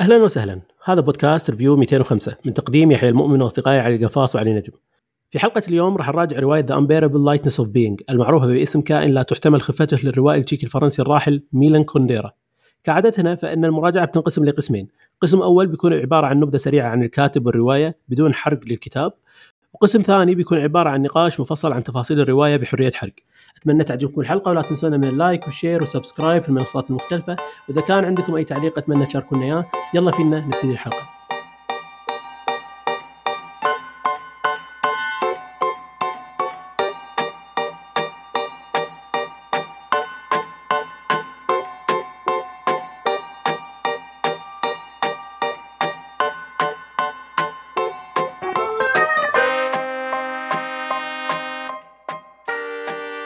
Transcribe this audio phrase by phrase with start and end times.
[0.00, 0.60] أهلا وسهلا.
[0.84, 4.72] هذا بودكاست review 205 من تقديم يحيى المؤمن واصدقائي علي القفاص وعلي نجم.
[5.30, 9.22] في حلقة اليوم راح نراجع رواية The Unbearable Lightness of Being المعروفة باسم كائن لا
[9.22, 12.32] تحتمل خفته للروائي التشيكي الفرنسي الراحل ميلان كونديرا.
[12.84, 14.88] كعادتنا فإن المراجعة بتنقسم لقسمين.
[15.20, 19.12] قسم أول بيكون عبارة عن نبذة سريعة عن الكاتب والرواية بدون حرق للكتاب.
[19.72, 23.12] وقسم ثاني بيكون عبارة عن نقاش مفصل عن تفاصيل الرواية بحرية حرق.
[23.56, 27.36] أتمنى تعجبكم الحلقة ولا تنسونا من ال like وال share وال subscribe في المنصات المختلفة.
[27.68, 29.66] وإذا كان عندكم أي تعليق أتمنى تشاركونا إياه.
[29.94, 31.19] يلا فينا نبتدي الحلقة.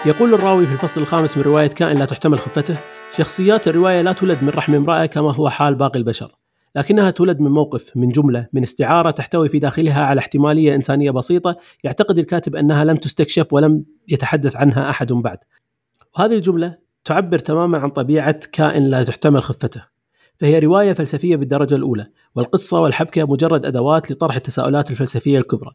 [0.07, 2.77] يقول الراوي في الفصل الخامس من رواية كائن لا تحتمل خفته
[3.17, 6.33] شخصيات الرواية لا تولد من رحم امرأة كما هو حال باقي البشر
[6.77, 11.57] لكنها تولد من موقف من جملة من استعارة تحتوي في داخلها على احتمالية إنسانية بسيطة
[11.85, 15.39] يعتقد الكاتب أنها لم تستكشف ولم يتحدث عنها أحد بعد.
[16.19, 19.83] وهذه الجملة تعبر تماما عن طبيعة كائن لا تحتمل خفته
[20.37, 25.71] فهي رواية فلسفية بالدرجة الأولى والقصة والحبكة مجرد أدوات لطرح التساؤلات الفلسفية الكبرى.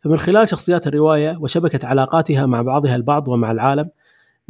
[0.00, 3.90] فمن خلال شخصيات الرواية وشبكة علاقاتها مع بعضها البعض ومع العالم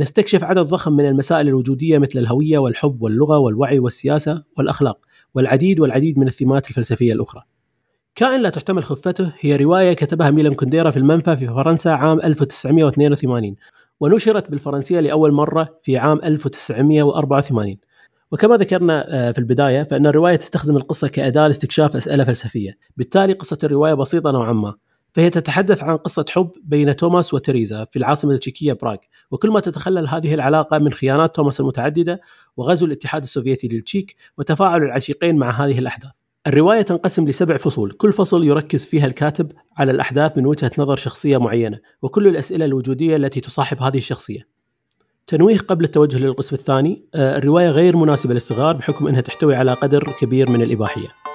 [0.01, 4.99] نستكشف عدد ضخم من المسائل الوجودية مثل الهوية والحب واللغة والوعي والسياسة والأخلاق
[5.35, 7.43] والعديد والعديد من الثيمات الفلسفية الأخرى.
[8.15, 13.57] كائن لا تحتمل خفته هي رواية كتبها ميلان كونديرا في المنفى في فرنسا عام 1982
[14.01, 17.77] ونشرت بالفرنسية لأول مرة في عام 1984
[18.33, 22.79] وكما ذكرنا في البداية فإن الرواية تستخدم القصة كأداة لاستكشاف أسئلة فلسفية.
[22.97, 24.75] بالتالي قصة الرواية بسيطة نوعا ما.
[25.15, 28.97] فهي تتحدث عن قصة حب بين توماس وتريزا في العاصمة التشيكية براغ.
[29.31, 32.21] وكل ما تتخلل هذه العلاقة من خيانات توماس المتعددة
[32.57, 36.19] وغزو الاتحاد السوفيتي للتشيك وتفاعل العشيقين مع هذه الأحداث.
[36.47, 37.91] الرواية تنقسم لسبع فصول.
[37.91, 43.17] كل فصل يركز فيها الكاتب على الأحداث من وجهة نظر شخصية معينة وكل الأسئلة الوجودية
[43.17, 44.49] التي تصاحب هذه الشخصية.
[45.27, 50.51] تنويه قبل التوجه للقسم الثاني الرواية غير مناسبة للصغار بحكم أنها تحتوي على قدر كبير
[50.51, 51.28] من الإباحية.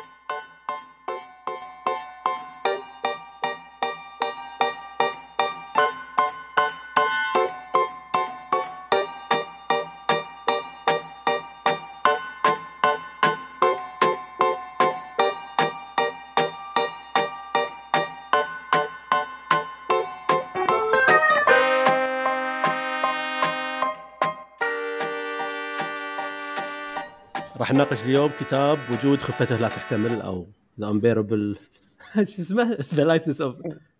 [27.83, 30.47] نناقش اليوم كتاب وجود خفته لا تحتمل أو
[30.79, 31.57] The Unbearable
[32.15, 33.55] شو اسمه؟ The lightness of،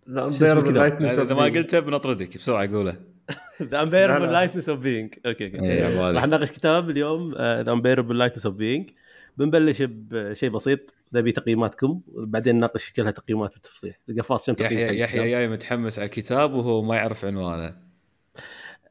[0.09, 2.95] the unbearable lightness إذا ما قلته بنطردك بسرعة قوله.
[3.63, 5.83] The Unbearable Lightness of Being okay okay.
[6.17, 8.89] راح نناقش كتاب اليوم The Unbearable Lightness of Being
[9.37, 13.93] بنبلش بشيء بسيط نبي تقييماتكم بعدين نناقش كلها تقييمات بالتفصيل.
[14.09, 17.75] القفاص شنو يحيى يحيى جاي متحمس على الكتاب وهو ما يعرف عنوانه.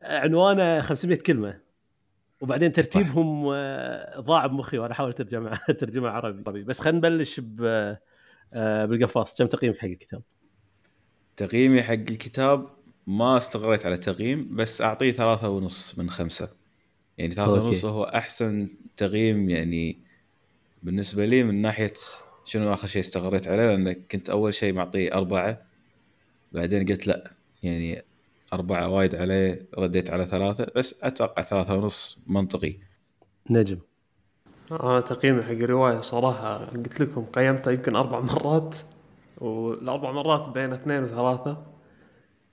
[0.03, 1.72] عنوانه 500 كلمة.
[2.42, 3.48] وبعدين ترتيبهم
[4.20, 6.62] ضاع بمخي وأنا أحاول اترجم ترجمة عربي.
[6.62, 7.41] بس خلينا نبلش
[8.53, 9.38] بالقفاص.
[9.38, 10.22] كم تقييمك حق الكتاب؟
[11.36, 12.70] تقييمي حق الكتاب
[13.06, 16.48] ما استقريت على تقييم بس أعطيه ثلاثة ونص من خمسة.
[17.19, 19.98] يعني ثلاثة ونص هو أحسن تقييم يعني
[20.82, 21.92] بالنسبة لي من ناحية
[22.44, 25.62] شنو آخر شيء استقريت عليه لأن كنت أول شيء معطيه أربعة
[26.53, 27.32] بعدين قلت لا.
[27.62, 28.04] يعني
[28.53, 32.77] أربعة وايد عليه رديت على ثلاثة بس أتوقع ثلاثة ونص منطقي.
[33.51, 33.79] نجم.
[34.73, 38.79] أنا تقييمي حق الرواية صراحة قلت لكم قيمتها يمكن أربع مرات
[39.39, 41.67] والأربع مرات بين اثنين وثلاثة.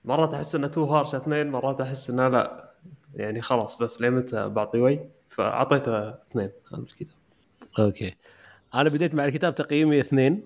[0.04, 2.70] مرات أحس إنه too harsh اثنين مرات أحس إنه لا.
[3.14, 5.00] يعني خلاص بس لمتى بعطي way?
[5.28, 6.50] فأعطيته اثنين.
[6.72, 7.16] هذا الكتاب.
[7.78, 8.14] Okay.
[8.74, 10.44] أنا بديت مع الكتاب تقييمي اثنين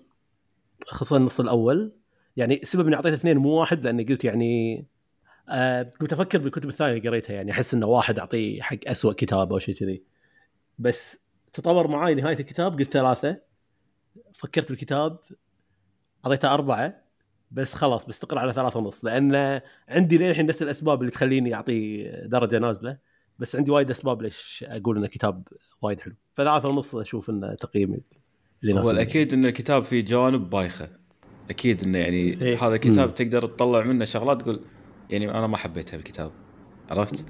[0.87, 1.93] خصوصا النص الأول.
[2.37, 4.85] يعني السبب إني أعطيته اثنين مو واحد لأني قلت يعني
[5.49, 9.53] آه كنت أفكر بالكتب الثانية اللي قريتها يعني أحس إنه واحد أعطيه حق أسوأ كتاب
[9.53, 10.03] أو شيء كذي.
[10.78, 13.41] بس تطور معاي نهاية الكتاب قلت ثلاثة.
[14.35, 15.19] فكرت بالكتاب
[16.26, 17.05] أعطيته أربعة.
[17.50, 22.58] بس خلاص بستقر على ثلاثة ونص لأن عندي للحين نفس الأسباب اللي تخليني أعطيه درجة
[22.58, 22.99] نازلة.
[23.38, 25.49] بس عندي وايد أسباب ليش أقول ان الكتاب
[25.82, 26.14] وايد حلو.
[26.35, 28.00] فثلاثة ونص أشوف إنه تقييمي
[28.62, 30.88] اللي هو الأكيد إن الكتاب فيه جوانب بايخة.
[31.50, 32.67] أكيد إنه يعني إيه.
[32.67, 33.14] هذا الكتاب مم.
[33.14, 34.64] تقدر تطلع منه شغلات تقول
[35.11, 36.33] يعني أنا ما حبيتها بالكتاب
[36.91, 37.25] عرفت؟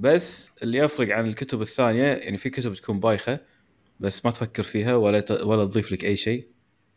[0.00, 3.40] بس اللي يفرق عن الكتب الثانية يعني في كتب تكون بايخة
[4.00, 5.30] بس ما تفكر فيها ولا ت...
[5.30, 6.48] ولا تضيف لك أي شيء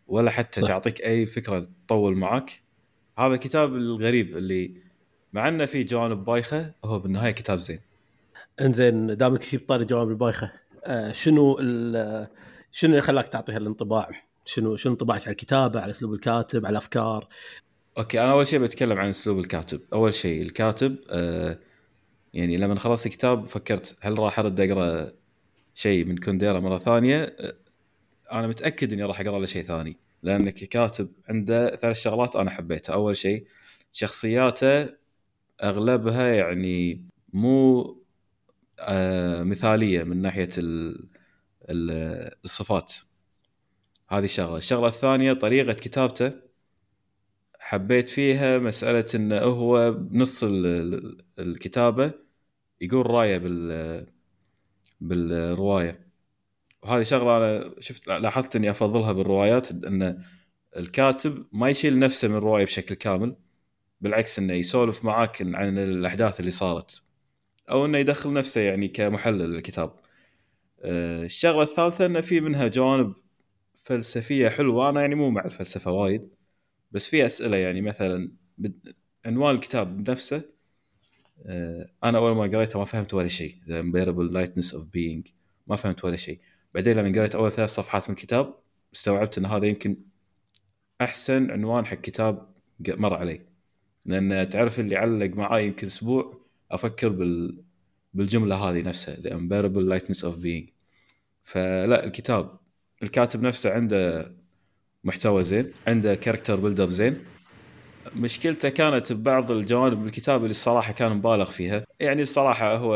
[0.08, 0.68] ولا حتى صح.
[0.68, 2.64] تعطيك أي فكرة تطول معك
[3.18, 4.82] هذا الكتاب الغريب اللي
[5.34, 7.80] مع إنه فيه جوانب بايخة هو بالنهاية كتاب زين
[8.62, 10.52] إنزين دامك في طاري جواب البايخة
[10.84, 11.58] آه شنو
[12.72, 14.10] شنو اللي خلاك تعطي هالانطباع؟
[14.46, 17.28] شنو شنو انطباعك على الكتابة على أسلوب الكاتب على الأفكار؟
[17.98, 19.82] أوكي أنا أول شيء بتكلم عن أسلوب الكاتب.
[19.94, 21.60] أول شيء الكاتب آه
[22.34, 25.12] يعني لما خلصت الكتاب فكرت هل راح أرد أقرأ
[25.76, 27.54] شيء من كونديرا مرة ثانية؟ آه
[28.32, 32.94] أنا متأكد إني راح أقرأ له شيء ثاني لأنك كاتب عنده ثلاث شغلات أنا حبيتها.
[32.94, 33.48] أول شيء
[33.92, 34.90] شخصياته
[35.64, 37.82] أغلبها يعني مو
[38.80, 40.50] آه مثالية من ناحية
[42.46, 42.94] الصفات.
[44.10, 46.50] هذه شغله الشغلة الثانية طريقة كتابته.
[47.72, 50.44] حبيت فيها مسألة إنه هو بنص
[51.40, 52.12] الكتابة
[52.82, 54.08] يقول رأيه بال
[55.02, 56.08] بالرواية.
[56.84, 60.24] وهذه شغلة أنا شفت لاحظت إني أفضلها بالروايات إن
[60.78, 63.36] الكاتب ما يشيل نفسه من الرواية بشكل كامل
[64.02, 67.04] بالعكس إنه يسولف معاك عن الأحداث اللي صارت
[67.70, 69.94] أو إنه يدخل نفسه يعني كمحلل للكتاب.
[70.82, 73.14] آه، الشغلة الثالثة انه في منها جوانب
[73.80, 76.41] فلسفية حلوة أنا يعني مو مع الفلسفة وايد.
[76.92, 78.32] بس في أسئلة يعني مثلا
[79.26, 80.44] عنوان الكتاب نفسه
[81.46, 83.56] آه، أنا أول ما قريته ما فهمت ولا شيء.
[83.68, 85.32] The Unbearable Lightness of Being.
[85.68, 86.40] ما فهمت ولا شيء.
[86.74, 88.56] بعدين لما قريت أول ثلاث صفحات من الكتاب
[88.94, 89.98] استوعبت إن هذا يمكن
[91.02, 92.48] أحسن عنوان حق كتاب
[92.80, 93.42] مر علي.
[94.06, 96.42] لأن تعرف اللي علق معاي يمكن أسبوع
[96.72, 97.64] أفكر بال
[98.14, 100.72] بالجملة هذه نفسها The Unbearable Lightness of Being.
[101.44, 102.60] فلا الكتاب
[103.04, 104.32] الكاتب نفسه عنده
[105.03, 107.18] محتوى زين عنده character build up زين.
[108.15, 111.86] مشكلته كانت ببعض الجوانب بالكتاب اللي الصراحة كان مبالغ فيها.
[112.00, 112.95] يعني الصراحة هو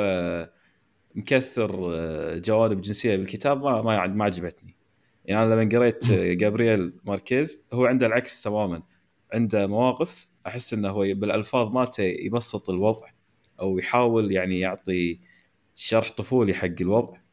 [1.15, 4.75] مكثر آه، جوانب جنسية بالكتاب ما ما ما عجبتني.
[5.25, 6.11] يعني أنا لما قريت
[6.41, 8.83] جابرييل ماركيز هو عنده العكس تماما.
[9.33, 13.07] عنده مواقف أحس إنه هو بالألفاظ مالته يبسط الوضع
[13.59, 15.19] أو يحاول يعني يعطي
[15.75, 17.13] شرح طفولي حق الوضع.
[17.13, 17.25] آه، آه،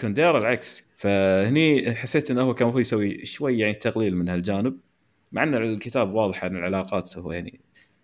[0.00, 0.90] كونديرا العكس.
[0.96, 4.80] فهني حسيت إنه هو كان المفروض يسوي شوي يعني تقليل من هالجانب
[5.32, 7.60] مع إن الكتاب واضح عن العلاقات هو يعني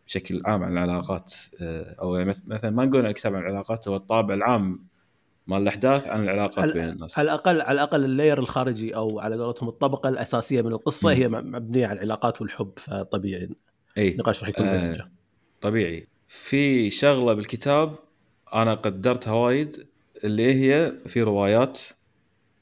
[0.07, 4.35] بشكل عام عن العلاقات آه، أو يعني مثلا ما نقول الكتاب عن العلاقات هو الطابع
[4.35, 4.87] العام
[5.47, 7.19] مال الأحداث عن العلاقات بين الناس.
[7.19, 11.13] على الأقل على الأقل اللاير الخارجي أو على قولتهم الطبقة الأساسية من القصة م.
[11.13, 13.49] هي مبنية على العلاقات والحب فطبيعي.
[13.99, 14.09] إي.
[14.09, 15.11] النقاش راح يكون آه
[15.61, 16.09] طبيعي.
[16.29, 17.95] في شغلة بالكتاب
[18.55, 19.87] أنا قدرتها وايد
[20.25, 21.81] اللي هي في روايات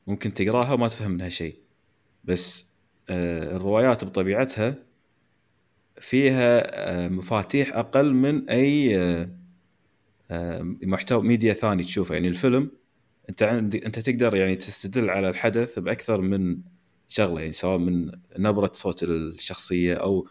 [0.06, 1.56] ممكن تقراها وما تفهم منها شيء.
[2.24, 2.66] بس
[3.08, 4.74] آه الروايات بطبيعتها
[6.00, 8.96] فيها آه مفاتيح أقل من أي
[10.30, 12.14] آه محتوى ميديا ثاني تشوفه.
[12.14, 12.70] يعني الفيلم
[13.28, 16.58] أنت أنت تقدر يعني تستدل على الحدث بأكثر من
[17.08, 17.40] شغلة.
[17.40, 20.28] يعني سواء من نبرة صوت الشخصية أو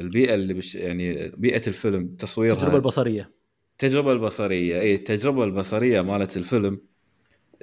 [0.00, 2.54] البيئة اللي بش يعني بيئة الفيلم تصويرها.
[2.54, 3.39] التجربة البصرية.
[3.82, 6.80] التجربة البصرية اي التجربة البصرية مالت الفيلم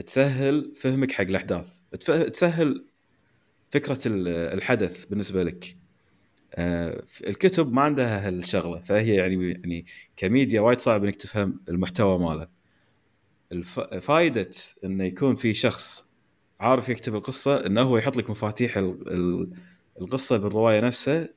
[0.05, 1.79] تسهل فهمك حق الأحداث
[2.33, 2.85] تسهل
[3.69, 5.77] فكرة الحدث بالنسبة لك.
[6.55, 9.85] آه، الكتب ما عندها هالشغلة فهي يعني يعني
[10.15, 12.47] كميديا وايد صعب إنك تفهم المحتوى ماله.
[14.01, 14.51] فائده
[14.83, 16.11] إنه يكون في شخص
[16.59, 18.77] عارف يكتب القصة إنه هو يحط لك مفاتيح
[20.01, 21.29] القصة بالرواية نفسها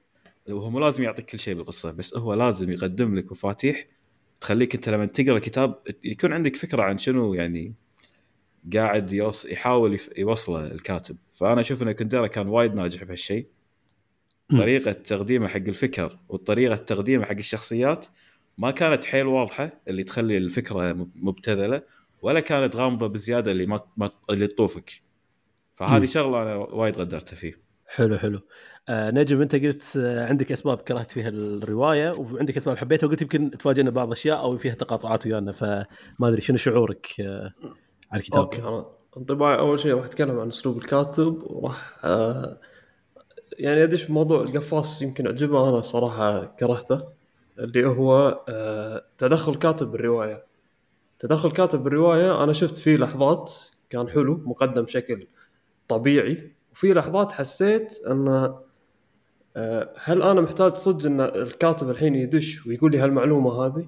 [0.48, 3.86] وهو مو لازم يعطيك كل شيء بالقصة بس هو لازم يقدم لك مفاتيح
[4.40, 7.74] تخليك انت لما تقرأ الكتاب يكون عندك فكرة عن شنو يعني
[8.74, 11.16] قاعد يوص يحاول يوصله الكاتب.
[11.32, 13.46] فأنا أشوف إن كنديرا كان وايد ناجح بهالشيء.
[14.50, 18.06] طريقة تقديمه حق الفكر وطريقة تقديمه حق الشخصيات
[18.58, 21.82] ما كانت حيل واضحة اللي تخلي الفكرة مبتذلة
[22.22, 25.02] ولا كانت غامضة بزيادة اللي ما, ما اللي تطوفك.
[25.74, 27.69] فهذه شغلة أنا وايد قدرتها فيه.
[27.94, 28.40] حلو حلو.
[28.88, 33.50] آه نجم انت قلت آه عندك أسباب كرهت فيها الرواية وعندك أسباب حبيتها وقلت يمكن
[33.50, 35.84] تفاجئنا بعض الاشياء أو فيها تقاطعات ويانا فما
[36.22, 37.52] أدري شنو شعورك آه
[38.12, 42.60] على الكتاب؟ أوكي أنا انطباعي أول شيء راح أتكلم عن أسلوب الكاتب وراح آه
[43.58, 47.02] يعني أدش بموضوع القفاص يمكن أعجبه أنا صراحة كرهته
[47.58, 50.44] اللي هو آه تدخل كاتب بالرواية.
[51.18, 53.52] تدخل كاتب بالرواية أنا شفت فيه لحظات
[53.90, 55.26] كان حلو مقدم بشكل
[55.88, 58.60] طبيعي وفي لحظات حسيت انه
[59.56, 63.86] آه هل أنا محتاج صدق إن الكاتب الحين يدش ويقول لي هالمعلومة هذه؟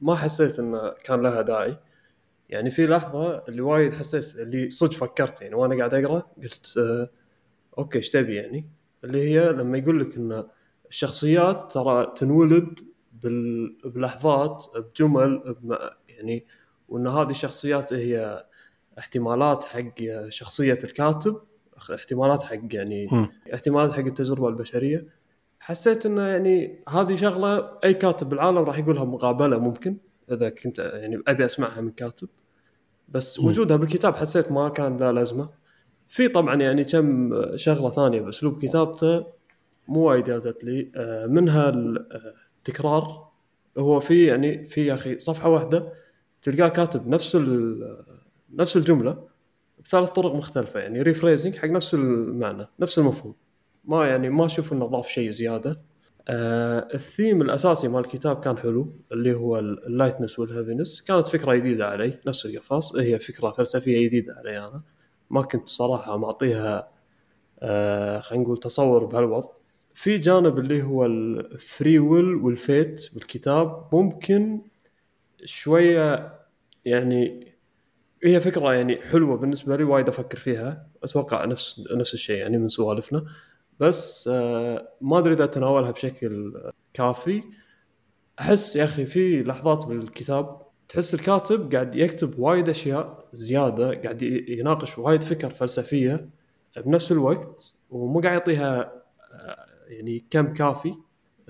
[0.00, 1.76] ما حسيت انه كان لها داعي.
[2.48, 7.10] يعني في لحظة اللي وايد حسيت اللي صدق فكرت يعني وأنا قاعد أقرأ قلت آه
[7.78, 8.70] أوكي إيش تبي يعني؟
[9.04, 10.44] اللي هي لما يقول لك إن
[10.88, 12.78] الشخصيات ترى تنولد
[13.84, 15.56] بلحظات بجمل
[16.08, 16.46] يعني
[16.88, 18.46] وإن هذه الشخصيات هي
[18.98, 19.94] احتمالات حق
[20.28, 21.42] شخصية الكاتب.
[21.94, 23.28] احتمالات حق يعني م.
[23.54, 25.06] احتمالات حق التجربة البشرية.
[25.60, 29.96] حسيت إنه يعني هذه شغلة أي كاتب بالعالم راح يقولها مقابلة ممكن
[30.32, 32.28] إذا كنت يعني أبي أسمعها من كاتب.
[33.08, 33.46] بس م.
[33.46, 35.50] وجودها بالكتاب حسيت ما كان لا لازمة.
[36.08, 39.26] في طبعا يعني كم شغلة ثانية بأسلوب كتابته
[39.88, 40.92] مو وايد جازت لي.
[40.96, 41.68] آه، منها
[42.58, 43.32] التكرار
[43.78, 45.92] هو في يعني في يا أخي صفحة واحدة
[46.42, 47.36] تلقاه كاتب نفس
[48.54, 49.31] نفس الجملة
[49.84, 53.34] بثلاث طرق مختلفة يعني ريفريزنج حق نفس المعنى نفس المفهوم.
[53.84, 55.82] ما يعني ما أشوف إنه ضاف شيء زيادة.
[56.28, 61.54] آه الثيم الأساسي مال الكتاب كان حلو اللي هو ال lightness وال heaviness كانت فكرة
[61.54, 62.96] جديدة علي نفس القفاص.
[62.96, 64.82] هي فكرة فلسفية جديدة علي أنا.
[65.30, 66.88] ما كنت صراحة معطيها
[67.60, 69.48] آه خلينا نقول تصور بهالوضع.
[69.94, 74.62] في جانب اللي هو ال free will وال fate بالكتاب ممكن
[75.44, 76.32] شوية
[76.84, 77.51] يعني
[78.24, 80.86] هي فكرة يعني حلوة بالنسبة لي وايد أفكر فيها.
[81.04, 83.24] أتوقع نفس نفس الشيء يعني من سوالفنا.
[83.80, 86.54] بس آه، ما أدري إذا تناولها بشكل
[86.94, 87.42] كافي.
[88.40, 94.98] أحس يا أخي في لحظات بالكتاب تحس الكاتب قاعد يكتب وايد أشياء زيادة قاعد يناقش
[94.98, 96.28] وايد فكر فلسفية
[96.76, 98.92] بنفس الوقت ومو قاعد يعطيها
[99.32, 100.94] آه، يعني كم كافي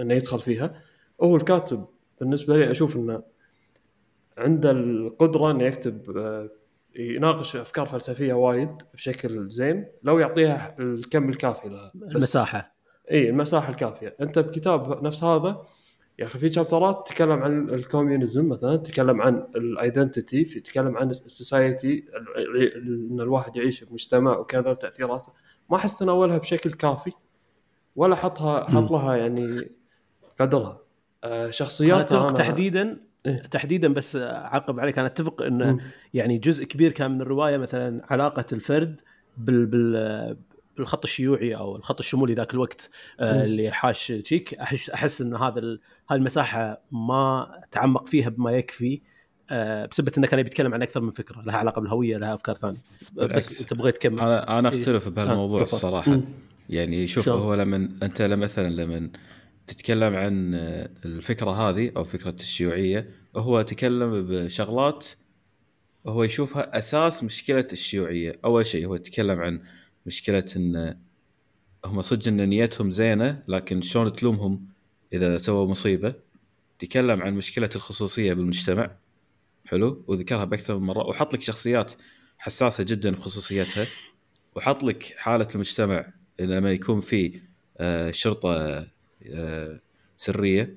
[0.00, 0.82] إنه يدخل فيها.
[1.22, 1.86] هو الكاتب
[2.20, 3.22] بالنسبة لي أشوف إنه
[4.38, 6.50] عنده القدرة إنه يكتب آه،
[6.96, 11.92] يناقش أفكار فلسفية وايد بشكل زين لو يعطيها الكم الكافي لها.
[11.94, 12.74] المساحة.
[13.10, 14.16] إي المساحة الكافية.
[14.20, 15.62] أنت بكتاب نفس هذا
[16.18, 20.60] يا أخي في chapter ات تتكلم عن ال communism مثلا تتكلم عن ال identity في
[20.60, 22.04] تتكلم عن ال society
[22.76, 25.32] إن الواحد يعيش بمجتمع وكذا وتأثيراته.
[25.70, 27.12] ما أحس تناولها بشكل كافي
[27.96, 29.70] ولا حطها حط لها يعني
[30.40, 30.82] قدرها.
[31.24, 34.98] آه شخصيات تحديدا إيه؟ تحديدا بس أعقب عليك.
[34.98, 35.80] أنا أتفق انه
[36.14, 39.00] يعني جزء كبير كان من الرواية مثلا علاقة الفرد
[39.36, 40.36] بال بال
[40.76, 44.54] بالخط الشيوعي أو الخط الشمولي ذاك الوقت آه اللي حاش تشيك.
[44.54, 45.60] أحس إن هذا
[46.10, 49.00] هذه المساحة ما تعمق فيها بما يكفي
[49.50, 52.80] آه بسبب إنه كان يتكلم عن أكثر من فكرة لها علاقة بالهوية لها أفكار ثانية.
[53.12, 56.20] بس انت بغيت تكمل أنا أنا أختلف إيه؟ بهالموضوع آه الصراحة.
[56.68, 59.10] يعني شوف هو لما أنت مثلا لما
[59.66, 60.54] تتكلم عن
[61.04, 63.10] الفكرة هذه أو فكرة الشيوعية.
[63.36, 65.06] هو تكلم بشغلات
[66.06, 68.38] هو يشوفها أساس مشكلة الشيوعية.
[68.44, 69.62] أول شيء هو يتكلم عن
[70.06, 70.96] مشكلة إن
[71.84, 74.66] هم صدق إن نيتهم زينة لكن شلون تلومهم
[75.12, 76.14] إذا سووا مصيبة.
[76.78, 78.90] تكلم عن مشكلة الخصوصية بالمجتمع.
[79.66, 81.06] حلو؟ وذكرها بأكثر من مرة.
[81.06, 81.92] وحط لك شخصيات
[82.38, 83.86] حساسة جدا بخصوصيتها
[84.54, 86.12] وحط لك حالة المجتمع.
[86.40, 87.40] لما يكون في
[87.78, 88.86] آه، شرطة
[90.16, 90.76] سرية.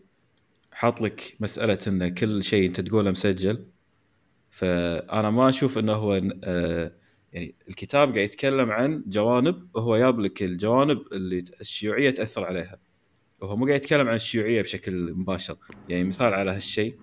[0.72, 3.66] حاط لك مسألة إن كل شيء أنت تقوله مسجل.
[4.52, 6.92] فأنا ما أشوف إنه هو آه،
[7.34, 12.80] يعني الكتاب قاعد يتكلم عن جوانب وهو جاب لك الجوانب اللي الشيوعية تأثر عليها.
[13.42, 15.58] وهو مو قاعد يتكلم عن الشيوعية بشكل مباشر.
[15.90, 16.96] يعني مثال على هالشيء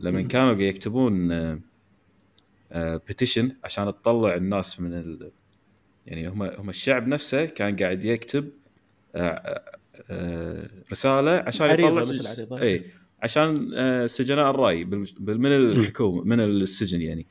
[0.00, 1.28] لما كانوا قاعد يكتبون
[2.74, 5.32] بيتيشن عشان تطلع الناس من ال...
[6.06, 8.50] يعني هم هم الشعب نفسه كان قاعد يكتب
[9.14, 9.78] آه،
[10.92, 12.84] رسالة عشان يطلع اي
[13.22, 14.84] عشان آه، سجناء الرأي
[15.20, 17.26] من الحكومة من السجن يعني.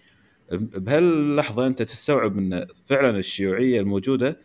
[0.51, 4.37] بهاللحظة أنت تستوعب إن فعلا الشيوعية الموجودة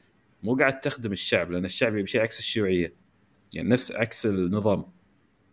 [0.42, 2.92] مو قاعد تخدم الشعب لأن الشعب يبي شيء عكس الشيوعية.
[3.54, 4.84] يعني نفس عكس النظام.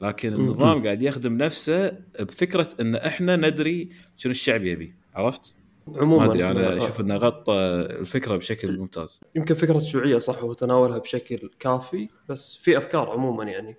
[0.02, 1.90] لكن النظام قاعد يخدم نفسه
[2.20, 4.96] بفكرة إن إحنا ندري شنو الشعب يبي.
[5.16, 5.56] عرفت؟
[5.88, 7.54] عموما ما أدري أنا أشوف إنه غطى
[8.00, 9.22] الفكرة بشكل ممتاز.
[9.36, 13.78] يمكن فكرة الشيوعيه صح وتناولها بشكل كافي بس في أفكار عموما يعني.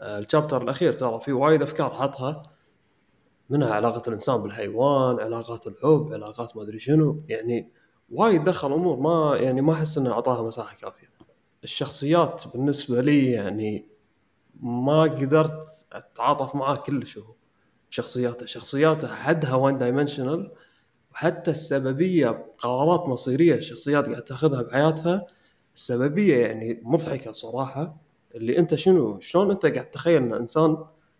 [0.00, 2.42] آه، ال chapter الأخير ترى في وايد أفكار حطها
[3.50, 7.22] منها علاقة الإنسان بالحيوان علاقات الحب علاقات ما أدري شنو.
[7.28, 7.70] يعني
[8.10, 11.10] وايد دخل أمور ما يعني ما أحس إنه أعطاها مساحة كافية.
[11.64, 13.88] الشخصيات بالنسبة لي يعني
[14.60, 17.34] ما قدرت أتعاطف معاه كلش هو.
[17.90, 20.52] شخصياته شخصياته حدها one dimensional
[21.12, 25.26] وحتى السببية قرارات مصيرية الشخصيات قاعد تاخذها بحياتها
[25.74, 27.96] السببية يعني مضحكة صراحة
[28.34, 30.76] اللي أنت شنو؟ شلون أنت قاعد تتخيل إن إنسان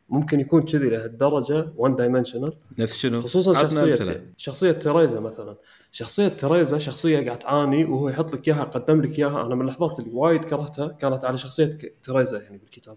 [0.09, 5.57] ممكن يكون كذي لهالدرجة one dimensional نفس شنو؟ خصوصا شخصية شخصية تيريزا مثلا.
[5.93, 9.47] شخصية تيريزا شخصية قاعد تعاني وهو يحط لك إياها قدم لك إياها.
[9.47, 11.71] أنا من اللحظات اللي وايد كرهتها كانت على شخصية
[12.03, 12.97] تيريزا يعني بالكتاب.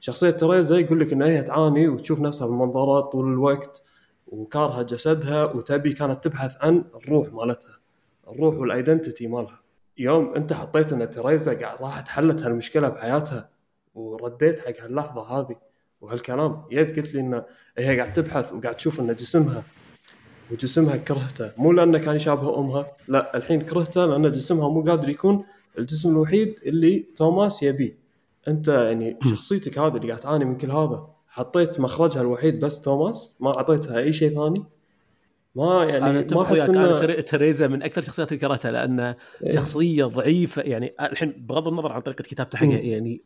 [0.00, 3.82] شخصية تيريزا يقول لك إن هي تعاني وتشوف نفسها بالمنظارات طول الوقت.
[4.34, 7.78] وكارهه جسدها وتبي كانت تبحث عن الروح مالتها
[8.28, 9.60] الروح وال identity مالها.
[9.98, 13.48] يوم انت حطيت ان تريزا قاعد راحت حلت هالمشكلة بحياتها
[13.94, 15.56] ورديت حق هاللحظة هذه
[16.00, 17.42] وهالكلام يد قلت لي ان
[17.78, 19.62] هي قاعد تبحث وقاعد تشوف إن جسمها
[20.50, 21.50] وجسمها كرهته.
[21.56, 25.44] مو لأنه كان يشابه أمها لا الحين كرهته لأن جسمها مو قادر يكون
[25.78, 27.98] الجسم الوحيد اللي توماس يبيه.
[28.48, 31.13] أنت يعني شخصيتك هذه اللي قاعد تعاني من كل هذا.
[31.34, 34.64] حطيت مخرجها الوحيد بس توماس ما أعطيتها أي شيء ثاني.
[35.54, 39.14] ما يعني أنا ما أحس إنه تر- تريزا من أكثر الشخصيات اللي كرهتها لأن إيه.
[39.54, 40.62] شخصية ضعيفة.
[40.62, 42.68] يعني الحين بغض النظر عن طريقة كتابته حقها.
[42.78, 43.22] يعني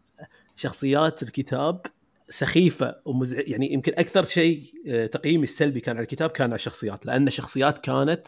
[0.56, 1.80] شخصيات الكتاب
[2.28, 7.06] سخيفة ومزع يعني يمكن أكثر شيء آه، تقييمي السلبي كان على الكتاب كان على الشخصيات
[7.06, 8.26] لأن الشخصيات كانت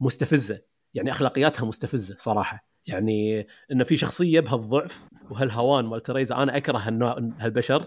[0.00, 0.60] مستفزة.
[0.94, 2.64] يعني أخلاقياتها مستفزة صراحة.
[2.86, 7.84] يعني إنه في شخصية بهالضعف وهالهوان مال تريزا أنا أكره هالنوع هالبشر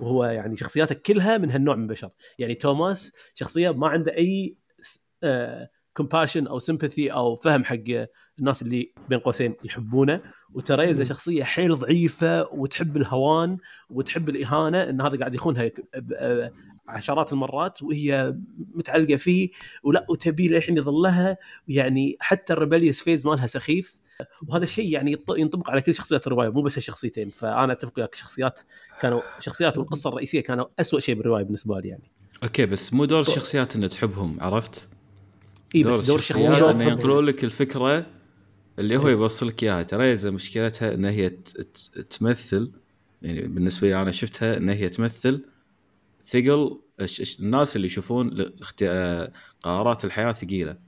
[0.00, 4.56] وهو يعني شخصياته كلها من هالنوع من البشر يعني توماس شخصية ما عنده أي
[5.96, 8.06] compassion أو sympathy أو فهم حق
[8.38, 10.20] الناس اللي بين قوسين يحبونه.
[10.54, 11.04] وتريزا.
[11.04, 13.58] شخصية حيل ضعيفة وتحب الهوان
[13.90, 15.70] وتحب الإهانة إن هذا قاعد يخونها
[16.16, 16.52] آه،
[16.88, 18.34] عشرات المرات وهي
[18.74, 19.50] متعلقة فيه
[19.82, 21.36] ولا وتبي للحين يظلها.
[21.68, 23.98] يعني حتى ال rebellious phase مالها سخيف.
[24.48, 28.60] وهذا الشيء يعني ينطبق على كل شخصيات الرواية مو بس الشخصيتين فأنا أتفق وياك الشخصيات
[29.00, 32.10] كانوا شخصيات والقصة الرئيسية كانوا أسوأ شيء بالرواية بالنسبة لي يعني.
[32.42, 34.88] أوكي بس مو دور الشخصيات انه تحبهم عرفت؟
[35.74, 38.06] إي بس دور الشخصيات انه ينقلوا لك الفكرة
[38.78, 39.82] اللي هو يوصل لك إياها.
[39.82, 41.30] تريزا مشكلتها إن هي
[42.10, 42.72] تمثل
[43.22, 45.44] يعني بالنسبة لي أنا شفتها إن هي تمثل
[46.24, 46.80] ثقل
[47.40, 49.32] الناس اللي يشوفون آه،
[49.62, 50.85] قرارات الحياة ثقيلة.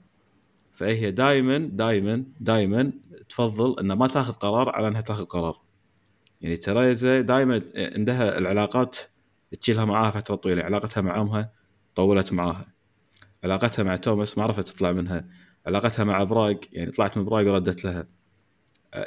[0.79, 2.91] فهي دائما دائما دائما
[3.29, 5.61] تفضل إنها ما تاخذ قرار على إنها تاخذ قرار.
[6.41, 8.97] يعني تريزا دائما عندها العلاقات
[9.61, 11.51] تشيلها معاها فترة طويلة علاقتها مع امها
[11.95, 12.73] طولت معاها.
[13.43, 15.27] علاقتها مع توماس ما عرفت تطلع منها.
[15.67, 18.07] علاقتها مع براغ يعني طلعت من براغ وردت لها.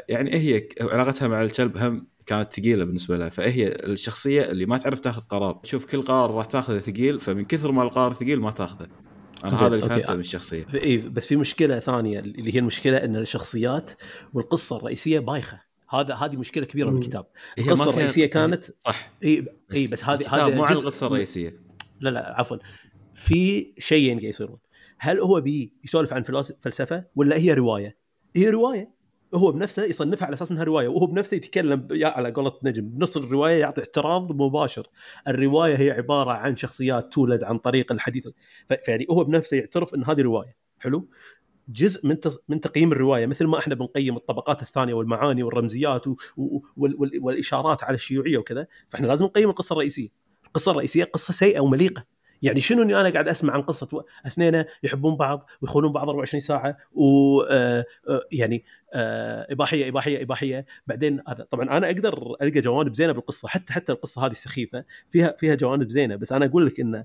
[0.09, 5.01] يعني هي علاقتها مع الكلب هم كانت ثقيلة بالنسبة لها فهي الشخصية اللي ما تعرف
[5.01, 5.53] تاخذ قرار.
[5.63, 8.89] تشوف كل قرار راح تاخذه ثقيل فمن كثر ما القرار ثقيل ما تاخذه.
[9.45, 9.81] أنا هذا اللي.
[9.89, 10.67] فهمته من الشخصية.
[10.75, 13.91] اي بس في مشكلة ثانية اللي هي المشكلة إن الشخصيات
[14.35, 15.61] والقصة الرئيسية بايخة.
[15.91, 16.95] هذا هذه مشكلة كبيرة مم.
[16.99, 17.27] بالكتاب.
[17.59, 19.13] القصة الرئيسية كانت صح.
[19.25, 21.61] اي اي بس هذه الكتاب هذا مو عن جزء- القصة الرئيسية.
[22.01, 22.57] لا لا عفوا.
[23.15, 24.59] في شيئين قاعد يصيرون.
[24.99, 26.23] هل هو بي يسولف عن
[26.61, 27.97] فلسفة ولا هي رواية؟
[28.37, 28.91] هي رواية.
[29.35, 33.17] هو بنفسه يصنفها على أساس إنها رواية وهو بنفسه يتكلم يا على قولة نجم بنص
[33.17, 34.87] الرواية يعطي اعتراض مباشر.
[35.29, 38.29] الرواية هي عبارة عن شخصيات تولد عن طريق الحديث.
[38.67, 40.57] فيعني هو بنفسه يعترف إن هذه رواية.
[40.79, 41.09] حلو؟
[41.69, 42.17] جزء من
[42.49, 46.03] من تقييم الرواية مثل ما إحنا بنقيم الطبقات الثانية والمعاني والرمزيات
[47.21, 50.09] والإشارات على الشيوعية وكذا فإحنا لازم نقيم القصة الرئيسية.
[50.47, 52.05] القصة الرئيسية قصة سيئة ومليقة.
[52.43, 56.77] يعني شنو إني أنا قاعد أسمع عن قصة اثنين يحبون بعض ويخونون بعض 24 ساعة
[56.93, 60.67] و آه، آه، يعني آه، إباحية إباحية إباحية.
[60.87, 63.49] بعدين هذا طبعا أنا أقدر ألقى جوانب زينة بالقصة.
[63.49, 66.17] حتى حتى القصة هذه السخيفه فيها فيها جوانب زينة.
[66.17, 67.05] بس أنا أقول لك إنه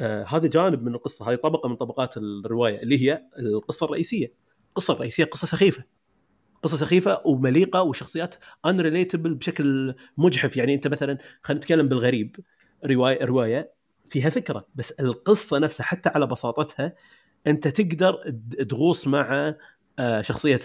[0.00, 1.30] هذا جانب من القصة.
[1.30, 4.32] هذه طبقة من طبقات الرواية اللي هي القصة الرئيسية.
[4.68, 5.84] القصة الرئيسيه قصة سخيفة.
[6.62, 8.34] قصة سخيفة ومليقة وشخصيات
[8.66, 10.56] انريليتبل بشكل مجحف.
[10.56, 12.36] يعني أنت مثلا خلينا نتكلم بالغريب
[12.84, 13.77] رواية رواية
[14.10, 16.94] فيها فكرة بس القصة نفسها حتى على بساطتها
[17.46, 18.34] أنت تقدر
[18.68, 19.54] تغوص مع
[19.98, 20.60] آه، شخصية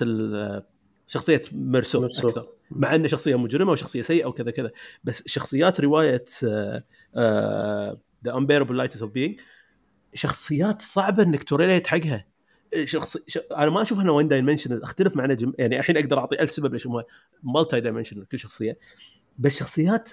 [1.08, 2.06] شخصية مرسو.
[2.06, 4.71] أكثر مع انه شخصية مجرمة وشخصيه سيئة وكذا كذا
[5.03, 6.23] بس شخصيات رواية
[8.26, 9.41] The unbearable lightness of being
[10.13, 12.25] شخصيات صعبة إنك to relate حقها.
[12.84, 13.38] شخص ش...
[13.38, 16.73] أنا ما أشوف إنها one dimensional أختلف مع نجم يعني الحين أقدر أعطي ألف سبب
[16.73, 16.88] ليش
[17.43, 18.77] multi dimensional كل شخصية.
[19.38, 20.10] بس شخصيات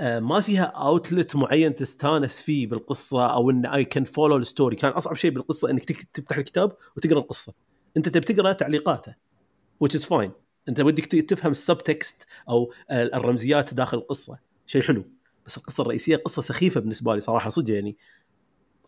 [0.00, 4.92] ما فيها outlet معين تستانس فيه بالقصة أو إن اي كان follow ال story كان
[4.92, 7.54] أصعب شيء بالقصة إنك تفتح الكتاب وتقرأ القصة.
[7.96, 9.14] أنت تبي تقرأ تعليقاته
[9.84, 10.30] which is fine.
[10.68, 14.38] أنت ودك تفهم السب تكست أو آه، الرمزيات داخل القصة.
[14.66, 15.04] شيء حلو.
[15.46, 17.96] بس القصة الرئيسية قصة سخيفة بالنسبة لي صراحة صدق يعني.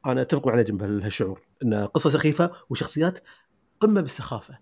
[0.07, 3.18] أنا أتفق مع نجم بهالشعور انها قصة سخيفة وشخصيات
[3.81, 4.59] قمة بالسخافة.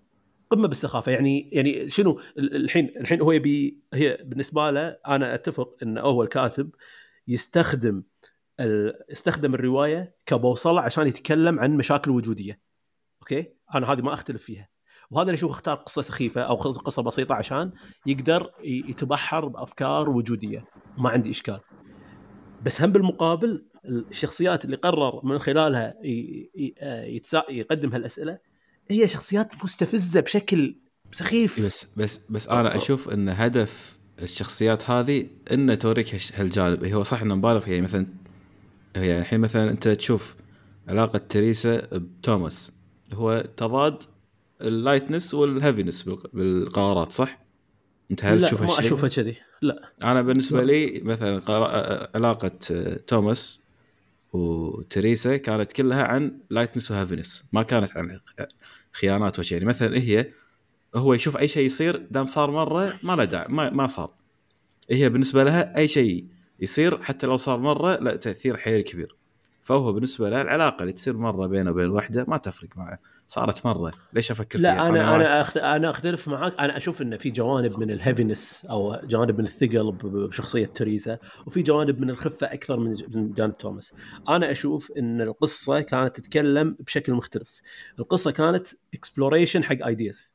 [0.50, 1.12] قمة بالسخافة.
[1.12, 6.22] يعني يعني شنو ال- الحين الحين هو يبي هي بالنسبة له أنا أتفق انه هو
[6.22, 6.70] الكاتب
[7.28, 8.02] يستخدم
[9.12, 12.60] استخدم الرواية كبوصلة عشان يتكلم عن مشاكل وجودية.
[13.22, 14.68] أوكي؟ أنا هذه ما أختلف فيها.
[15.10, 17.72] وهذا اللي أشوف اختار قصة سخيفة أو قص- قصة بسيطة عشان
[18.06, 20.64] يقدر يتبحر بأفكار وجودية.
[20.98, 21.60] ما عندي إشكال.
[22.62, 25.94] بس هم بالمقابل الشخصيات اللي قرر من خلالها
[27.48, 28.38] يقدم هالأسئلة
[28.90, 30.74] هي شخصيات مستفزة بشكل
[31.12, 31.66] سخيف.
[31.66, 36.84] بس بس بس أنا أشوف إن هدف الشخصيات هذه إنه توريك هالجانب.
[36.84, 38.06] هو صح إنه مبالغ فيه يعني مثلا
[38.96, 40.36] هي الحين مثلا أنت تشوف
[40.88, 42.72] علاقة تريسا بتوماس.
[43.12, 44.02] هو تضاد
[44.60, 47.46] ال lightness وال heaviness بالق- بالقرارات صح؟
[48.10, 49.36] أنت هل لا تشوف ما؟ أشوفها كذي.
[49.62, 49.92] لا.
[50.02, 50.72] أنا بالنسبة لا.
[50.72, 51.42] لي مثلا
[52.14, 52.50] علاقة
[53.06, 53.62] توماس
[54.32, 57.44] وتريسا كانت كلها عن lightness و heaviness.
[57.52, 58.20] ما كانت عن
[59.00, 60.32] خيانات وشيء يعني مثلا هي؟
[60.94, 64.10] هو يشوف أي شيء يصير دام صار مرة ما له داعي ما, ما صار.
[64.90, 66.26] هي بالنسبة لها؟ أي شيء
[66.60, 69.16] يصير حتى لو صار مرة له تأثير حيل كبير.
[69.62, 72.98] فهو بالنسبة له العلاقة اللي تصير مرة بينه وبين الوحده ما تفرق معه.
[73.28, 73.92] صارت مرة.
[74.12, 75.56] ليش أفكر لا فيها؟ أنا أنا أخت...
[75.56, 79.92] أنا أختلف معك أنا أشوف انه في جوانب من ال heaviness أو جوانب من الثقل
[80.02, 83.94] بشخصية تريزا وفي جوانب من الخفة أكثر من جانب توماس.
[84.28, 87.60] أنا أشوف إن القصة كانت تتكلم بشكل مختلف.
[87.98, 90.32] القصة كانت exploration حق ideas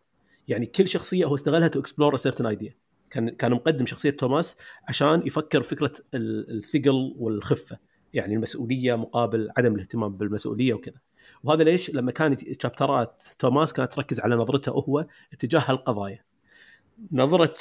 [0.48, 2.76] يعني كل شخصية هو استغلها to explore certain idea
[3.10, 4.56] كان كان مقدم شخصية توماس
[4.88, 7.78] عشان يفكر فكرة الثقل والخفة.
[8.14, 10.98] يعني المسؤولية مقابل عدم الاهتمام بالمسؤولية وكذا.
[11.44, 16.24] وهذا ليش؟ لما كانت chapter ات توماس كانت تركز على نظرته هو اتجاه هالقضايا
[17.12, 17.54] نظرة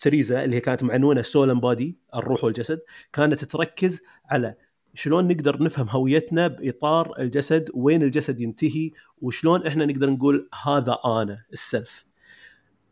[0.00, 2.80] تريزا اللي هي كانت معنونة soul body الروح والجسد
[3.12, 4.54] كانت تركز على
[4.94, 8.90] شلون نقدر نفهم هويتنا بإطار الجسد وين الجسد ينتهي
[9.22, 12.04] وشلون إحنا نقدر نقول هذا أنا السلف.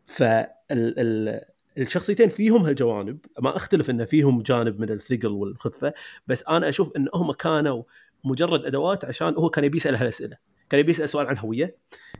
[0.05, 1.41] فال
[1.77, 5.93] الشخصيتين فيهم هالجوانب ما أختلف إن فيهم جانب من الثقل والخفة
[6.27, 7.83] بس أنا أشوف إن هم كانوا
[8.25, 10.37] مجرد أدوات عشان هو كان يبي يسأل هالأسئلة.
[10.69, 11.77] كان يبي يسأل سؤال عن الهويه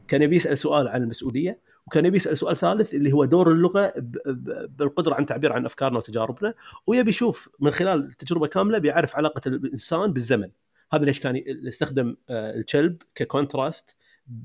[0.08, 3.94] كان يبي يسأل سؤال عن المسؤولية وكان يبي يسأل سؤال ثالث اللي هو دور اللغة
[4.68, 6.54] بالقدرة عن التعبير عن أفكارنا وتجاربنا.
[6.88, 10.50] ويبي يشوف من خلال تجربة كاملة بيعرف علاقة الإنسان بالزمن.
[10.94, 13.96] هذا ليش كان يستخدم آه، الكلب ك contrast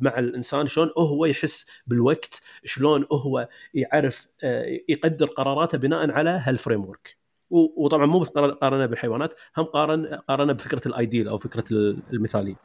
[0.01, 6.85] مع الإنسان شلون هو يحس بالوقت شلون هو يعرف آه، يقدر قراراته بناء على هال
[6.85, 7.20] framework
[7.51, 11.65] وطبعا مو بس قارنه بالحيوانات هم قارن قارنه بفكرة ال ideal أو فكرة
[12.13, 12.57] المثالية.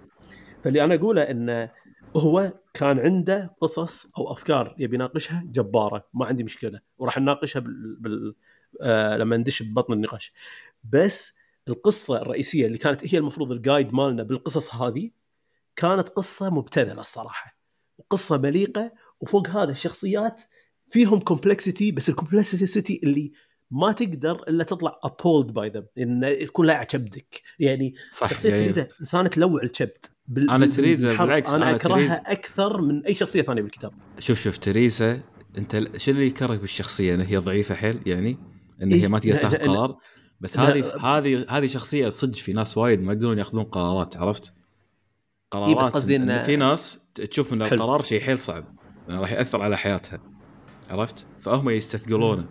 [0.64, 1.72] فاللي أنا أقوله انه
[2.16, 7.96] هو كان عنده قصص أو أفكار يبي يناقشها جبارة ما عندي مشكلة وراح نناقشها بال...
[8.00, 8.36] بال...
[8.82, 10.34] آه لما ندش ببطن النقاش.
[10.84, 11.34] بس
[11.68, 15.12] القصة الرئيسية اللي كانت هي المفروض ال guide مالنا بالقصص هذه
[15.76, 17.60] كانت قصة مبتذلة الصراحة.
[17.98, 20.44] وقصه مليقة وفوق هذا الشخصيات
[20.90, 23.32] فيهم complexity بس ال complexity اللي
[23.76, 27.42] ما تقدر إلا تطلع appalled by them إن تكون لاعب كبدك.
[27.60, 30.06] يعني صح شخصية يعني تريزا إنسانة تلوع الكبد.
[30.28, 30.50] بال...
[30.50, 32.16] أنا تريزا بالعكس أنا, أنا أكرهها تريزا...
[32.16, 33.94] أكثر من أي شخصية ثانية بالكتاب.
[34.20, 35.22] شوف شوف تريزا
[35.58, 38.38] أنت شو اللي يكرهك بالشخصية؟ انها هي ضعيفة حيل؟ يعني
[38.84, 39.98] إن هي ما تقدر تاخذ قرار؟
[40.42, 44.54] بس هذه هذه هذه شخصية صدق في ناس وايد ما يقدرون ياخذون قرارات عرفت؟
[45.52, 46.44] قرارات إيه بس قصدي إن...
[46.44, 48.66] في ناس تشوف إن القرار شيء حيل صعب
[49.10, 50.20] راح يأثر على حياتها
[50.90, 52.46] عرفت؟ فهم يستثقلونه.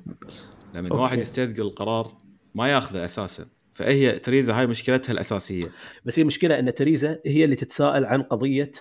[0.74, 2.16] لما واحد يستثقل القرار
[2.54, 3.46] ما ياخذه أساسا.
[3.72, 5.70] فهي تريزا هاي مشكلتها الأساسية.
[6.04, 8.72] بس هي مشكلة أن تريزا هي اللي تتساءل عن قضية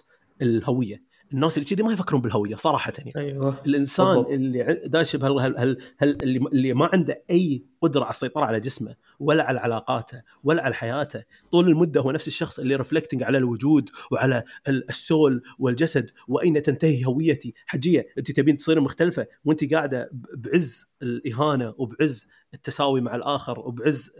[0.41, 1.03] الهوية.
[1.33, 4.29] الناس اللي كذي ما يفكرون بالهوية صراحة يعني أيوه الإنسان بالضبط.
[4.29, 8.59] اللي داش بهال هل هل هل اللي, اللي ما عنده أي قدرة على السيطرة على
[8.59, 13.37] جسمه ولا على علاقاته ولا على حياته طول المدة هو نفس الشخص اللي reflecting على
[13.37, 20.09] الوجود وعلى ال soul والجسد وأين تنتهي هويتي حجية أنت تبين تصير مختلفة وأنت قاعدة
[20.35, 24.11] بعز الإهانة وبعز التساوي مع الآخر وبعز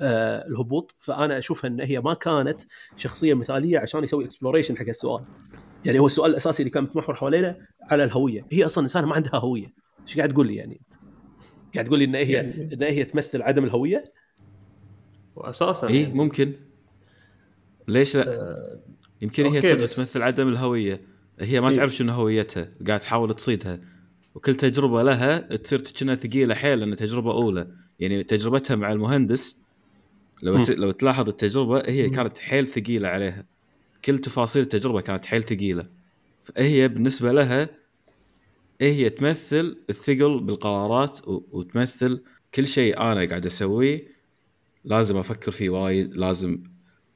[0.00, 0.94] الهبوط.
[0.98, 2.60] فأنا أشوف أن هي ما كانت
[2.96, 5.24] شخصية مثالية عشان يسوي exploration حق السؤال.
[5.86, 8.46] يعني هو السؤال الأساسي اللي كان متمحور حوالينا على الهوية.
[8.52, 9.72] هي أصلا إنسانة ما عندها هوية.
[10.02, 10.80] إيش قاعد تقول لي يعني؟
[11.74, 12.74] قاعد تقول لي إن هي يعني...
[12.74, 14.12] إن هي تمثل عدم الهوية؟
[15.36, 16.14] واساسا اي يعني...
[16.14, 16.52] ممكن.
[17.88, 18.80] ليش لا؟ آه...
[19.22, 19.96] يمكن هي صدق بس...
[19.96, 21.00] تمثل عدم الهوية.
[21.40, 22.68] هي ما إيه؟ تعرف شنو هويتها.
[22.86, 23.80] قاعد تحاول تصيدها.
[24.34, 27.68] وكل تجربة لها تصير كأنها ثقيلة حيل لأن تجربة أولى.
[27.98, 29.63] يعني تجربتها مع المهندس
[30.42, 30.70] لو ت...
[30.70, 33.46] لو تلاحظ التجربة هي كانت حيل ثقيلة عليها.
[34.04, 35.86] كل تفاصيل التجربة كانت حيل ثقيلة.
[36.42, 37.68] فهي بالنسبة لها
[38.80, 42.22] هي تمثل الثقل بالقرارات وتمثل
[42.54, 44.08] كل شيء أنا قاعد أسويه.
[44.84, 46.62] لازم أفكر فيه وايد لازم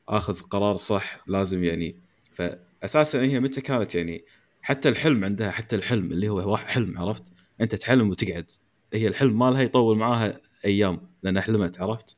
[0.08, 1.96] آخذ قرار صح لازم يعني.
[2.32, 4.24] فاساسا هي متى كانت يعني
[4.62, 7.24] حتى الحلم عندها حتى الحلم اللي هو حلم عرفت؟
[7.60, 8.50] أنت تحلم وتقعد.
[8.92, 12.16] هي الحلم مالها يطول معاها أيام لأن حلمت عرفت؟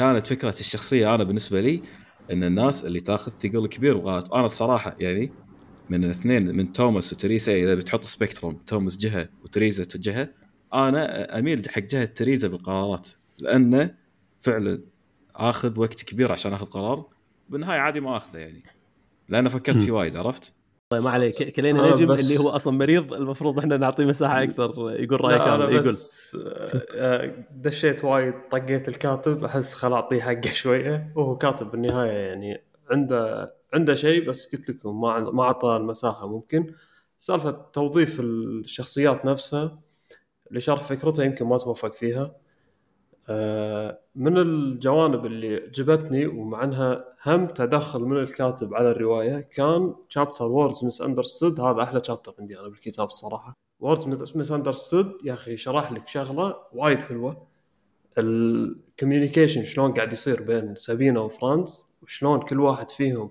[0.00, 1.82] كانت فكرة الشخصية أنا بالنسبة لي
[2.32, 4.34] إن الناس اللي تاخذ ثقل كبير وغلط.
[4.34, 5.32] أنا الصراحة يعني
[5.90, 10.28] من الاثنين من توماس وتريسا إذا بتحط spectrum توماس جهة وتريزا جهة
[10.74, 13.08] أنا أميل حق جهة تريزا بالقرارات.
[13.40, 13.94] لأنه
[14.40, 14.82] فعلا
[15.34, 17.06] آخذ وقت كبير عشان آخذ قرار
[17.48, 18.62] بالنهاية عادي ما آخذه يعني.
[19.28, 20.54] لأن فكرت فيه وايد عرفت؟
[20.90, 21.42] طيب ما عليك.
[21.56, 22.20] خلينا نجم بس...
[22.20, 25.78] اللي هو أصلا مريض المفروض إحنا نعطيه مساحة أكثر يقول رايه كامل يقول.
[25.80, 26.36] بس
[26.94, 31.12] آه، دشيت وايد طقيت الكاتب أحس خل أعطيه حقه شوية.
[31.16, 36.74] وهو كاتب بالنهاية يعني عنده عنده شيء بس قلت لكم ما ما أعطى المساحة ممكن.
[37.18, 39.78] سالفة توظيف الشخصيات نفسها
[40.48, 42.22] اللي شرح فكرتها يمكن ما توفق فيها.
[42.22, 42.39] آه،
[44.14, 50.84] من الجوانب اللي عجبتني ومع انها هم تدخل من الكاتب على الرواية كان chapter words
[50.84, 56.56] misunderstood هذا أحلى chapter عندي أنا بالكتاب الصراحه words misunderstood يا أخي شرح لك شغلة
[56.72, 57.46] وايد حلوة.
[58.18, 63.30] ال communication شلون قاعد يصير بين سابينا وفرانس وشلون كل واحد فيهم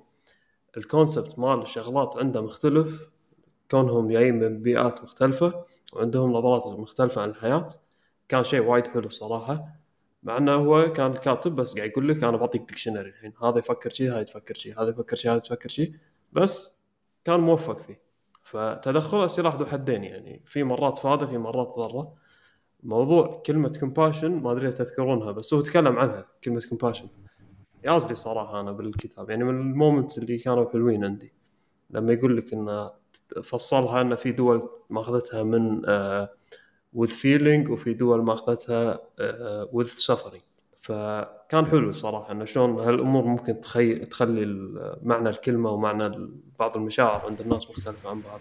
[0.78, 3.10] ال concept مال الشغلات عنده مختلف.
[3.72, 7.70] كونهم جايين من بيئات مختلفة وعندهم نظرات مختلفة عن الحياة.
[8.30, 9.79] كان شيء وايد حلو صراحة.
[10.24, 13.34] مع إنه هو كان الكاتب بس قاعد يقول لك أنا بعطيك dictionary الحين.
[13.44, 15.94] هذا يفكر شيء هذا يفكر شيء هذا يفكر شيء هذا يفكر شيء
[16.32, 16.78] بس
[17.26, 18.02] كان موفق فيه.
[18.44, 20.42] فتدخله سلاح ذو حدين يعني.
[20.46, 22.16] في مرات فاده في مرات ضره
[22.84, 27.08] موضوع كلمة compassion ما أدري تذكرونها بس هو تكلم عنها كلمة compassion
[27.84, 29.30] يازلي صراحة أنا بالكتاب.
[29.30, 31.34] يعني من ال moments اللي كانوا حلوين عندي.
[31.90, 32.92] لما يقول لك انه
[33.44, 36.28] فصلها إن في دول ماخذتها من with
[36.96, 39.00] uh, feeling وفي دول ماخذتها
[39.72, 40.44] with uh, suffering
[40.80, 43.96] فكان حلو صراحة إنه شلون هالأمور ممكن تخي...
[43.96, 44.46] تخلي
[45.04, 48.40] معنى الكلمة ومعنى بعض المشاعر عند الناس مختلفة عن بعض.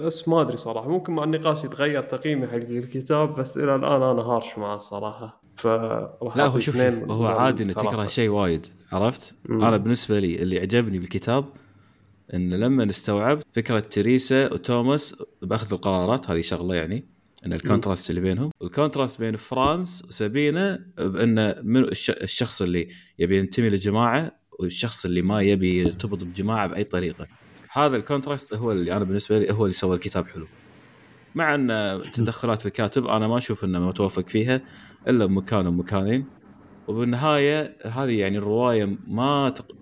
[0.00, 4.22] بس ما أدري صراحة ممكن مع النقاش يتغير تقييمي حق الكتاب بس إلى الآن أنا
[4.22, 6.76] harsh معه الصراحه ف لا هو شوف
[7.10, 9.64] هو عادي انك تكره شيء وايد عرفت؟ مم.
[9.64, 11.44] أنا بالنسبة لي اللي عجبني بالكتاب
[12.34, 17.13] ان لما استوعبت فكرة تريسا وتوماس بأخذ القرارات هذه شغلة يعني.
[17.46, 23.38] إن ال contrast اللي بينهم ال contrast بين فرانس وسابينا بإن من الشخص اللي يبي
[23.38, 27.26] ينتمي لجماعة والشخص اللي ما يبي يرتبط بجماعة بأي طريقة.
[27.70, 30.46] هذا ال contrast هو اللي أنا بالنسبة لي هو اللي سوى الكتاب حلو.
[31.34, 34.60] مع إن تدخلات الكاتب أنا ما أشوف إنه متوفق فيها
[35.08, 36.26] إلا بمكان ومكانين.
[36.88, 39.76] وبالنهاية هذه يعني الرواية ما تق...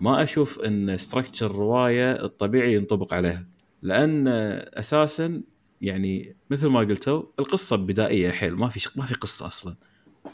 [0.00, 3.46] ما أشوف إن structure الرواية الطبيعي ينطبق عليها.
[3.82, 4.28] لأن
[4.74, 5.42] أساسا
[5.80, 9.76] يعني مثل ما قلتوا القصة بدائيه حيل ما في ما في قصة أصلا.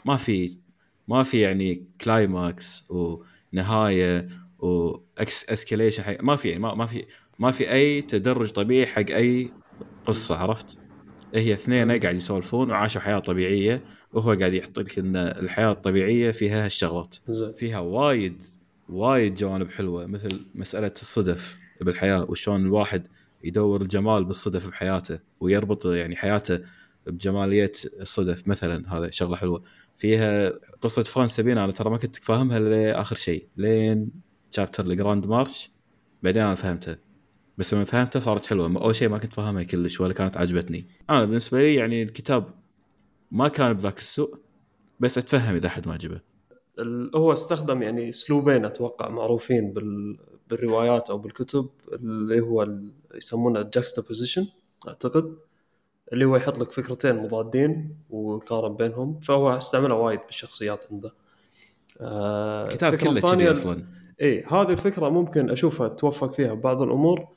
[0.05, 0.57] ما في
[1.07, 7.05] ما في يعني climax ونهاية و escalation حق ما في يعني ما, ما في
[7.39, 9.51] ما في أي تدرج طبيعي حق أي
[10.05, 10.77] قصة عرفت؟
[11.33, 13.81] هي اثنين قاعد يسولفون وعاشوا حياة طبيعية
[14.13, 17.15] وهو قاعد يعطيك إن الحياة الطبيعية فيها هالشغلات.
[17.55, 18.43] فيها وايد
[18.89, 23.07] وايد جوانب حلوة مثل مسألة الصدف بالحياة وشلون الواحد
[23.47, 26.59] يدور الجمال بالصدف بحياته ويربط يعني حياته
[27.07, 28.97] بجمالية الصدف مثلا.
[28.97, 29.63] هذا شغلة حلوة.
[29.95, 30.49] فيها
[30.81, 33.47] قصة فرانس سابينا أنا ترى ما كنت فاهمها لآخر شيء.
[33.57, 34.11] لين
[34.51, 35.71] chapter ال Grand March
[36.23, 36.95] بعدين أنا فهمتها
[37.57, 38.81] بس لما فهمتها صارت حلوة.
[38.81, 40.87] أول شيء ما كنت فاهمها كلش ولا كانت عجبتني.
[41.09, 42.53] أنا بالنسبة لي يعني الكتاب
[43.31, 44.35] ما كان بذاك السوء
[44.99, 46.21] بس أتفهم إذا حد ما عجبه.
[47.15, 50.17] هو استخدم يعني أسلوبين أتوقع معروفين بال...
[50.49, 52.67] بالروايات أو بالكتب اللي هو
[53.15, 54.47] يسمونه ال juxtaposition
[54.87, 55.37] أعتقد.
[56.13, 59.19] اللي هو يحط لك فكرتين مضادين ويقارن بينهم.
[59.19, 61.13] فهو استعملها وايد بالشخصيات عنده.
[62.01, 63.85] آه كتاب كله كذي أصلا.
[64.21, 67.27] اي هذه الفكرة ممكن أشوفها توفق فيها بعض الأمور.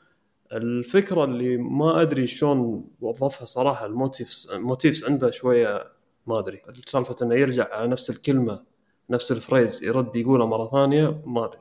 [0.52, 5.84] الفكرة اللي ما أدري شلون وظفها صراحة ال motifs motifs عنده شوية
[6.26, 6.62] ما أدري.
[6.86, 8.62] سالفة إنه يرجع على نفس الكلمة
[9.10, 11.60] نفس ال phrase يرد يقولها مرة ثانية ما أدري.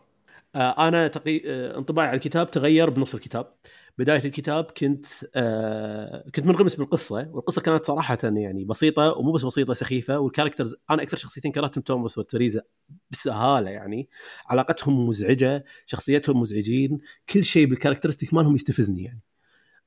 [0.56, 1.42] أنا تقي...
[1.46, 3.54] آه انطباعي على الكتاب تغير بنص الكتاب.
[3.98, 9.74] بداية الكتاب كنت آه كنت منغمس بالقصة والقصة كانت صراحة يعني بسيطة ومو بس بسيطة
[9.74, 12.62] سخيفة وال characters أنا أكثر شخصيتين كرهتهم توماس وتريزا
[13.12, 14.10] بسهولة يعني.
[14.48, 16.98] علاقتهم مزعجة شخصيتهم مزعجين
[17.30, 19.22] كل شيء بال characteristic مالهم يستفزني يعني.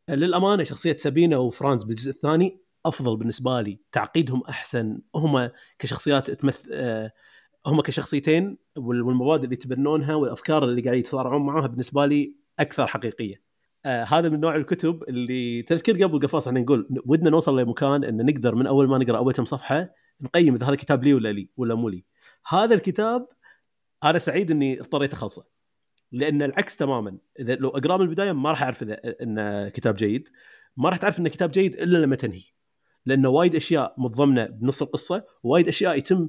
[0.09, 7.13] للأمانة شخصية سابينا وفرانز بالجزء الثاني أفضل بالنسبة لي تعقيدهم أحسن هم كشخصيات تمثل آه
[7.67, 13.43] هم كشخصيتين والمبادئ اللي يتبنونها والأفكار اللي قاعد يتصارعون معاها بالنسبة لي أكثر حقيقية.
[13.87, 18.27] آه هذا من نوع الكتب اللي تذكر قبل قفاص إحنا نقول ودنا نوصل لمكان إن
[18.27, 21.49] نقدر من أول ما نقرأ أول كم صفحة نقيم إذا هذا كتاب لي ولا لي
[21.57, 22.05] ولا مو لي.
[22.49, 23.29] هذا الكتاب
[24.05, 25.45] أنا سعيد إني اضطريت أخلصه.
[26.13, 30.29] لأن العكس تماما إذا لو أقرأه من البداية ما راح أعرف إذا انه كتاب جيد
[30.77, 32.43] ما راح تعرف انه كتاب جيد إلا لما تنهي
[33.07, 36.29] لأنه وايد أشياء متضمنة بنص القصة ووايد أشياء يتم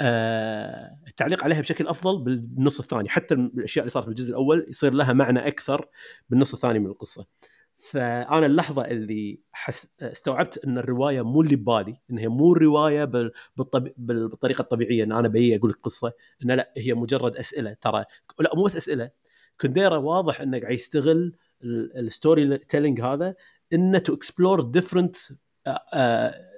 [0.00, 3.08] آه التعليق عليها بشكل أفضل بالنص الثاني.
[3.08, 5.86] حتى الأشياء اللي صارت بالجزء الأول يصير لها معنى أكثر
[6.28, 7.26] بالنص الثاني من القصة.
[7.76, 13.04] فأنا اللحظة اللي حس استوعبت إن الرواية مو اللي ببالي إن هي مو رواية
[13.56, 13.88] بالطب...
[13.96, 16.12] بالطريقة الطبيعية إن أنا بيجي أقول لك قصه
[16.44, 17.72] إن لا هي مجرد أسئلة.
[17.80, 18.04] ترى
[18.40, 19.10] لا مو بس أسئلة.
[19.60, 21.36] كنديرا واضح انه قاعد يستغل
[21.96, 23.34] ال storytelling هذا
[23.72, 25.16] إنه to explore different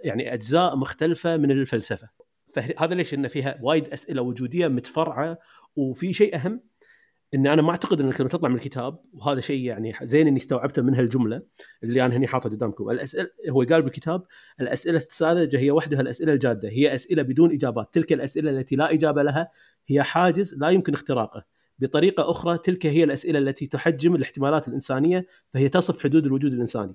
[0.04, 2.15] يعني أجزاء مختلفة من الفلسفة.
[2.56, 5.38] فهذا ليش ان فيها وايد أسئلة وجودية متفرعة
[5.76, 6.60] وفي شيء أهم
[7.34, 10.82] إن أنا ما أعتقد إن الكلمة تطلع من الكتاب وهذا شيء يعني زين إني استوعبته
[10.82, 11.42] من هالجمله
[11.82, 12.90] اللي أنا هني حاطه قدامكم.
[12.90, 14.24] الاسئله هو قال بالكتاب
[14.60, 16.68] الأسئلة الساذجه هي وحدها الأسئلة الجادة.
[16.68, 17.94] هي أسئلة بدون إجابات.
[17.94, 19.50] تلك الأسئلة التي لا إجابة لها
[19.86, 21.44] هي حاجز لا يمكن اختراقه.
[21.78, 26.94] بطريقة أخرى تلك هي الأسئلة التي تحجم الاحتمالات الإنسانية فهي تصف حدود الوجود الإنساني.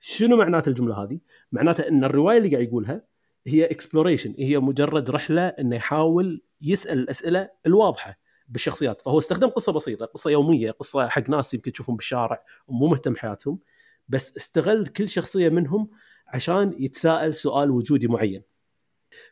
[0.00, 1.18] شنو معنات الجملة هذه؟
[1.52, 3.02] معناتها إن الرواية اللي قاعد يقولها
[3.48, 9.02] هي اكسبلوريشن هي مجرد رحلة إنه يحاول يسأل الأسئلة الواضحة بالشخصيات.
[9.02, 13.58] فهو استخدم قصة بسيطة قصة يومية قصة حق ناس يمكن تشوفهم بالشارع ومو مهتم حياتهم
[14.08, 15.90] بس استغل كل شخصية منهم
[16.26, 18.42] عشان يتساءل سؤال وجودي معين.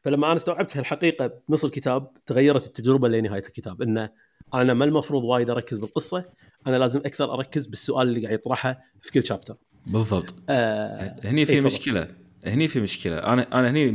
[0.02, 4.10] فلما أنا استوعبت هالحقيقة بنص الكتاب تغيرت التجربة لنهاية الكتاب إنه
[4.54, 6.24] أنا ما المفروض وايد أركز بالقصة
[6.66, 10.34] أنا لازم أكثر أركز بالسؤال اللي قاعد يطرحه في كل شابتر بالضبط.
[10.48, 12.08] آه هني في إيه مشكلة.
[12.46, 13.18] هني في مشكلة.
[13.18, 13.90] أنا أنا هني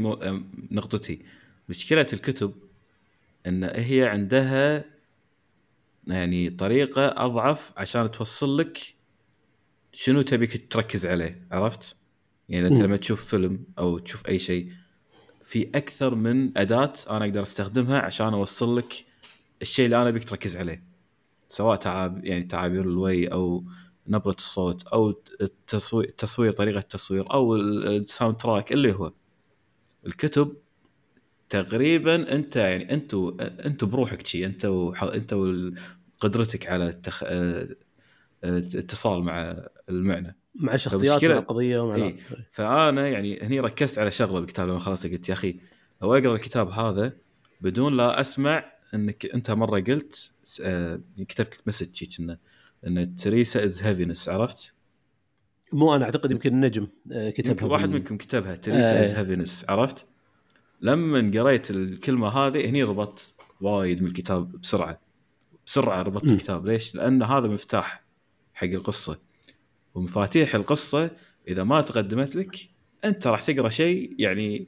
[0.72, 1.20] نقطتي.
[1.70, 2.54] مشكلة الكتب
[3.48, 4.86] إن هي عندها
[6.08, 8.96] يعني طريقة أضعف عشان توصل لك
[9.94, 11.96] شنو تبيك تركز عليه عرفت؟
[12.50, 14.72] يعني أنت لما تشوف فيلم أو تشوف أي شيء
[15.46, 19.06] في أكثر من أداة أنا أقدر أستخدمها عشان أوصل لك
[19.62, 20.84] الشيء اللي أنا أبيك تركز عليه.
[21.48, 23.64] سواء تعاب يعني تعابير الوجه أو
[24.12, 25.10] نبرة الصوت أو
[25.42, 29.12] التصوير تصوير طريقة التصوير أو ال soundtrack اللي هو.
[30.06, 30.54] الكتب
[31.50, 34.66] تقريبا أنت يعني انتو انتو بروحك شي أنت
[35.04, 37.24] أنت وقدرتك على التخ...
[38.44, 39.56] الاتصال مع
[39.90, 40.38] المعنى.
[40.56, 42.18] مع الشخصيات مع القضية ومع إيه.
[42.52, 45.60] فأنا يعني هني ركزت على شغلة بالكتاب لما خلصت قلت يا أخي
[46.02, 47.14] لو أقرأ الكتاب هذا
[47.62, 52.38] بدون لا أسمع إنك أنت مرة قلت آه كتبت مسج كنا.
[52.88, 54.76] إن تريسا از هيفينس عرفت؟
[55.74, 57.72] مو أنا أعتقد يمكن النجم آه، كتبها.
[57.72, 60.06] واحد منكم كتبها تريسا از هيفينس عرفت؟
[60.82, 65.00] لما قريت الكلمة هذه هني ربطت وايد من الكتاب بسرعة.
[65.66, 66.34] بسرعة ربطت م.
[66.34, 66.66] الكتاب.
[66.66, 68.04] ليش؟ لأن هذا مفتاح
[68.54, 69.20] حق القصة.
[69.96, 71.12] ومفاتيح القصة
[71.48, 72.70] إذا ما تقدمت لك
[73.06, 74.68] أنت راح تقرأ شيء يعني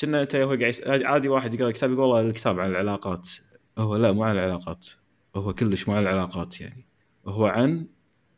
[0.00, 3.30] كنا أنت هو قاعد عادي واحد يقرأ كتاب يقول والله الكتاب عن العلاقات.
[3.78, 4.86] هو لا مو عن العلاقات.
[5.36, 6.87] هو كلش مو عن العلاقات يعني.
[7.28, 7.86] هو عن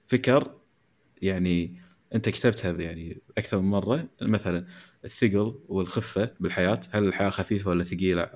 [0.07, 0.55] فكر
[1.22, 1.76] يعني
[2.14, 4.66] أنت كتبتها يعني أكثر من مرة مثلا
[5.05, 8.31] الثقل والخفة بالحياة هل الحياة خفيفة ولا ثقيلة؟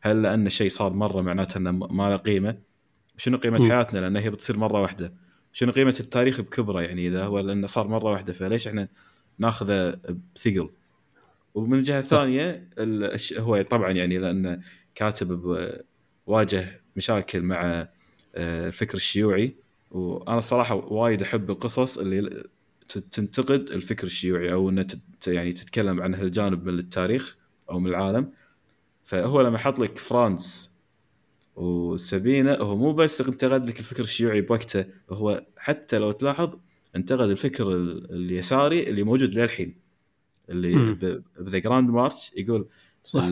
[0.00, 2.58] هل لأن شيء صار مرة معناته إنه ما له قيمة؟
[3.16, 3.68] شنو قيمة م.
[3.70, 5.14] حياتنا لأن هي بتصير مرة واحدة؟
[5.52, 8.88] شنو قيمة التاريخ بكبره يعني إذا هو لأنه صار مرة واحدة فليش إحنا
[9.38, 10.00] ناخذه
[10.34, 10.70] بثقل؟
[11.54, 12.68] ومن الجهه الثانية
[13.38, 14.62] هو طبعا يعني لأن
[14.94, 15.56] كاتب
[16.26, 17.88] واجه مشاكل مع
[18.34, 19.56] آه، الفكر الشيوعي
[19.90, 22.44] وأنا الصراحه وايد أحب القصص اللي
[23.12, 24.86] تنتقد الفكر الشيوعي أو انها
[25.26, 27.36] يعني تتكلم عن هالجانب من التاريخ
[27.70, 28.32] أو من العالم.
[29.04, 30.76] فهو لما حط لك فرانس
[31.56, 36.54] وسابينا هو مو بس انتقد لك الفكر الشيوعي بوقته هو حتى لو تلاحظ
[36.96, 37.72] انتقد الفكر
[38.10, 39.74] اليساري اللي موجود للحين
[40.48, 40.94] اللي
[41.38, 42.66] ب the Grand March يقول
[43.04, 43.24] صح.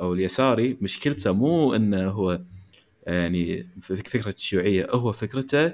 [0.00, 2.40] أو اليساري مشكلته مو إنه هو
[3.08, 5.72] يعني فكرة الشيوعية هو فكرته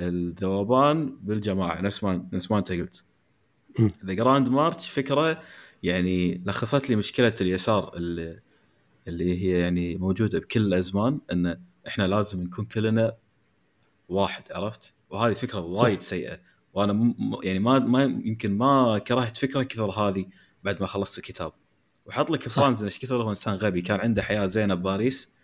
[0.00, 3.04] الذوبان بالجماعة نفس ما نفس ما أنت قلت.
[4.04, 5.42] the Grand March فكرة
[5.82, 8.40] يعني لخصت لي مشكلة اليسار اللي,
[9.08, 13.16] اللي هي يعني موجودة بكل الأزمان إن إحنا لازم نكون كلنا
[14.08, 16.40] واحد عرفت؟ وهذه فكرة وايد سيئة.
[16.74, 17.14] وأنا م...
[17.42, 20.26] يعني ما ما يمكن ما كرهت فكرة كثر هذه
[20.64, 21.52] بعد ما خلصت الكتاب.
[22.06, 25.37] وحط لك فرانز إيش كثر هو إنسان غبي كان عنده حياة زينة بباريس.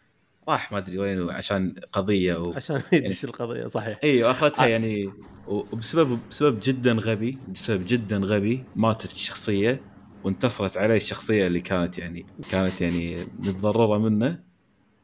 [0.48, 2.52] راح ما أدري وين عشان قضية و...
[2.52, 3.34] عشان يدش يعني...
[3.34, 3.98] القضية صحيح.
[4.04, 4.68] اي واخرتها آه.
[4.68, 5.12] يعني
[5.46, 9.80] وبسبب بسبب جدا غبي بسبب جدا غبي ماتت الشخصيه
[10.24, 14.54] وانتصرت عليه الشخصية اللي كانت يعني كانت يعني متضررة منه.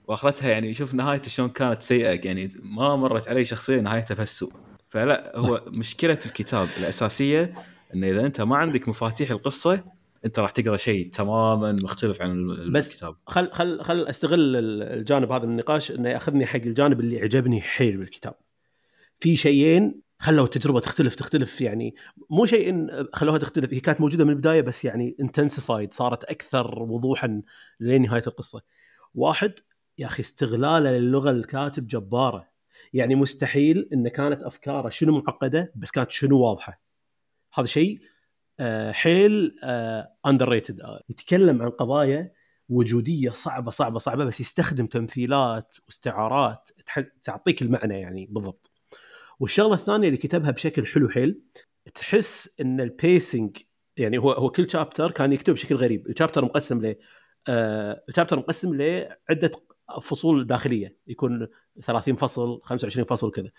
[0.08, 4.52] واخرتها يعني شوف نهايته شلون كانت سيئة يعني ما مرت علي شخصية نهايتها بهالسوء
[4.88, 7.54] فلا هو مشكلة الكتاب الأساسية
[7.94, 9.84] إنه إذا أنت ما عندك مفاتيح القصة
[10.24, 15.44] انت راح تقرا شيء تماما مختلف عن الكتاب بس خل خل خل أستغل الجانب هذا
[15.44, 18.34] من النقاش إنه يأخذني حق الجانب اللي عجبني حيل بالكتاب.
[19.20, 21.94] في شيئين خلوا التجربه تختلف تختلف يعني
[22.30, 27.42] مو شيء خلوها تختلف هي كانت موجودة من البداية بس يعني intensified صارت أكثر وضوحا
[27.80, 28.62] لنهاية القصة.
[29.14, 29.52] واحد
[29.98, 32.50] يا أخي استغلاله للغة الكاتب جبارة.
[32.92, 36.82] يعني مستحيل إن كانت أفكاره شنو معقدة بس كانت شنو واضحة.
[37.54, 38.00] هذا شيء
[38.92, 39.56] حيل
[40.26, 42.32] under آه، rated يتكلم عن قضايا
[42.68, 46.70] وجودية صعبة صعبة صعبة بس يستخدم تمثيلات واستعارات
[47.22, 48.70] تعطيك المعنى يعني بالضبط.
[49.40, 51.42] والشغلة الثانية اللي كتبها بشكل حلو حيل
[51.94, 53.56] تحس إن ال pacing
[53.96, 56.08] يعني هو هو كل chapter كان يكتب بشكل غريب.
[56.08, 56.96] ال chapter مقسم ل
[57.48, 59.50] آه مقسم لعدة
[60.02, 60.96] فصول داخلية.
[61.06, 61.48] يكون
[61.82, 63.50] 30 فصل 25 فصل كذا.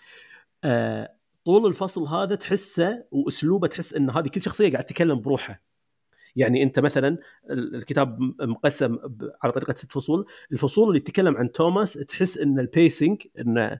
[0.64, 5.60] آه طول الفصل هذا تحسه وأسلوبه تحس إن هذه كل شخصية قاعد تتكلم بروحها.
[6.36, 7.18] يعني أنت مثلا
[7.50, 8.98] الكتاب مقسم
[9.42, 10.26] على طريقة ست فصول.
[10.52, 13.78] الفصول اللي تتكلم عن توماس تحس إن ال pacing إن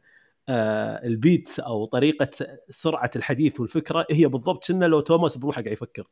[0.48, 2.30] آه ال beat أو طريقة
[2.70, 6.08] سرعة الحديث والفكرة هي بالضبط كنه لو توماس بروحه قاعد يفكر.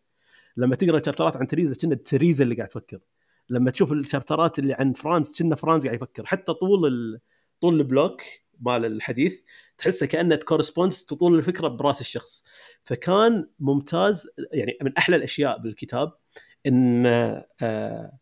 [0.57, 2.99] لما تقرأ الشابترات عن تريزا كنه تريزا اللي قاعد تفكر.
[3.49, 6.27] لما تشوف الشابترات اللي عن فرانس كنه فرانس قاعد يفكر.
[6.27, 7.21] حتى طول.
[7.61, 8.23] طول ال block
[8.61, 9.43] مال الحديث
[9.81, 12.43] تحسه كأنه corresponds طول الفكرة برأس الشخص.
[12.85, 16.13] فكان ممتاز يعني من أحلى الأشياء بالكتاب
[16.67, 17.07] إن
[17.63, 18.19] آه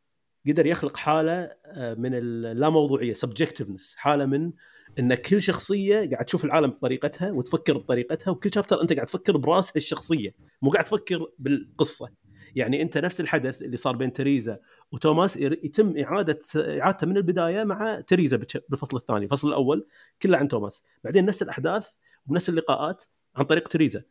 [0.48, 1.32] قدر يخلق حالة
[1.66, 4.52] آه من اللاموضوعيه subjectiveness حالة من
[4.98, 9.76] إن كل شخصية قاعد تشوف العالم بطريقتها وتفكر بطريقتها وكل chapter أنت قاعد تفكر براس
[9.76, 12.08] الشخصية مو قاعد تفكر بالقصة.
[12.56, 14.58] يعني انت نفس الحدث اللي صار بين تريزا
[14.92, 18.36] وتوماس يتم إعادة إعادته من البداية مع تريزا
[18.68, 19.86] بالفصل الثاني، الفصل الأول
[20.22, 21.88] كله عن توماس، بعدين نفس الأحداث
[22.26, 23.04] ونفس اللقاءات
[23.36, 24.02] عن طريق تريزا.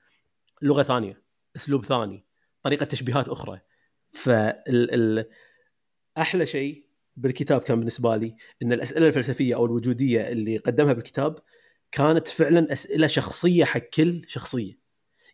[0.61, 1.21] لغة ثانية،
[1.55, 2.25] أسلوب ثاني،
[2.63, 3.59] طريقة تشبيهات أخرى.
[4.11, 5.25] فال
[6.17, 11.39] أحلى شيء بالكتاب كان بالنسبة لي إن الأسئلة الفلسفية أو الوجودية اللي قدمها بالكتاب
[11.91, 14.86] كانت فعلا أسئلة شخصية حق كل شخصية.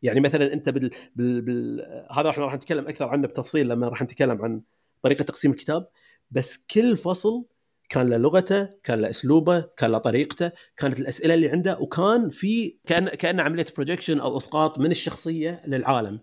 [0.04, 1.42] يعني مثلا أنت بال, بال...
[1.42, 1.82] بال...
[2.12, 4.62] هذا إحنا راح نتكلم أكثر عنه بتفصيل لما راح نتكلم عن
[5.02, 5.88] طريقة تقسيم الكتاب
[6.32, 7.46] بس كل فصل
[7.90, 12.78] كان له لغته، كان له أسلوبه، كان له طريقته، كانت الأسئلة اللي عنده وكان في
[12.86, 16.20] كان كأن عملية بروجكشن أو إسقاط من الشخصية للعالم.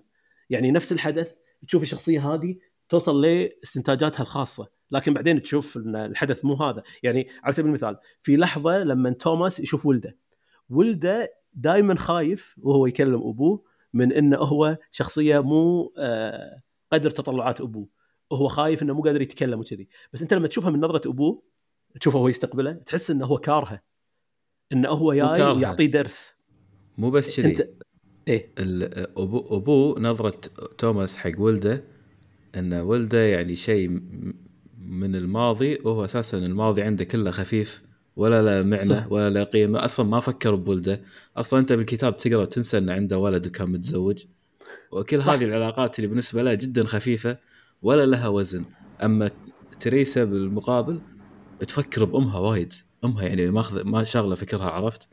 [0.50, 1.34] يعني نفس الحدث
[1.66, 2.56] تشوف الشخصية هذه
[2.88, 8.36] توصل لاستنتاجاتها الخاصة، لكن بعدين تشوف إن الحدث مو هذا، يعني على سبيل المثال في
[8.36, 10.16] لحظة لما توماس يشوف ولده
[10.70, 16.62] ولده دائما خايف وهو يكلم أبوه من إنه هو شخصية مو آه،
[16.92, 17.88] قدر تطلعات أبوه.
[18.30, 19.88] وهو خايف إنه مو قادر يتكلم وكذي.
[20.12, 21.42] بس أنت لما تشوفها من نظرة أبوه
[22.00, 23.82] تشوفه هو يستقبله تحس إنه هو كارهه.
[24.72, 26.32] إنه هو جاي يعطيه درس.
[26.98, 27.50] مو بس كذي.
[27.50, 27.68] أنت
[28.28, 28.52] إيه.
[29.16, 30.40] أبو أبوه نظرة
[30.78, 31.84] توماس حق ولده
[32.56, 33.88] ان ولده يعني شيء
[34.78, 37.89] من الماضي وهو أساسا الماضي عنده كله خفيف.
[38.20, 39.12] ولا له معنى صح.
[39.12, 39.84] ولا له قيمة.
[39.84, 41.00] أصلا ما فكر بولده.
[41.36, 44.24] أصلا أنت بالكتاب تقرأ تنسى انه عنده ولد وكان متزوج.
[44.92, 45.32] وكل صح.
[45.32, 47.38] هذه العلاقات اللي بالنسبة له جدا خفيفة
[47.82, 48.64] ولا لها وزن.
[49.02, 49.30] أما
[49.80, 51.00] تريسا بالمقابل
[51.68, 52.72] تفكر بأمها وايد.
[53.04, 55.08] أمها يعني ماخذ ما شغلة فكرها عرفت؟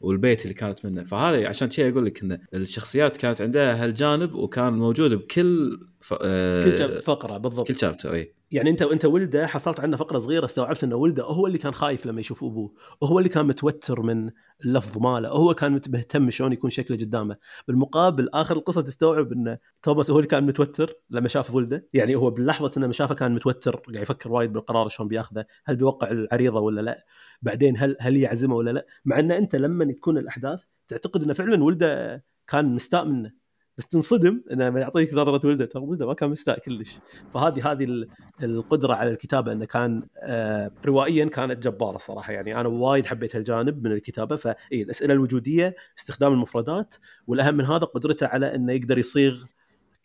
[0.00, 1.04] والبيت اللي كانت منه.
[1.04, 6.14] فهذا عشان شيء أقول لك إن الشخصيات كانت عندها هالجانب وكان موجود بكل ف...
[6.22, 7.68] آه كل فقرة بالضبط.
[7.68, 8.32] كل شابتر إي.
[8.52, 12.06] يعني انت وانت ولده حصلت عنه فقرة صغيرة استوعبت انه ولده هو اللي كان خايف
[12.06, 14.30] لما يشوف ابوه وهو اللي كان متوتر من
[14.64, 17.36] اللفظ ماله وهو كان مهتم شلون يكون شكله قدامه.
[17.68, 22.30] بالمقابل آخر القصة تستوعب إن توماس هو اللي كان متوتر لما شاف ولده يعني هو
[22.30, 26.60] باللحظه إنه لما شافه كان متوتر قاعد يفكر وايد بالقرار شلون بياخذه هل بيوقع العريضة
[26.60, 27.04] ولا لا؟
[27.42, 31.64] بعدين هل هل يعزمه ولا لا؟ مع ان أنت لما تكون الأحداث تعتقد إنه فعلا
[31.64, 33.41] ولده كان مستاء منه.
[33.82, 35.64] بس تنصدم انه يعطيك نظرة ولده.
[35.64, 36.98] ترى ولده ما كان مستاء كلش.
[37.34, 38.06] فهذه هذه
[38.42, 42.32] القدرة على الكتابة إنه كان آه، روائيا كانت جبارة صراحة.
[42.32, 44.36] يعني أنا وايد حبيت هالجانب من الكتابة.
[44.36, 46.94] فاي الأسئلة الوجودية استخدام المفردات
[47.26, 49.44] والأهم من هذا قدرته على إنه يقدر يصيغ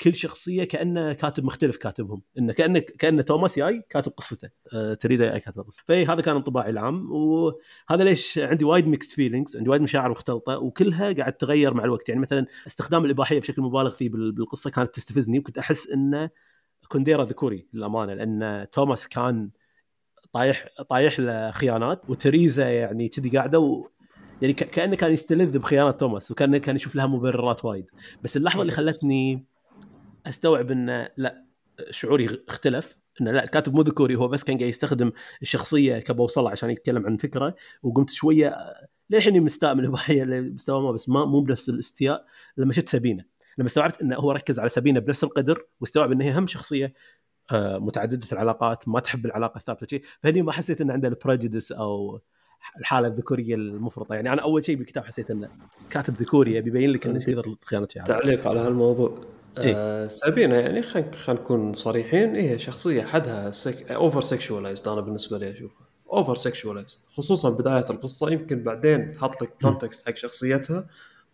[0.01, 2.21] كل شخصية كانه كاتب مختلف كاتبهم.
[2.37, 4.49] إنه كانه كانه توماس جاي كاتب قصته.
[4.73, 5.83] آه تريزا جاي كاتب قصته.
[5.87, 7.11] فاي هذا كان انطباعي العام.
[7.11, 12.09] وهذا ليش عندي وايد mixed feelings عندي وايد مشاعر مختلطة وكلها قاعد تتغير مع الوقت.
[12.09, 16.29] يعني مثلا استخدام الإباحية بشكل مبالغ فيه بالقصة كانت تستفزني وكنت أحس انه
[16.87, 19.49] كونديرا ذكوري للأمانة لأن توماس كان
[20.33, 23.87] طايح طايح له خيانات وتريزا يعني كذي قاعدة و...
[24.41, 27.85] يعني كأنه كان يستلذ بخيانات توماس وكان كان يشوف لها مبررات وايد.
[28.23, 29.45] بس اللحظة اللي خلتني
[30.25, 31.45] أستوعب انه لا
[31.89, 32.95] شعوري اختلف.
[33.21, 35.11] انه لا الكاتب مو ذكوري هو بس كان قاعد يستخدم
[35.41, 37.55] الشخصية كبوصلة عشان يتكلم عن فكرة.
[37.83, 38.55] وقمت شوية
[39.09, 42.25] للحين مستاء من الاباحيه مستوى ما بس ما مو بنفس الاستياء.
[42.57, 43.23] لما شفت سابينه
[43.57, 46.93] لما استوعبت انه هو ركز على سابينه بنفس القدر واستوعب انها هي هم شخصية
[47.51, 51.71] آه، متعددة العلاقات ما تحب العلاقة الثابتة شيء فهني ما حسيت إن عنده ال prejudice
[51.71, 52.21] أو
[52.79, 54.15] الحالة الذكورية المفرطة.
[54.15, 55.49] يعني أنا أول شيء بالكتاب حسيت انه
[55.89, 59.17] كاتب ذكوري بيبين لك انه تقدر خيانه تعليق على هالموضوع.
[59.59, 62.35] إيه؟ آه سابينا يعني خلينا نكون صريحين.
[62.35, 63.91] هي شخصية حدها sex...
[63.91, 65.87] oversexualized أنا بالنسبة لي أشوفها.
[66.13, 68.29] oversexualized خصوصا بداية القصة.
[68.29, 70.87] يمكن بعدين حط لك context حق شخصيتها.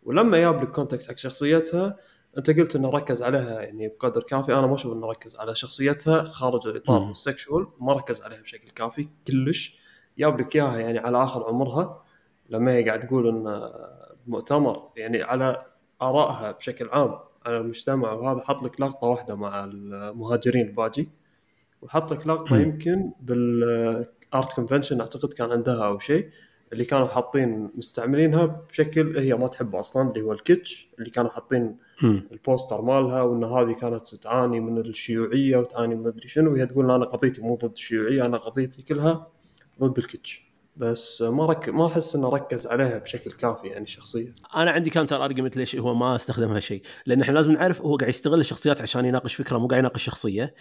[0.03, 1.97] ولما جاب لك context حق شخصيتها
[2.37, 4.53] أنت قلت إنه ركز عليها يعني بقدر كافي.
[4.53, 8.69] أنا ما أشوف إنه ركز على شخصيتها خارج الإطار ال sexual ما ركز عليها بشكل
[8.69, 9.77] كافي كلش.
[10.17, 12.03] جاب لك إياها يعني على آخر عمرها
[12.49, 13.71] لما هي قاعد تقول إنه
[14.27, 15.65] مؤتمر يعني على
[16.01, 17.19] آرائها بشكل عام.
[17.45, 21.09] على المجتمع وهذا حط لك لقطة واحدة مع المهاجرين الباجي
[21.81, 26.29] وحط لك لقطة يمكن بال art convention أعتقد كان عندها أو شيء
[26.73, 31.29] اللي كانوا حاطين مستعملينها بشكل هي ما تحبه أصلا اللي هو ال kitsch اللي كانوا
[31.29, 31.77] حاطين
[32.31, 36.91] ال poster مالها وإن هذه كانت تعاني من الشيوعية وتعاني من مدري شنو وهي تقول
[36.91, 39.27] أنا قضيتي مو ضد الشيوعية أنا قضيتي كلها
[39.81, 40.52] ضد ال kitsch.
[40.75, 41.69] بس ما رك...
[41.69, 44.33] ما أحس إنه ركز عليها بشكل كافي يعني شخصيا.
[44.55, 46.81] أنا عندي counter argument ليش هو ما أستخدم هالشيء.
[47.05, 50.53] لأن إحنا لازم نعرف هو قاعد يستغل الشخصيات عشان يناقش فكرة مو قاعد يناقش شخصية.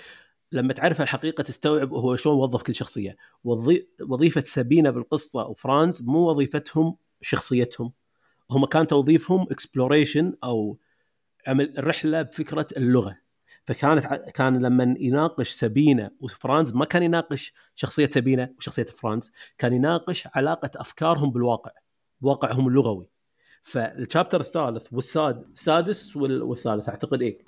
[0.53, 3.17] لما تعرف الحقيقة تستوعب هو شلون وظف كل شخصية.
[3.45, 3.89] وظي...
[4.09, 7.93] وظيفة سابينا بالقصة وفرانز مو وظيفتهم شخصيتهم.
[8.51, 10.79] هم كان توظيفهم exploration أو
[11.47, 13.22] عمل رحلة بفكرة اللغة.
[13.65, 20.29] فكانت كان لما يناقش سابينا وفرانز ما كان يناقش شخصية سابينا وشخصية فرانز كان يناقش
[20.35, 21.71] علاقة أفكارهم بالواقع
[22.21, 23.11] بواقعهم اللغوي.
[23.63, 27.39] فال chapter الثالث والساد السادس والثالث أعتقد إيه.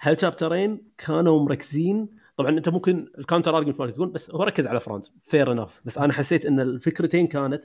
[0.00, 2.08] هالشابترين كانوا مركزين.
[2.36, 5.80] طبعا أنت ممكن ال counter argument مالك يكون بس هو ركز على فرانز fair enough
[5.84, 7.64] بس أنا حسيت إن الفكرتين كانت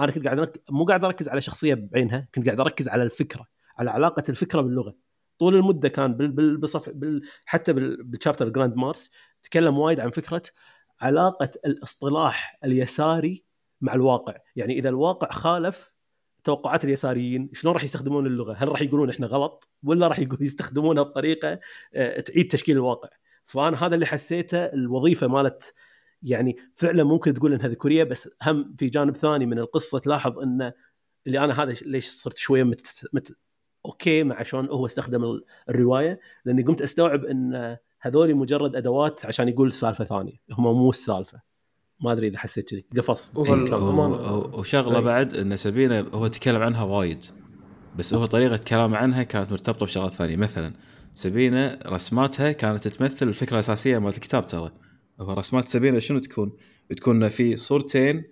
[0.00, 3.46] أنا كنت قاعد مو قاعد أركز على شخصية بعينها كنت قاعد أركز على الفكرة
[3.78, 4.94] على علاقة الفكرة باللغة.
[5.38, 9.10] طول المدة كان بال بال بصف بال حتى بال chapter grand march
[9.42, 10.42] تكلم وايد عن فكرة
[11.00, 13.44] علاقة الاصطلاح اليساري
[13.80, 14.34] مع الواقع.
[14.56, 15.94] يعني إذا الواقع خالف
[16.44, 21.60] توقعات اليساريين شلون راح يستخدمون اللغة؟ هل راح يقولون إحنا غلط ولا راح يستخدمونها بطريقة
[21.94, 23.08] آه، تعيد تشكيل الواقع؟
[23.44, 25.74] فأنا هذا اللي حسيته الوظيفة مالت
[26.22, 30.72] يعني فعلا ممكن تقول انها ذكوريه بس هم في جانب ثاني من القصة تلاحظ إن
[31.26, 33.32] اللي أنا هذا ليش صرت شوية مت, مت
[33.86, 39.72] أوكي مع شلون هو استخدم الرواية لأني قمت أستوعب إن هذول مجرد أدوات عشان يقول
[39.72, 40.36] سالفة ثانية.
[40.50, 41.40] هم مو السالفة.
[42.00, 42.84] ما أدري إذا حسيت كذي.
[42.96, 43.30] قفص.
[43.36, 45.04] وشغله طيب.
[45.04, 47.24] بعد إن سبينة هو تكلم عنها وايد.
[47.96, 50.36] بس هو طريقة كلامه عنها كانت مرتبطة بشغلات ثانية.
[50.36, 50.74] مثلا
[51.14, 54.72] سبينة رسماتها كانت تمثل الفكرة الأساسية مالت الكتاب ترى.
[55.20, 56.52] هو رسمات سبينة شنو تكون؟
[56.96, 58.24] تكون في صورتين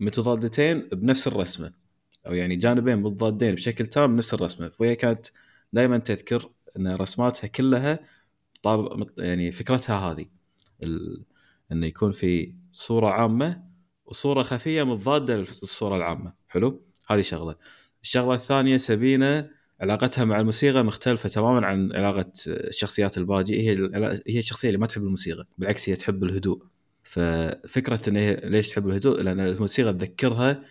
[0.00, 1.79] متضادتين بنفس الرسمة.
[2.26, 4.68] أو يعني جانبين متضادين بشكل تام بنفس الرسمة.
[4.68, 5.26] فهي كانت
[5.72, 7.98] دائما تذكر إن رسماتها كلها
[8.62, 10.26] طاب يعني فكرتها هذه
[10.82, 11.24] ال...
[11.72, 13.62] انه يكون في صورة عامة
[14.06, 16.32] وصورة خفية متضادة للصورة العامة.
[16.48, 17.54] حلو؟ هذه شغلة.
[18.02, 19.50] الشغلة الثانية سبينة
[19.80, 23.60] علاقتها مع الموسيقى مختلفة تماما عن علاقة الشخصيات الباجي.
[23.60, 23.90] هي
[24.26, 26.62] هي الشخصية اللي ما تحب الموسيقى بالعكس هي تحب الهدوء.
[27.02, 30.62] ففكرة انه ليش تحب الهدوء؟ لأن الموسيقى تذكرها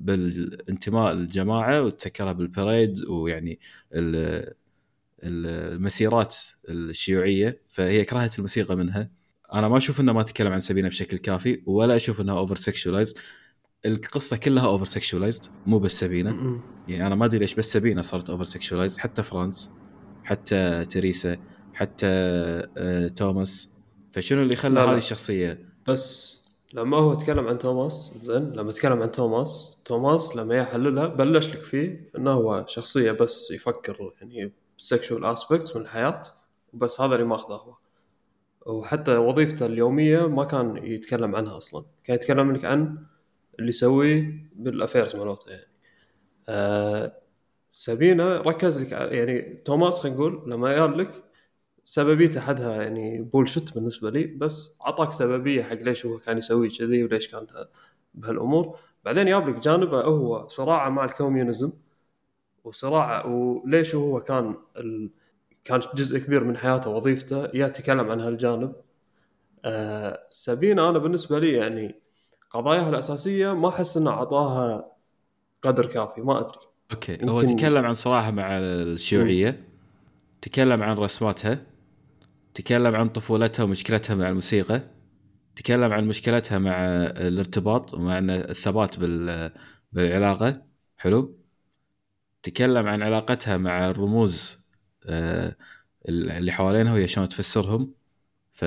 [0.00, 3.60] بالانتماء للجماعة وتذكرها بال parade ويعني
[5.22, 6.36] المسيرات
[6.68, 9.10] الشيوعية فهي كرهت الموسيقى منها.
[9.52, 13.14] أنا ما أشوف إنه ما تكلم عن سبينة بشكل كافي ولا أشوف إنها oversexualized
[13.86, 16.60] القصة كلها oversexualized مو بس سبينة.
[16.88, 19.70] يعني أنا ما أدري ليش بس سبينة صارت oversexualized حتى فرانس
[20.24, 21.36] حتى تريسا
[21.74, 23.72] حتى آه توماس.
[24.12, 26.37] فشنو اللي خلى هذه الشخصية بس
[26.72, 31.62] لما هو تكلم عن توماس زين لما تكلم عن توماس توماس لما يحللها بلش لك
[31.62, 36.22] فيه إنه هو شخصية بس يفكر يعني sexual aspects من الحياة
[36.72, 37.74] وبس هذا اللي ماخذه هو.
[38.66, 42.98] وحتى وظيفته اليومية ما كان يتكلم عنها أصلا كان يتكلم لك عن
[43.58, 45.68] اللي يسويه بال affairs مالته يعني.
[46.48, 47.12] آه
[47.72, 51.24] سابينا ركز لك يعني توماس خلينا نقول لما قال لك
[51.90, 57.04] سببيته حدها يعني bullshit بالنسبة لي بس اعطاك سببية حق ليش هو كان يسوي كذي
[57.04, 57.46] وليش كان
[58.14, 61.72] بهالأمور بعدين جاب لك جانبه هو صراعه مع ال communism
[62.64, 65.10] وصراعه وليش هو كان ال...
[65.64, 68.72] كان جزء كبير من حياته وظيفته يتكلم عن هالجانب
[69.64, 72.00] آه سابينا أنا بالنسبة لي يعني
[72.50, 74.92] قضاياها الأساسية ما أحس إنه أعطاها
[75.62, 76.58] قدر كافي ما أدري
[76.92, 77.18] أوكي.
[77.30, 79.64] هو تكلم عن صراحة مع الشيوعية.
[80.42, 81.77] تكلم عن رسماتها
[82.58, 84.80] تكلم عن طفولتها ومشكلتها مع الموسيقى
[85.56, 88.96] تكلم عن مشكلتها مع الارتباط ومع الثبات
[89.92, 90.62] بالعلاقة.
[90.96, 91.38] حلو.
[92.42, 94.66] تكلم عن علاقتها مع الرموز
[95.06, 95.56] آه،
[96.08, 97.94] اللي حوالينها وهي شلون تفسرهم.
[98.52, 98.64] ف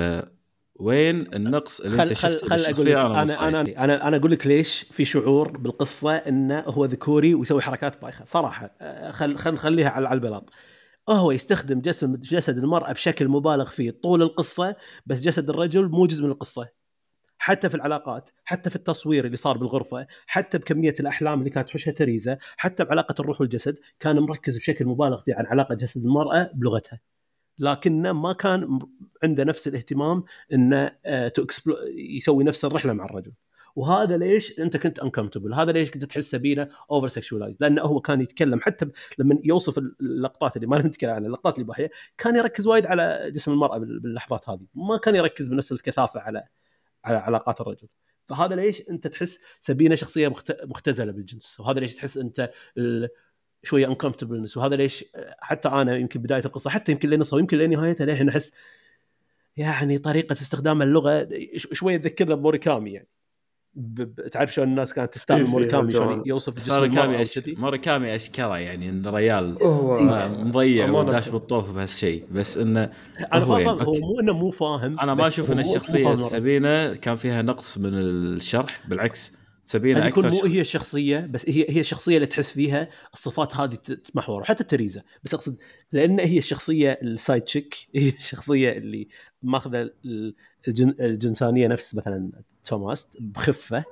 [0.74, 4.46] وين النقص اللي خل أنت شفته خل أقول لك أنا أنا أنا أنا أقول لك
[4.46, 8.24] ليش في شعور بالقصة إنه هو ذكوري ويسوي حركات بايخة.
[8.24, 10.50] صراحة آه، خل خل نخليها على البلاط.
[11.10, 14.76] هو يستخدم جسم جسد المرأة بشكل مبالغ فيه طول القصة
[15.06, 16.68] بس جسد الرجل مو جزء من القصة.
[17.38, 21.92] حتى في العلاقات حتى في التصوير اللي صار بالغرفة حتى بكمية الأحلام اللي كانت تحوشها
[21.92, 27.00] تريزا حتى بعلاقة الروح والجسد كان مركز بشكل مبالغ فيه عن علاقة جسد المرأة بلغتها.
[27.58, 28.78] لكنه ما كان
[29.22, 31.32] عنده نفس الاهتمام إنه آه،
[31.96, 33.32] يسوي نفس الرحلة مع الرجل.
[33.76, 38.60] وهذا ليش أنت كنت uncomfortable هذا ليش كنت تحس سبينه oversexualized لأنه هو كان يتكلم
[38.60, 38.86] حتى
[39.18, 43.78] لما يوصف اللقطات اللي ما نتكلم عنها اللقطات الاباحيه كان يركز وايد على جسم المرأة
[43.78, 44.66] باللحظات هذه.
[44.74, 46.44] ما كان يركز بنفس الكثافة على
[47.04, 47.88] على علاقات الرجل.
[48.26, 50.32] فهذا ليش أنت تحس سبينه شخصية
[50.64, 52.50] مختزلة بالجنس؟ وهذا ليش تحس أنت
[53.62, 55.04] شوية انكمفتبلنس وهذا ليش
[55.40, 58.56] حتى أنا يمكن بداية القصة حتى يمكن لنصها ويمكن لنهايتها ليش نحس
[59.56, 63.08] يعني طريقة استخدام اللغة شوية تذكرنا بموريكامي يعني.
[64.32, 65.92] تعرف شلون الناس كانت تستعمل في موريكامي.
[65.92, 67.40] شلون يوصف جسم موريكامي أش...
[67.46, 69.56] موريكامي اشكره يعني انه ريال
[70.46, 70.90] مضيع.
[70.90, 72.90] وداش بالطوف بهالشيء بس إنه
[73.32, 73.92] أنا هو فاهم يعني هو.
[73.94, 76.14] مو إنه مو فاهم أنا ما أشوف إن مو- مو الشخصية.
[76.14, 79.32] سابينا كان فيها نقص من الشرح بالعكس
[79.64, 80.50] سابينا قد يكون أكثر مو شخ...
[80.54, 85.34] هي الشخصية بس هي هي الشخصية اللي تحس فيها الصفات هذه تتمحور وحتى تريزا بس
[85.34, 85.56] أقصد
[85.92, 89.08] لأن هي الشخصية ال side chick هي الشخصية اللي
[89.42, 90.34] ماخذه ال-
[90.68, 92.30] الجن الجنسانية نفس مثلا
[92.64, 93.84] توماس بخفة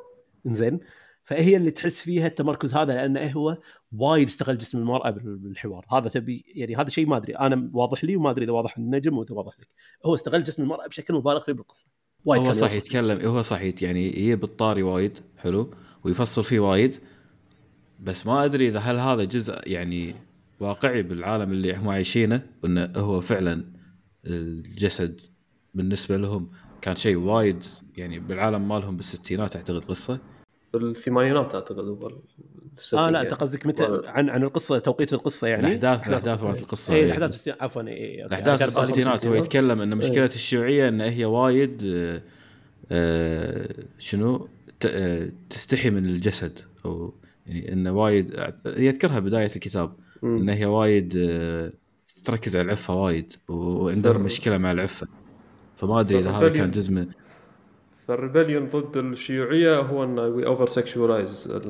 [0.47, 0.81] زين
[1.25, 3.59] فهي اللي تحس فيها التمركز هذا لأنه هو
[3.93, 5.87] وايد استغل جسم المرأة بال- بالحوار.
[5.93, 7.33] هذا تبي يعني هذا شيء ما أدري.
[7.33, 9.69] أنا واضح لي وما أدري إذا واضح النجم وإذا واضح لك.
[10.07, 11.87] هو استغل جسم المرأة بشكل مبالغ فيه بالقصة.
[12.25, 12.73] وايد هو صح.
[12.73, 15.75] يتكلم هو صح يعني يجيب الطاري وايد حلو
[16.05, 16.97] ويفصل فيه وايد.
[18.01, 20.15] بس ما أدري إذا هل هذا جزء يعني
[20.61, 23.65] واقعي بالعالم اللي هم عايشينه وإنه هو فعلا
[24.27, 25.21] الجسد
[25.75, 26.49] بالنسبة لهم
[26.83, 27.65] كان شيء وايد
[27.97, 30.19] يعني بالعالم مالهم بالستينات أعتقد قصة
[30.75, 32.09] بالثمانينات أعتقد هو
[32.95, 33.21] آه لا يعني.
[33.21, 36.99] انت قصدك متى و- عن عن القصة توقيت القصة يعني الاحداث الأحداث مالت القصة اي
[36.99, 37.05] إيه.
[37.05, 38.27] الأحداث عفوا اي okay.
[38.27, 39.39] الأحداث الستينات هو الستينات.
[39.47, 40.25] يتكلم إن مشكلة إيه.
[40.27, 42.23] الشيوعية إن هي وايد آه،
[42.91, 44.49] آه، شنو
[44.81, 47.15] ت- آه، تستحي من الجسد أو
[47.47, 49.93] يعني انه وايد يذكرها بداية الكتاب.
[50.25, 51.73] إن هي وايد آه،
[52.25, 55.09] تركز على العفة وايد وعندهم مشكلة مع العفة
[55.81, 57.07] فما أدري إذا هذا كان جزء من
[58.09, 61.61] فال rebellion ضد الشيوعية هو ان we oversexualize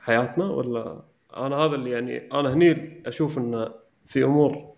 [0.00, 1.02] حياتنا ولا
[1.36, 3.68] أنا هذا اللي يعني أنا هني أشوف انه
[4.06, 4.74] في أمور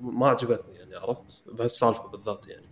[0.00, 2.68] ما عجبتني يعني عرفت بهالسالفة بالذات يعني.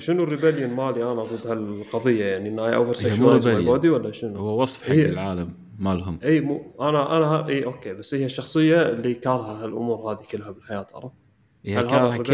[0.00, 3.64] شنو ال rebellion مالي أنا ضد هالقضية يعني إن I over sexualize my.
[3.64, 8.14] body ولا شنو؟ هو وصف حق العالم مالهم إي مو أنا أنا إي okay بس
[8.14, 11.19] هي الشخصية اللي كارهة هالأمور هذه كلها بالحياة عرفت؟
[11.64, 12.32] هي ال rebellion كل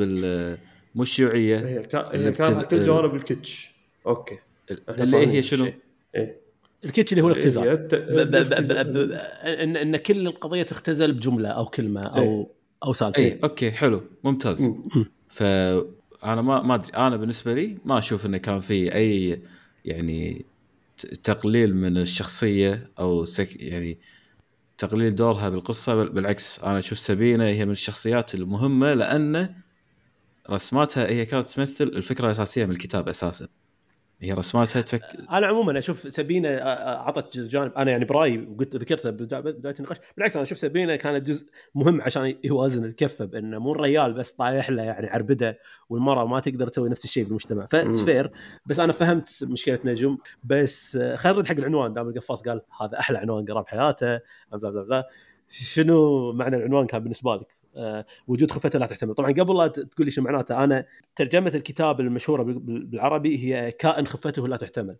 [0.00, 0.58] ال-
[0.94, 2.14] مو الشيوعيه هي كا...
[2.14, 3.70] اللي هي كانها بتد- كل جوانب ال kitsch
[4.06, 4.38] okay.
[4.88, 5.72] اللي هي شنو؟
[6.16, 6.36] اي
[6.84, 7.62] ال kitsch اللي هو الاختزال.
[7.68, 9.06] هي الت- ب- ب- ب- ب- الاختزال.
[9.08, 9.12] ب-
[9.44, 12.50] ان ان كل القضية تختزل بجملة أو كلمة أو
[12.84, 13.18] أو سالفة.
[13.22, 14.62] اي okay حلو ممتاز.
[14.66, 14.82] مم.
[15.28, 16.92] فانا ما ما أدري.
[16.96, 19.40] أنا بالنسبة لي ما أشوف إنه كان في أي
[19.84, 20.44] يعني
[20.98, 23.98] ت- تقليل من الشخصية أو سك يعني
[24.78, 29.54] تقليل دورها بالقصة بالعكس أنا أشوف سابينا هي من الشخصيات المهمة لأن
[30.50, 33.48] رسماتها هي كانت تمثل الفكرة الأساسية من الكتاب أساسا.
[34.20, 37.72] هي رسماتها تفك أنا عموما أشوف سبينة آه، آه، عطت جانب.
[37.72, 42.02] أنا يعني برأيي وقلت ذكرته بدا- بدايه النقاش بالعكس أنا أشوف سبينة كانت جزء مهم
[42.02, 45.58] عشان يوازن الكفة بأنه مو الريال بس طايح له يعني عربدة
[45.88, 47.66] والمرأة ما تقدر تسوي نفس الشيء بالمجتمع.
[47.66, 48.30] فسفير
[48.66, 50.18] بس أنا فهمت مشكلة نجم.
[50.44, 54.20] بس خلينا نرد حق العنوان دام القفاص قال هذا أحلى عنوان قراه بحياته
[54.52, 55.08] بلا بلا بلا.
[55.48, 59.14] شنو معنى العنوان كان بالنسبة لك؟ آه، وجود خفته لا تحتمل.
[59.14, 60.84] طبعا قبل لا تقول لي شو معناته أنا
[61.16, 64.96] ترجمة الكتاب المشهورة بال- بال- بالعربي هي كائن خفته لا تحتمل.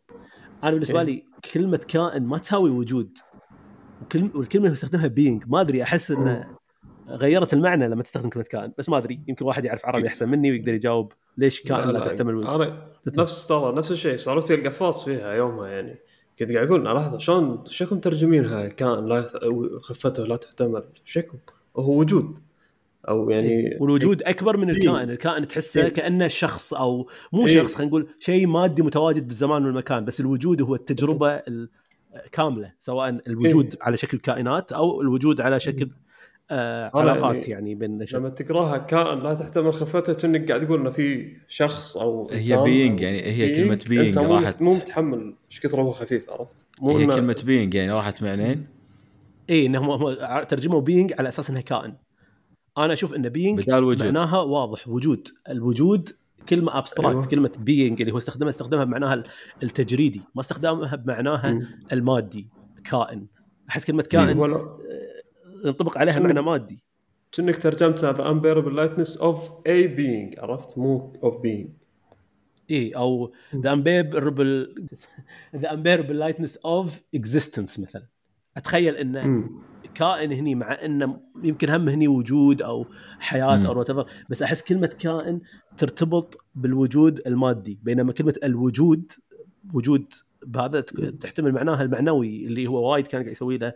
[0.63, 1.07] أنا بالنسبة إيه.
[1.07, 3.19] لي كلمة كائن ما تساوي وجود.
[4.15, 6.57] والكلمة اللي استخدمها بينج ما أدري أحس إنه
[7.09, 10.51] غيرت المعنى لما تستخدم كلمة كائن بس ما أدري يمكن واحد يعرف عربي أحسن مني
[10.51, 12.51] ويقدر يجاوب ليش كائن لا, تحتمل وجود.
[12.63, 12.87] أنا
[13.19, 15.99] نفس ترى نفس الشيء سالفتي القفاص فيها يومها يعني.
[16.39, 19.27] كنت قاعد أقول لحظة شلون شكم ترجمينها كائن لا
[19.81, 21.39] خفته لا تحتمل؟ شكم
[21.77, 22.39] هو وجود.
[23.09, 24.77] أو يعني والوجود أكبر من إيه.
[24.77, 25.89] الكائن الكائن تحسه إيه.
[25.89, 27.63] كأنه شخص أو مو إيه.
[27.63, 31.43] شخص خلينا نقول شيء مادي متواجد بالزمان والمكان بس الوجود هو التجربة
[32.17, 33.83] الكامله سواء الوجود إيه.
[33.83, 35.91] على شكل كائنات أو الوجود على شكل
[36.51, 38.05] آه علاقات يعني يعني بين.
[38.15, 42.67] لما تقراها كائن لا تحتمل خفته كأنك قاعد تقول إنه في شخص أو هي أو
[42.67, 47.07] يعني هي being أنت مو راحت- مو متحمل إيش كثر هو خفيف عرفت؟ مو هي
[47.07, 48.67] كلمة being يعني راحت معنيين
[49.51, 51.95] اي انهم هم ترجموا being على أساس إنها كائن
[52.79, 56.11] أنا أشوف إن being معناها واضح وجود الوجود
[56.49, 57.27] كلمة abstract أيوة.
[57.27, 59.23] كلمة being اللي هو استخدمها استخدمها بمعناها
[59.63, 61.67] التجريدي ما استخدمها بمعناها مم.
[61.93, 62.47] المادي
[62.85, 63.27] كائن
[63.71, 64.79] أحس كلمة كائن ولا آه،
[65.65, 66.85] ينطبق عليها؟ معنى مادي
[67.33, 69.37] كأنك ترجمتها the unbearable lightness of
[69.69, 71.69] a being عرفت؟ مو of being
[72.71, 74.75] اي أو the unbearable
[75.57, 78.07] the unbearable lightness of existence مثلا
[78.57, 79.51] أتخيل إنه.
[79.95, 82.87] كائن هني مع إنه يمكن هم هني وجود أو
[83.19, 83.67] حياة مم.
[83.67, 85.41] أو what بس أحس كلمة كائن
[85.77, 89.13] ترتبط بالوجود المادي بينما كلمة الوجود
[89.75, 90.13] وجود
[90.47, 90.81] بهذا
[91.21, 93.73] تحتمل معناها المعنوي اللي هو وايد كان قاعد يسوي له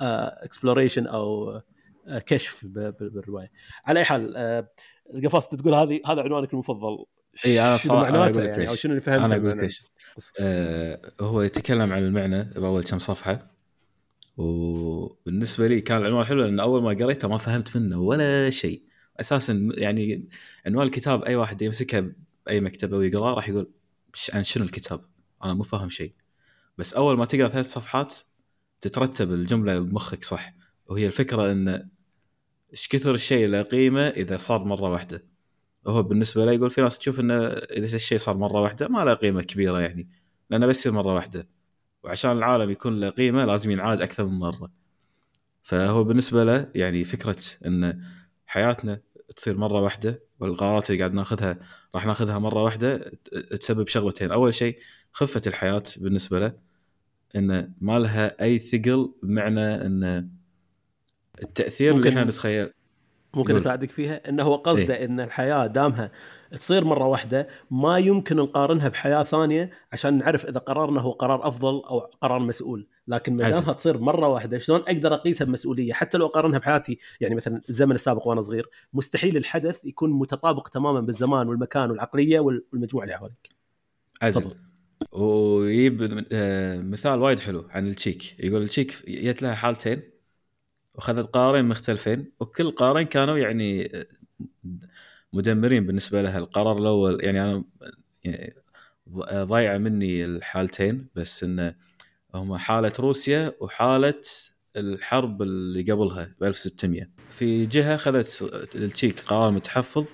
[0.00, 1.60] exploration أو
[2.06, 2.66] آه، كشف
[3.00, 3.50] بالرواية.
[3.84, 4.68] على أي حال آه،
[5.14, 7.04] القفاص أنت تقول هذه هذا عنوانك المفضل.
[7.46, 9.62] إي أنا شنو صراحة أنا معناته؟ يعني أو شنو اللي فهمته أنا أقول لك بالمعنى؟
[9.62, 9.82] ليش
[10.40, 13.52] آه هو يتكلم عن المعنى بأول كم صفحة.
[14.36, 18.82] وبالنسبة لي كان العنوان حلو لأن أول ما قريته ما فهمت منه ولا شيء.
[19.20, 20.28] أساسا يعني
[20.66, 22.12] عنوان الكتاب أي واحد يمسكه
[22.46, 23.70] بأي مكتبة ويقرأه راح يقول
[24.32, 25.00] عن شنو الكتاب؟
[25.44, 26.12] أنا مو فاهم شيء.
[26.78, 28.14] بس أول ما تقرأ ثلاث صفحات
[28.80, 30.54] تترتب الجملة بمخك صح؟
[30.86, 31.88] وهي الفكرة إن
[32.72, 35.24] إيش كثر الشيء له قيمة إذا صار مرة واحدة.
[35.84, 39.14] وهو بالنسبة له يقول في ناس تشوف إنه إذا الشيء صار مرة واحدة ما له
[39.14, 40.08] قيمة كبيرة يعني
[40.50, 41.48] لأنه بس مرة واحدة.
[42.02, 44.70] وعشان العالم يكون له قيمة لازم ينعاد أكثر من مرة.
[45.62, 47.36] فهو بالنسبة له يعني فكرة
[47.66, 48.02] إن
[48.46, 49.00] حياتنا
[49.36, 51.58] تصير مرة واحدة والقرارات اللي قاعد ناخذها
[51.94, 53.12] راح ناخذها مرة واحدة
[53.60, 54.32] تسبب شغلتين.
[54.32, 54.78] أول شيء
[55.12, 56.52] خفة الحياة بالنسبة له
[57.36, 60.28] انه ما لها أي ثقل بمعنى إن
[61.42, 62.70] التأثير اللي إحنا نتخيل
[63.34, 66.12] ممكن أساعدك فيها انه هو قصده إيه؟ إن الحياة دامها
[66.58, 71.68] تصير مرة واحدة ما يمكن نقارنها بحياة ثانية عشان نعرف إذا قرارنا هو قرار أفضل
[71.68, 76.26] أو قرار مسؤول، لكن ما دامها تصير مرة واحدة شلون أقدر أقيسها بمسؤولية؟ حتى لو
[76.26, 81.90] اقارنها بحياتي يعني مثلا الزمن السابق وأنا صغير، مستحيل الحدث يكون متطابق تماما بالزمان والمكان
[81.90, 83.48] والعقلية والمجموعة اللي حواليك.
[84.20, 84.54] تفضل.
[85.12, 88.40] ويجيب آه، مثال وايد حلو عن التشيك.
[88.40, 90.02] يقول التشيك جت لها حالتين
[90.94, 94.06] وأخذت قرارين مختلفين وكل قرارين كانوا يعني آه،
[95.32, 97.24] مدمرين بالنسبة لها القرار الأول.
[97.24, 97.64] يعني أنا
[98.24, 98.54] يعني
[99.44, 101.74] ضايعة مني الحالتين بس انه
[102.34, 104.22] هم حالة روسيا وحالة
[104.76, 108.42] الحرب اللي قبلها ب 1600 في جهة أخذت
[108.74, 110.06] التشيك قرار متحفظ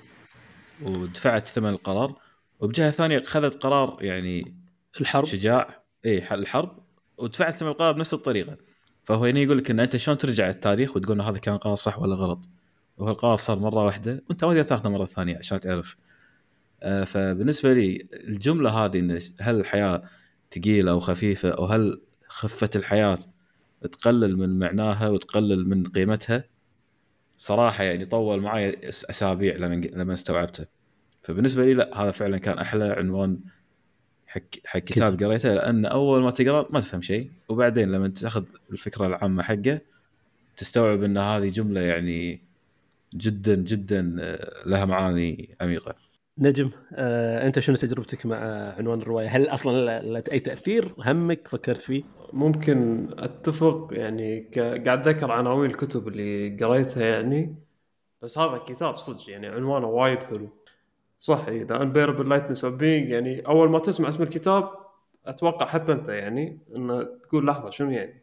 [0.82, 2.18] ودفعت ثمن القرار
[2.60, 4.56] وبجهة ثانية أخذت قرار يعني
[5.00, 5.84] الحرب؟ شجاع.
[6.04, 6.78] اي الحرب
[7.18, 8.56] ودفعت ثمن القرار بنفس الطريقة.
[9.04, 12.14] فهو هنا يقول لك إن أنت شلون ترجع التاريخ وتقول هذا كان قرار صح ولا
[12.14, 12.48] غلط.
[12.98, 15.96] وهو القرار صار مرة واحدة وأنت ما تقدر تاخذه مرة ثانية عشان تعرف.
[16.82, 20.02] آه فبالنسبة لي الجملة هذه إن هل الحياة
[20.54, 23.18] ثقيلة أو خفيفة أو هل خفة الحياة
[23.92, 26.44] تقلل من معناها وتقلل من قيمتها؟
[27.36, 30.66] صراحة يعني طول معي أسابيع لما لما استوعبته.
[31.22, 33.40] فبالنسبة لي لا هذا فعلا كان أحلى عنوان
[34.26, 37.30] حق حق كتاب قريته لأن أول ما تقرأ ما تفهم شيء.
[37.48, 39.80] وبعدين لما تاخذ الفكرة العامة حقه
[40.56, 42.47] تستوعب إن هذه جملة يعني
[43.14, 45.94] جدا جدا آه، لها معاني عميقة.
[46.38, 48.36] نجم آه، أنت شنو تجربتك مع
[48.78, 50.02] عنوان الرواية؟ هل أصلا
[50.32, 52.02] أي تأثير همك فكرت فيه؟
[52.32, 57.54] ممكن أتفق يعني قاعد أذكر عناوين الكتب اللي قريتها يعني
[58.22, 60.48] بس هذا كتاب صدق يعني عنوانه وايد حلو
[61.18, 64.70] صح اذا unbearable lightness of being يعني أول ما تسمع اسم الكتاب
[65.26, 68.22] أتوقع حتى أنت يعني إنه تقول لحظة شنو يعني؟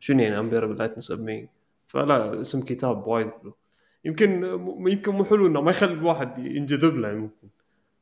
[0.00, 1.46] شنو يعني unbearable lightness of being؟
[1.86, 3.54] فلا اسم كتاب وايد حلو
[4.04, 4.44] يمكن
[4.86, 7.48] يمكن مو حلو إنه ما يخلي الواحد ينجذب له ممكن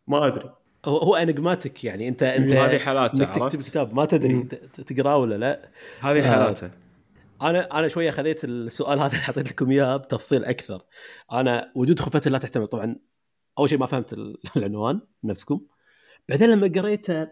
[0.07, 0.55] ما أدري.
[0.84, 2.09] هو هو انجماتيك يعني.
[2.09, 4.42] انت أنت هذه حالاته إنك تكتب كتاب ما تدري
[4.86, 5.70] تقراه ولا لا.
[6.00, 6.70] هذه آه، حالاته.
[7.42, 10.82] أنا أنا شوية خذيت السؤال هذا اللي حطيت لكم إياه بتفصيل أكثر.
[11.32, 12.66] أنا وجود خفه لا تحتمل.
[12.66, 12.96] طبعا
[13.59, 14.12] أول شيء ما فهمت
[14.57, 15.61] العنوان نفسكم.
[16.28, 17.28] بعدين لما قريته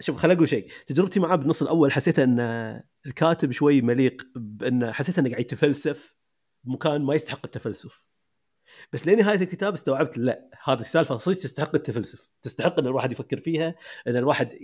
[0.00, 0.66] شوف خليني أقول شيء.
[0.86, 2.40] تجربتي معاه بالنص الأول حسيت إن
[3.06, 6.21] الكاتب شوي مليق بان حسيت إنه قاعد يتفلسف.
[6.64, 8.02] بمكان ما يستحق التفلسف.
[8.92, 12.30] بس لنهايه الكتاب استوعبت لا هذه السالفه صدق تستحق التفلسف.
[12.42, 13.74] تستحق إن الواحد يفكر فيها
[14.06, 14.54] إن الواحد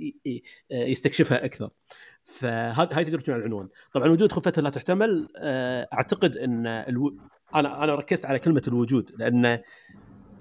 [0.70, 1.70] يستكشفها أكثر.
[2.24, 3.68] فهذه هاي تجربتي مع العنوان.
[3.92, 7.18] طبعا وجود خفة لا تحتمل آه، أعتقد إن ألو...
[7.54, 9.62] أنا أنا ركزت على كلمة الوجود لأن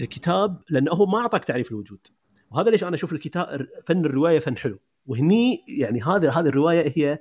[0.01, 2.07] الكتاب لأنه هو ما أعطاك تعريف الوجود.
[2.51, 4.79] وهذا ليش أنا أشوف الكتاب فن الرواية فن حلو.
[5.05, 7.19] وهني يعني هذه هذه الرواية هي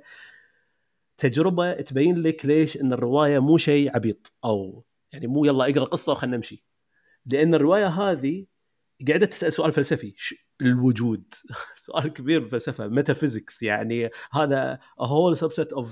[1.17, 6.11] تجربة تبين لك ليش إن الرواية مو شيء عبيط أو يعني مو يلا اقرأ قصة
[6.11, 6.65] وخلنا نمشي.
[7.25, 8.45] لأن الرواية هذه
[9.07, 10.15] قاعدة تسأل سؤال فلسفي.
[10.61, 11.33] الوجود؟
[11.75, 12.87] سؤال كبير بالفلسفة.
[12.87, 15.87] metaphysics يعني هذا whole subset of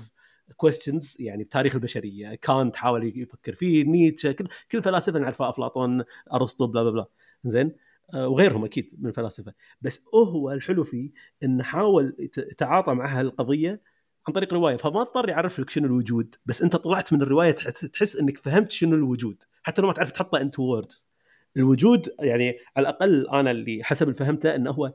[0.64, 1.16] questions.
[1.18, 2.34] يعني بتاريخ البشرية.
[2.34, 3.84] كانت حاول يفكر فيه.
[3.84, 5.48] نيتشه كل كل الفلاسفه نعرفها.
[5.48, 7.06] أفلاطون أرسطو blah blah blah.
[7.44, 7.72] زين؟
[8.14, 9.54] آه، وغيرهم أكيد من الفلاسفة.
[9.80, 11.10] بس هو الحلو فيه
[11.44, 13.82] انه حاول يتعاطى مع هالقضية
[14.28, 18.16] عن طريق رواية فما اضطر يعرف لك شنو الوجود بس انت طلعت من الرواية تحس
[18.16, 21.08] انك فهمت شنو الوجود حتى لو ما تعرف تحطه into words
[21.56, 24.92] الوجود يعني على الأقل أنا اللي حسب اللي فهمته إنه هو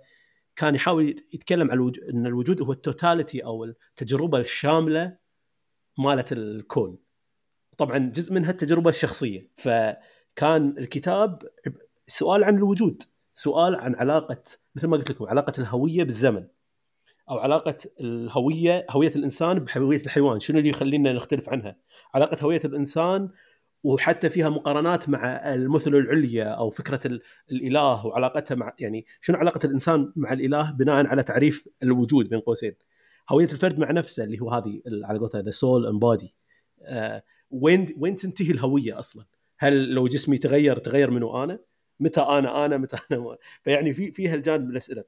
[0.55, 5.17] كان يحاول يتكلم عن الوجود إن الوجود هو التوتاليتي أو التجربة الشاملة
[5.97, 6.97] مالت الكون.
[7.77, 11.41] طبعا جزء منها التجربة الشخصية فكان الكتاب
[12.07, 13.03] سؤال عن الوجود
[13.33, 14.43] سؤال عن علاقة
[14.75, 16.47] مثل ما قلت لكم علاقة الهوية بالزمن.
[17.29, 20.39] أو علاقة الهوية هوية الإنسان بهوية الحيوان.
[20.39, 21.75] شنو اللي يخلينا نختلف عنها؟
[22.13, 23.29] علاقة هوية الإنسان
[23.83, 27.19] وحتى فيها مقارنات مع المثل العليا أو فكرة
[27.51, 32.73] الإله وعلاقتها مع يعني شنو علاقة الإنسان مع الإله بناء على تعريف الوجود بين قوسين؟
[33.29, 36.35] هوية الفرد مع نفسه اللي هو هذه على قولتها the soul and body
[37.51, 39.25] وين وين تنتهي الهوية أصلا؟
[39.57, 41.59] هل لو جسمي تغير تغير منه أنا؟
[41.99, 45.03] متى أنا أنا متى أنا فيعني في في هالجانب من الأسئلة.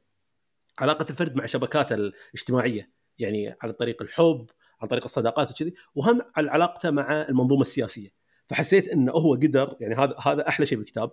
[0.80, 4.50] علاقة الفرد مع شبكاته الاجتماعية يعني على طريق الحب
[4.82, 8.10] عن طريق الصداقات وكذي وهم على علاقته مع المنظومة السياسية.
[8.48, 11.12] فحسيت إنه هو قدر يعني هذا هذا أحلى شيء بالكتاب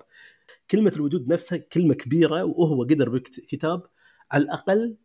[0.71, 3.83] كلمة الوجود نفسها كلمة كبيرة وهو قدر بالكتاب
[4.31, 4.97] على الأقل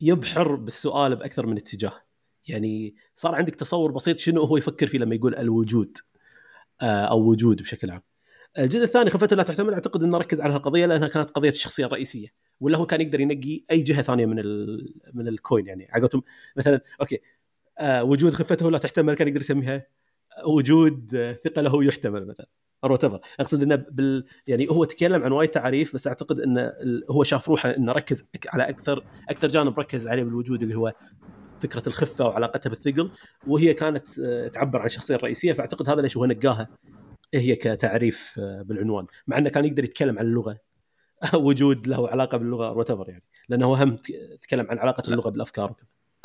[0.00, 2.02] يبحر بالسؤال بأكثر من اتجاه.
[2.48, 5.98] يعني صار عندك تصور بسيط شنو هو يفكر فيه لما يقول الوجود
[6.80, 8.02] آه، أو وجود بشكل عام.
[8.58, 12.28] الجزء الثاني خفته لا تحتمل أعتقد انه ركز على القضية لأنها كانت قضية الشخصيه الرئيسيه
[12.60, 14.36] ولا هو كان يقدر ينقي أي جهة ثانية من
[15.14, 15.88] من الكوين يعني.
[15.92, 16.22] عقلتهم
[16.56, 17.20] مثلا okay
[17.78, 19.86] آه وجود خفته لا تحتمل كان يقدر يسميها
[20.46, 22.46] وجود ثقله يحتمل مثلا
[22.84, 26.72] أو أقصد إنه بال يعني هو تكلم عن وايد تعريف بس أعتقد إنه
[27.10, 30.94] هو شاف روحه إنه ركز على أكثر أكثر جانب ركز عليه بالوجود اللي هو
[31.60, 33.10] فكرة الخفة وعلاقتها بالثقل.
[33.46, 36.68] وهي كانت آه، تعبر عن الشخصية الرئيسية فأعتقد هذا ليش هو نقاها
[37.34, 39.06] هي كتعريف آه، بالعنوان.
[39.26, 40.58] مع إنه كان يقدر يتكلم عن اللغة
[41.34, 43.22] وجود له علاقة باللغة وات يعني.
[43.48, 43.96] لأنه هم
[44.42, 45.74] تكلم عن علاقة اللغة بالأفكار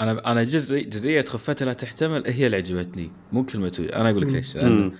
[0.01, 3.11] أنا أنا جزء جزئية خفتها لا تحتمل هي اللي عجبتني.
[3.31, 4.97] مو كلمه أنا أقول لك ليش لأن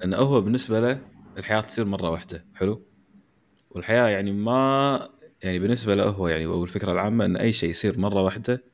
[0.00, 1.00] لأنه هو بالنسبة له
[1.38, 2.44] الحياة تصير مرة واحدة.
[2.54, 2.82] حلو؟
[3.70, 5.08] والحياة يعني ما
[5.42, 8.64] يعني بالنسبة له هو يعني أو الفكرة العامة إن أي شيء يصير مرة واحدة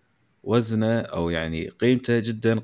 [0.42, 2.62] وزنه أو يعني قيمته جدا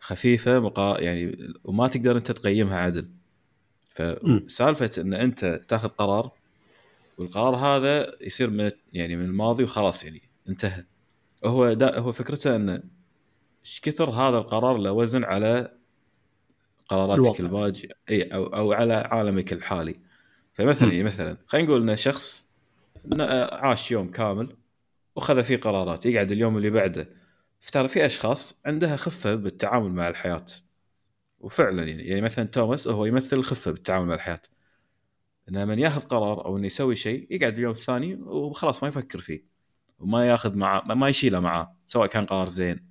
[0.00, 3.10] خفيفة مقا يعني وما تقدر أنت تقيمها عدل.
[3.90, 6.32] فسالفة إن أنت تأخذ قرار
[7.18, 10.84] والقرار هذا يصير من يعني من الماضي وخلاص يعني انتهى.
[11.44, 12.82] هو دا هو فكرته انه
[13.62, 15.72] إيش كثر هذا القرار له وزن على
[16.88, 20.00] قراراتك الباجي إي أو أو على عالمك الحالي.
[20.52, 22.52] فمثلا يعني مثلا خلينا نقول إن شخص
[23.52, 24.56] عاش يوم كامل
[25.16, 27.08] وخذ فيه قرارات يقعد اليوم اللي بعده.
[27.60, 30.44] فترى في أشخاص عندها خفة بالتعامل مع الحياة.
[31.40, 34.40] وفعلا يعني يعني مثلا توماس هو يمثل الخفة بالتعامل مع الحياة.
[35.48, 39.44] انه من ياخذ قرار أو إنه يسوي شيء يقعد اليوم الثاني وخلاص ما يفكر فيه.
[39.98, 42.86] وما ياخذ معه ما يشيله معاه سواء كان قرار زين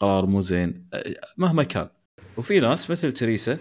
[0.00, 0.88] قرار مو زين
[1.36, 1.88] مهما كان.
[2.36, 3.58] وفي ناس مثل تريسا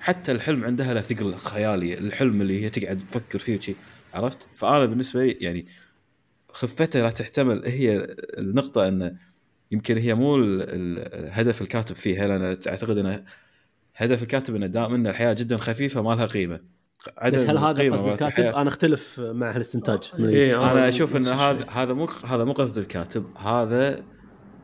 [0.00, 3.74] حتى الحلم عندها له ثقل خيالي الحلم اللي هي تقعد تفكر فيه وشي
[4.14, 5.66] عرفت؟ فأنا بالنسبة لي يعني
[6.52, 7.96] خفتها لا تحتمل هي
[8.38, 9.16] النقطة انه
[9.70, 13.24] يمكن هي مو الهدف الكاتب فيها لأن أعتقد انه
[13.96, 16.60] هدف الكاتب انه دائما إن الحياة جدا خفيفة ما لها قيمة.
[17.26, 21.92] بس هل هذا قصد الكاتب؟ أنا أختلف مع هالاستنتاج إيه أنا أشوف إن هذا هذا
[21.92, 23.36] مو هذا مو قصد الكاتب.
[23.36, 24.02] هذا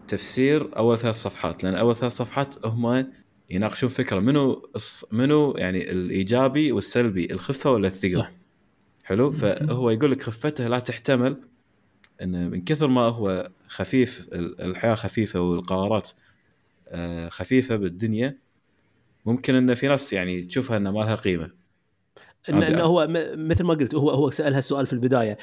[0.09, 3.13] تفسير أول ثلاث صفحات لأن أول ثلاث صفحات هم
[3.51, 4.71] يناقشون فكرة منو
[5.13, 8.21] منو يعني الإيجابي والسلبي الخفة ولا الثقل.
[8.21, 8.33] صح.
[9.05, 11.37] حلو؟ فهو يقول لك خفته لا تحتمل
[12.23, 16.11] إن من كثر ما هو خفيف الحياة خفيفة والقرارات
[16.89, 18.39] آه، خفيفة بالدنيا
[19.27, 21.51] ممكن إن في ناس يعني تشوفها إنها ما لها قيمة.
[22.49, 25.39] إن, إن هو مثل ما قلت هو هو سأل هالسؤال في البداية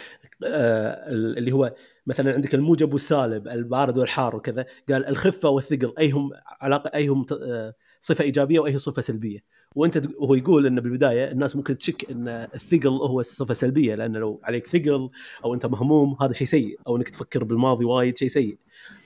[0.46, 1.74] آه اللي هو
[2.08, 6.32] مثلا عندك الموجب والسالب البارد والحار وكذا قال الخفة والثقل ايهم
[6.62, 9.40] علاقة ايهم آه صفة إيجابية وأي صفة سلبية.
[9.76, 14.42] وأنت وهو يقول انه بالبداية الناس ممكن تشك إن الثقل هو صفة سلبية لأنه لو
[14.44, 15.10] عليك ثقل
[15.46, 18.58] أو أنت مهموم هذا شيء سيء أو إنك تفكر بالماضي وايد شيء سيء.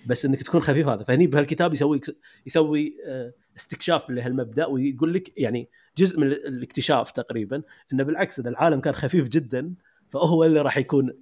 [0.07, 1.03] بس إنك تكون خفيف هذا.
[1.03, 2.01] فهني بهالكتاب يسوي
[2.45, 7.61] يسوي آه، استكشاف لهالمبدأ ويقول لك يعني جزء من الاكتشاف تقريبا
[7.93, 9.73] إنه بالعكس إذا العالم كان خفيف جدا
[10.09, 11.13] فهو اللي راح يكون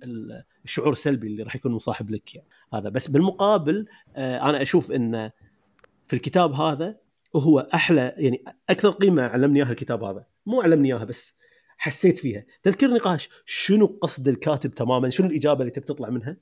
[0.65, 2.47] الشعور السلبي اللي راح يكون مصاحب لك يعني.
[2.73, 2.89] هذا.
[2.89, 5.31] بس بالمقابل آه، أنا أشوف إن
[6.07, 6.97] في الكتاب هذا
[7.33, 10.25] وهو أحلى يعني أكثر قيمة علمني إياها الكتاب هذا.
[10.45, 11.37] مو علمني إياها بس
[11.77, 12.45] حسيت فيها.
[12.63, 16.37] تذكر نقاش شنو قصد الكاتب تماما؟ شنو الإجابة اللي تبي تطلع منها؟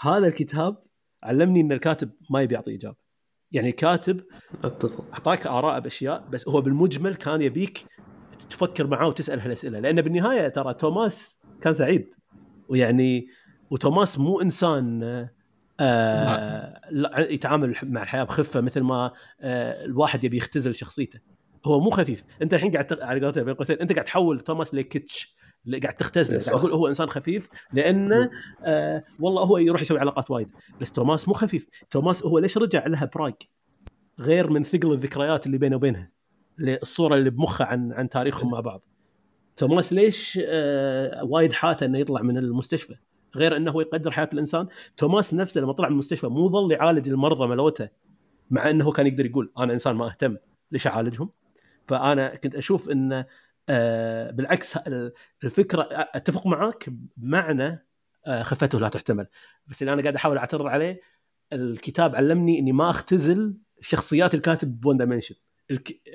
[0.00, 0.76] هذا الكتاب
[1.22, 3.07] علمني إن الكاتب ما يبي يعطي إجابة.
[3.52, 4.20] يعني الكاتب
[4.64, 5.04] أتفق.
[5.12, 7.84] أعطاك آراء بأشياء بس هو بالمجمل كان يبيك
[8.50, 12.14] تفكر معاه وتسال هالاسئله لأن بالنهاية ترى توماس كان سعيد.
[12.68, 13.28] ويعني
[13.70, 15.02] وتوماس مو إنسان
[15.80, 16.80] آه
[17.18, 21.20] يتعامل مع الحياة بخفة مثل ما آه الواحد يبي يختزل شخصيته.
[21.66, 22.24] هو مو خفيف.
[22.42, 25.37] أنت الحين قاعد على قولتك بين قوسين أنت قاعد تحول توماس لكيتش.
[25.82, 28.30] قاعد تختزله قاعد تقول هو إنسان خفيف لأنه
[28.64, 30.48] آه والله هو يروح يسوي علاقات وايد.
[30.80, 31.66] بس توماس مو خفيف.
[31.90, 33.32] توماس هو ليش رجع لها براغ؟
[34.18, 36.10] غير من ثقل الذكريات اللي بينه وبينها
[36.60, 38.84] الصورة اللي بمخه عن عن تاريخهم مع بعض.
[39.56, 42.94] توماس ليش آه وايد حاته إنه يطلع من المستشفى؟
[43.36, 44.66] غير إنه هو يقدر حياة الإنسان.
[44.96, 47.88] توماس نفسه لما طلع من المستشفى مو ظل يعالج المرضى ملوته
[48.50, 50.36] مع إنه كان يقدر يقول أنا إنسان ما أهتم.
[50.72, 51.30] ليش أعالجهم؟
[51.86, 53.24] فأنا كنت أشوف ان
[53.68, 54.76] آه بالعكس
[55.44, 57.86] الفكرة أتفق معك بمعنى
[58.26, 59.26] آه خفته لا تحتمل.
[59.66, 61.00] بس اللي أنا قاعد أحاول أعترض عليه
[61.52, 65.34] الكتاب علمني إني ما أختزل شخصيات الكاتب ب one dimension.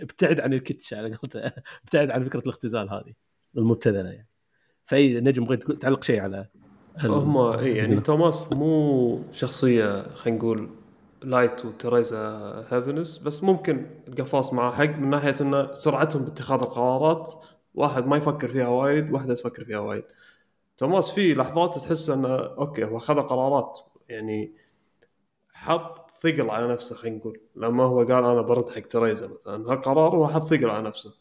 [0.02, 1.40] ابتعد عن ال kitsch على قولته.
[1.84, 3.14] ابتعد عن فكرة الاختزال هذه
[3.58, 4.30] المبتذلة يعني.
[4.86, 6.50] فأي نجم بغيت تعلق شيء على
[7.04, 10.70] هم اي يعني توماس مو شخصية خلينا نقول
[11.26, 12.20] light وتريزا
[12.70, 17.34] heaviness بس ممكن القفاص معاه حق من ناحية إنه سرعتهم باتخاذ القرارات
[17.76, 20.04] واحد ما يفكر فيها وايد واحدة تفكر فيها وايد.
[20.78, 24.54] توماس في لحظات تحس إنه okay هو اخذ قرارات يعني
[25.54, 27.40] حط ثقل على نفسه خلينا نقول.
[27.56, 31.14] لما هو قال أنا برد حق تريزا مثلا هالقرار هو حط ثقل على نفسه.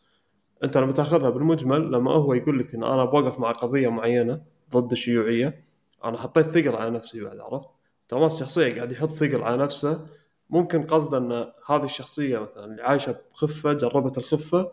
[0.64, 4.42] أنت لما تأخذها بالمجمل لما هو يقول لك إن أنا بوقف مع قضية معينة
[4.72, 5.64] ضد الشيوعيه
[6.04, 7.68] أنا حطيت ثقل على نفسي بعد عرفت؟
[8.12, 10.06] توماس شخصيه قاعد يحط ثقل على نفسه.
[10.50, 14.72] ممكن قصده إن هذه الشخصية مثلا اللي عايشة بخفة جربت الخفة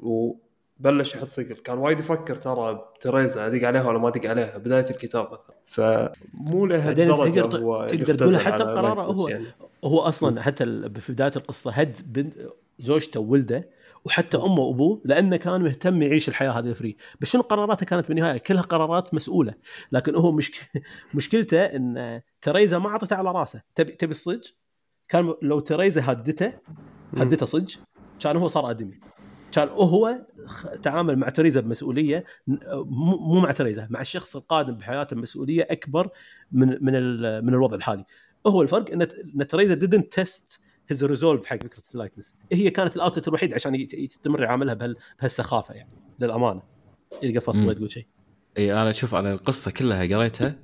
[0.00, 1.54] وبلش يحط ثقل.
[1.54, 5.56] كان وايد يفكر ترى بتريزا أدق عليها ولا ما أدق عليها بداية الكتاب مثلا.
[5.66, 9.28] فمو لهالدرجه هو تقدر تقول حتى بقراره هو.
[9.28, 9.44] يعني.
[9.84, 10.64] هو أصلا حتى
[11.00, 12.34] في بداية القصة هد بنت
[12.78, 13.68] زوجته وولده
[14.08, 18.38] وحتى أمه وأبوه لأنه كان مهتم يعيش الحياة هذه الفري بس شنو قراراته كانت بالنهاية؟
[18.38, 19.54] كلها قرارات مسؤولة.
[19.92, 20.54] لكن هو مشك...
[21.14, 23.62] مشكلته إن تريزا ما أعطته على راسه.
[23.74, 24.48] تبي تبي الصج؟
[25.08, 26.52] كان لو تريزا هدته
[27.16, 27.74] هدته صج
[28.20, 29.00] كان هو صار أدمي.
[29.52, 30.26] كان هو
[30.82, 36.08] تعامل مع تريزا بمسؤولية مو مع تريزا مع الشخص القادم بحياته بمسؤولية أكبر
[36.52, 36.92] من من
[37.44, 38.04] من الوضع الحالي.
[38.46, 43.01] هو الفرق إن تريزا didn't test his resolve حق فكرة ال lightness هي كانت ال
[43.01, 46.62] outlet الوحيد عشان يستمر يعاملها بهال بهالسخافة يعني للأمانة.
[47.22, 48.06] إذا قفص ما تقول شيء.
[48.58, 50.58] إي أنا أشوف على القصة كلها قريتها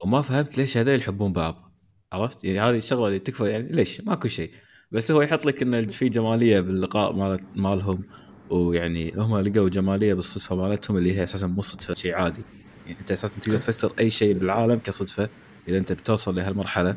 [0.00, 1.68] وما فهمت ليش هذول يحبون بعض.
[2.12, 4.50] عرفت؟ يعني هذه الشغلة اللي تكفى يعني ليش؟ ماكو شيء.
[4.92, 8.02] بس هو يحط لك انه في جمالية باللقاء مال مالهم
[8.50, 12.42] ويعني هم لقوا جمالية بالصدفة مالتهم اللي هي أساسا مو صدفة شيء عادي.
[12.86, 15.28] يعني أنت أساسا تقدر تفسر أي شيء بالعالم كصدفة
[15.68, 16.96] إذا أنت بتوصل لهالمرحلة.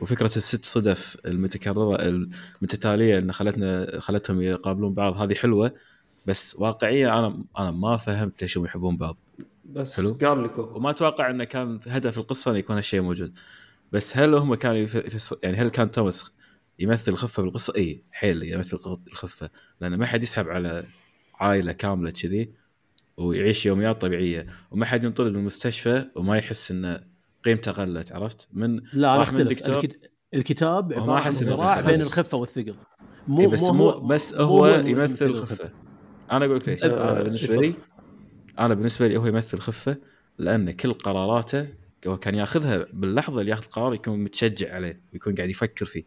[0.00, 5.72] وفكرة الست صدف المتكررة المتتالية اللي خلتنا خلتهم يقابلون بعض هذه حلوة
[6.26, 9.16] بس واقعية أنا أنا ما فهمت ليش هم يحبون بعض
[9.64, 13.38] بس حلو قال لك وما أتوقع إنه كان هدف القصة إنه يكون هالشيء موجود
[13.92, 14.88] بس هل هم كانوا.
[15.42, 16.32] يعني هل كان توماس
[16.78, 20.84] يمثل الخفه بالقصة؟ اي حيل يمثل الخفة لأنه ما حد يسحب على
[21.34, 22.50] عائلة كاملة كذي
[23.16, 27.09] ويعيش يوميات طبيعية وما حد ينطرد من المستشفى وما يحس إنه
[27.44, 29.90] قيمته قلت عرفت؟ من لا أنا أختلف.
[30.34, 32.74] الكتاب عبارة عن صراع بين الخفه والثقل.
[33.28, 35.70] مو بس مو بس هو يمثل الخفة.
[36.30, 36.84] أنا أقول لك ليش.
[36.84, 37.74] أنا بالنسبة لي
[38.58, 39.96] أنا بالنسبة لي هو يمثل الخفة
[40.38, 41.68] لأن كل قراراته
[42.06, 46.04] هو كان ياخذها باللحظة اللي ياخذ قرار يكون متشجع عليه ويكون قاعد يفكر فيه.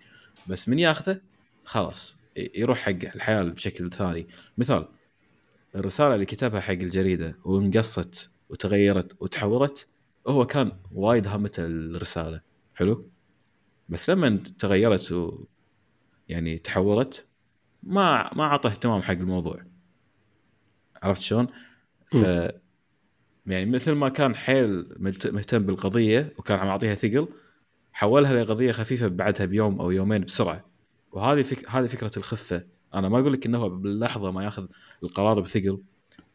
[0.47, 1.21] بس من ياخذه
[1.63, 4.27] خلاص يروح حق الحياة بشكل ثاني.
[4.57, 4.87] مثال
[5.75, 9.87] الرسالة اللي كتبها حق الجريدة وانقصت وتغيرت وتحورت
[10.27, 12.41] هو كان وايد هامته الرسالة.
[12.75, 13.09] حلو؟
[13.89, 15.45] بس لما تغيرت و
[16.29, 17.27] يعني تحولت
[17.83, 19.63] ما ما أعطى اهتمام حق الموضوع.
[21.03, 21.47] عرفت شلون؟
[22.05, 22.15] ف
[23.45, 24.95] يعني مثل ما كان حيل
[25.25, 27.27] مهتم بالقضية وكان عم يعطيها ثقل
[27.93, 30.65] حولها لقضية خفيفة بعدها بيوم أو يومين بسرعة.
[31.11, 31.69] وهذه فك...
[31.69, 32.65] هذه فكرة الخفة.
[32.93, 34.67] أنا ما أقول لك انه باللحظة ما ياخذ
[35.03, 35.81] القرار بثقل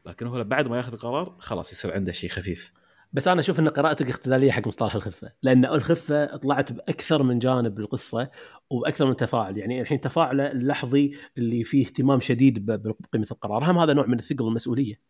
[0.06, 2.72] لكن هو بعد ما ياخذ القرار خلاص يصير عنده شيء خفيف.
[3.12, 7.74] بس أنا أشوف إن قراءتك اختزاليه حق مصطلح الخفة لأن الخفة طلعت بأكثر من جانب
[7.74, 8.30] بالقصة
[8.70, 13.92] وبأكثر من تفاعل يعني الحين تفاعله اللحظي اللي فيه اهتمام شديد بقيمة القرار هم هذا
[13.92, 15.00] نوع من الثقل والمسؤولية.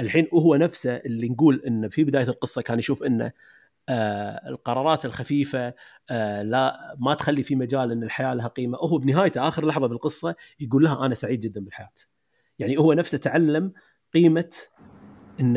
[0.00, 3.32] الحين هو نفسه اللي نقول انه في بداية القصة كان يشوف انه
[3.88, 5.74] آه القرارات الخفيفة
[6.10, 8.78] آه لا ما تخلي في مجال إن الحياة لها قيمة.
[8.78, 11.92] وهو بنهايته آخر لحظة بالقصة يقول لها أنا سعيد جدا بالحياة.
[12.58, 13.72] يعني هو نفسه تعلم
[14.14, 14.50] قيمة
[15.40, 15.54] إن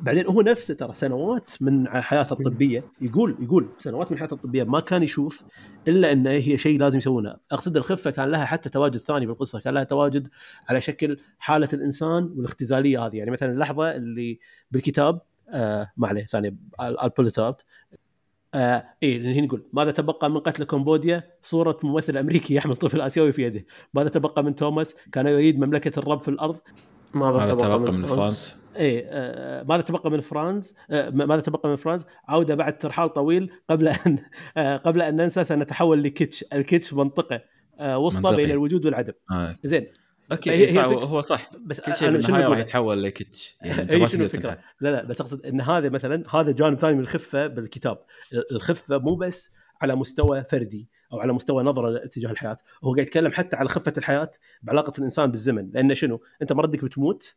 [0.00, 4.80] بعدين هو نفسه ترى سنوات من حياته الطبية يقول يقول سنوات من حياته الطبية ما
[4.80, 5.42] كان يشوف
[5.88, 9.74] إلا إن هي شيء لازم يسوونه، أقصد الخفة كان لها حتى تواجد ثاني بالقصة، كان
[9.74, 10.28] لها تواجد
[10.68, 14.38] على شكل حالة الإنسان والاختزالية هذه، يعني مثلا اللحظة اللي
[14.70, 15.20] بالكتاب
[15.50, 17.38] آه ما عليه ثاني البوليت
[18.54, 23.42] آه اي نقول ماذا تبقى من قتل كمبوديا؟ صورة ممثل أمريكي يحمل طفل آسيوي في
[23.42, 23.64] يده،
[23.94, 26.56] ماذا تبقى من توماس؟ كان يريد مملكة الرب في الأرض،
[27.14, 31.68] ماذا تبقى, تبقى من, من فرانس؟ اي آه ماذا تبقى من فرانس؟ آه ماذا تبقى
[31.68, 34.18] من فرانس؟ عودة بعد ترحال طويل قبل أن
[34.56, 37.40] آه قبل أن ننسى سنتحول ل kitsch، ال kitsch منطقة
[37.78, 39.12] آه وسطى بين الوجود والعدم.
[39.30, 39.56] آه.
[39.64, 39.86] زين.
[40.32, 41.50] okay هي هي هو صح.
[41.66, 43.56] بس كل شيء بالنهاية راح يتحول ل kitsch.
[43.62, 47.00] يعني أنت ما تقدر لا لا بس أقصد إن هذا مثلا هذا جانب ثاني من
[47.00, 47.98] الخفة بالكتاب.
[48.52, 49.52] الخفة مو بس
[49.82, 50.88] على مستوى فردي.
[51.12, 52.56] أو على مستوى نظرة تجاه الحياة.
[52.84, 54.30] هو قاعد يتكلم حتى على خفة الحياة
[54.62, 57.36] بعلاقة الإنسان بالزمن لأن شنو؟ أنت مردك بتموت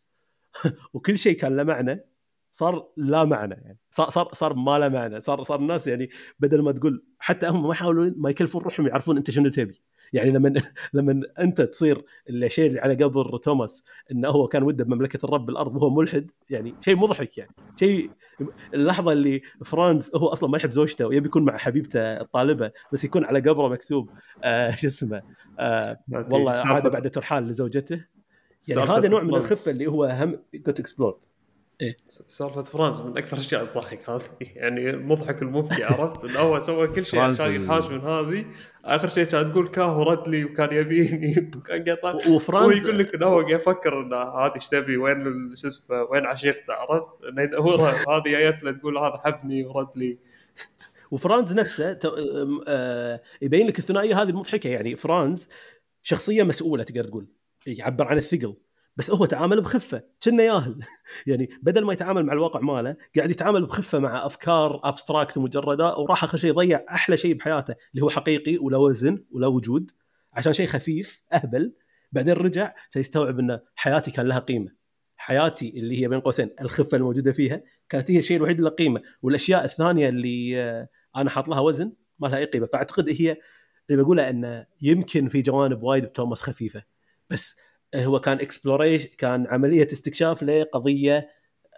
[0.94, 2.06] وكل شيء كان له معنى
[2.52, 3.80] صار لا معنى يعني.
[3.92, 5.22] صار صار صار ما له معنى.
[5.22, 6.10] صار صار الناس يعني
[6.40, 9.82] بدل ما تقول حتى هم ما يحاولون ما يكلفون روحهم يعرفون أنت شنو تبي.
[10.14, 10.53] يعني لما
[10.93, 15.76] لما أنت تصير الشيء اللي على قبر توماس انه هو كان وده بمملكة الرب بالأرض
[15.76, 17.51] وهو ملحد يعني شيء مضحك يعني.
[17.76, 18.10] شيء
[18.74, 23.26] اللحظة اللي فرانز هو أصلا ما يحب زوجته ويبي يكون مع حبيبته الطالبة بس يكون
[23.26, 24.10] على قبره مكتوب
[24.43, 25.22] آه شو اسمه
[25.60, 28.06] آه والله عاد بعد ترحال لزوجته.
[28.68, 31.18] يعني هذا نوع من الخفه اللي هو هم got explored
[31.82, 31.98] إيه.
[32.08, 34.22] سالفة فرانز من أكثر الاشياء تضحك هذه.
[34.42, 38.46] يعني المضحك المبكي عرفت؟ انه هو سوى كل شيء عشان ينحاش من هذه.
[38.86, 42.14] آخر شيء كان تقول كاهو رد لي وكان يبيني وكان قطع.
[42.30, 46.04] وفرانز هو يقول لك انه هو قاعد يفكر انه هذه إيش تبي؟ وين شو اسمه؟
[46.04, 50.18] وين عشيقته؟ عرفت؟ انه يدورها هذه جاية له تقول هذا حبني ورد لي
[51.12, 52.00] وفرانز نفسه
[52.68, 54.68] آه، يبين لك الثنائية هذه المضحكة.
[54.68, 55.50] يعني فرانز
[56.02, 57.28] شخصية مسؤولة تقدر تقول.
[57.68, 58.56] يعبر عن الثقل.
[58.98, 60.80] بس هو تعامل بخفة كنا ياهل.
[61.28, 66.24] يعني بدل ما يتعامل مع الواقع ماله قاعد يتعامل بخفة مع أفكار abstract ومجردة وراح
[66.24, 69.91] آخر شيء يضيع أحلى شيء بحياته اللي هو حقيقي وله وزن وله وجود
[70.34, 71.74] عشان شيء خفيف أهبل.
[72.12, 74.72] بعدين رجع سيستوعب إن حياتي كان لها قيمة.
[75.18, 79.02] حياتي اللي هي بين قوسين الخفة الموجودة فيها كانت هي الشيء الوحيد اللي له قيمة.
[79.22, 82.66] والأشياء الثانية اللي آه، أنا حاط لها وزن ما لها أي قيمة.
[82.66, 83.38] فأعتقد هي
[83.89, 86.84] اللي بقوله انه يمكن في جوانب وايد بتوماس خفيفة.
[87.30, 87.56] بس
[87.96, 91.30] هو كان اكسبلوريشن كان عملية استكشاف لقضية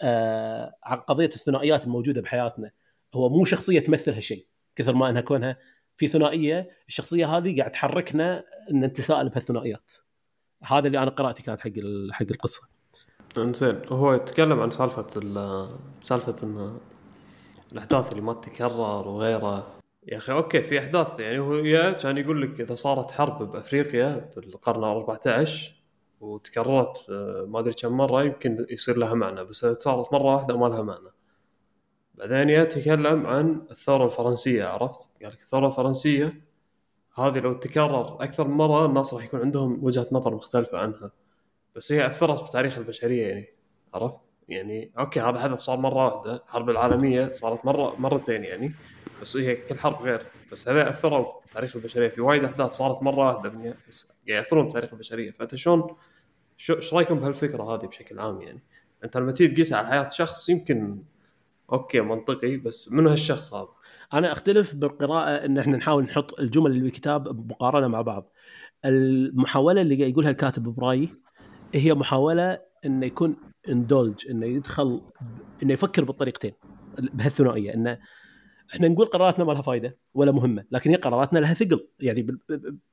[0.02, 2.72] آه عن قضية الثنائيات الموجودة بحياتنا.
[3.16, 5.58] هو مو شخصية تمثل هالشيء كثر ما إنها كونها
[5.98, 9.92] في ثنائية الشخصية هذه قاعد تحركنا إن نتساءل بهالثنائيات
[10.64, 11.72] هذا اللي أنا قراتي كانت حق
[12.12, 12.62] حق القصة.
[13.38, 15.08] إنزين هو يتكلم عن سالفة
[16.02, 16.78] سالفة إن
[17.72, 19.78] الأحداث اللي ما تتكرر وغيره.
[20.08, 21.62] يا أخي أوكي في أحداث يعني هو
[22.02, 25.77] كان يقول لك إذا صارت حرب بأفريقيا بالقرن ال 14
[26.22, 30.66] وتكررت آه، ما أدري كم مرة يمكن يصير لها معنى بس صارت مرة واحدة ما
[30.66, 31.10] لها معنى
[32.16, 36.42] بعدين يتكلم عن الثورة الفرنسية عرفت؟ قال لك الثورة الفرنسية
[37.16, 41.12] هذه لو تكرر أكثر من مرة الناس راح يكون عندهم وجهة نظر مختلفة عنها
[41.76, 43.48] بس هي أثرت بتاريخ البشرية يعني
[43.94, 46.44] عرفت؟ يعني okay هذا حدث صار مرة واحدة.
[46.46, 48.74] الحرب العالمية صارت مرة مرتين يعني.
[49.22, 50.22] بس هي كل حرب غير.
[50.52, 52.10] بس هذا اثروا بتاريخ البشرية.
[52.10, 55.32] في وايد أحداث صارت مرة واحدة من بس يأثرون بتاريخ البشرية.
[55.32, 55.96] فأنت شلون
[56.58, 58.60] شو إيش رأيكم بهالفكرة هذه بشكل عام يعني؟
[59.04, 60.98] أنت لما تيجي تقيسها على حياة شخص يمكن
[61.72, 63.68] okay منطقي بس منو هالشخص هذا؟
[64.14, 68.32] أنا أختلف بالقراءة إن إحنا نحاول نحط الجمل اللي بالكتاب مقارنة مع بعض.
[68.86, 71.10] المحاولة اللي يقولها الكاتب برايي
[71.74, 73.38] هي محاولة إنه يكون
[73.70, 75.02] اندولج إنه يدخل
[75.64, 76.52] إنه يفكر بالطريقتين
[77.00, 78.00] بهالثنائية إنه
[78.74, 82.40] إحنا نقول قراراتنا ما لها فائده ولا مهمة لكن هي قراراتنا لها ثقل يعني ب...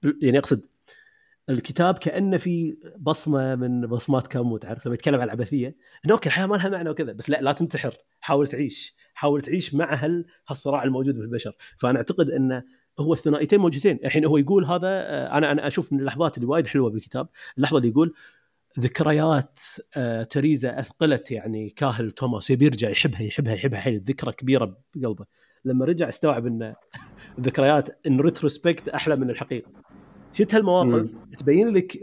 [0.02, 0.22] ب...
[0.22, 0.66] يعني أقصد
[1.50, 6.46] الكتاب كأنه في بصمة من بصمات كامو تعرف لما يتكلم عن العبثية إنه أوكي الحياة
[6.46, 10.84] ما لها معنى وكذا بس لا لا تنتحر حاول تعيش حاول تعيش مع هال هالصراع
[10.84, 12.62] الموجود في البشر فأنا أعتقد انه
[13.00, 13.98] هو الثنائيتين موجودين.
[14.04, 17.78] الحين هو يقول هذا آه، أنا أنا أشوف من اللحظات اللي وايد حلوة بالكتاب اللحظة
[17.78, 18.14] اللي يقول
[18.80, 19.58] ذكريات
[19.96, 22.50] آه تريزا أثقلت يعني كاهل توماس.
[22.50, 25.26] يبي يرجع يحبها يحبها يحبها حيل ذكرى كبيرة بقلبه.
[25.64, 26.74] لما رجع استوعب إن
[27.40, 29.70] ذكريات إن ريتروسبكت أحلى من الحقيقة.
[30.32, 31.14] شفت هالمواقف.
[31.38, 32.00] تبين لك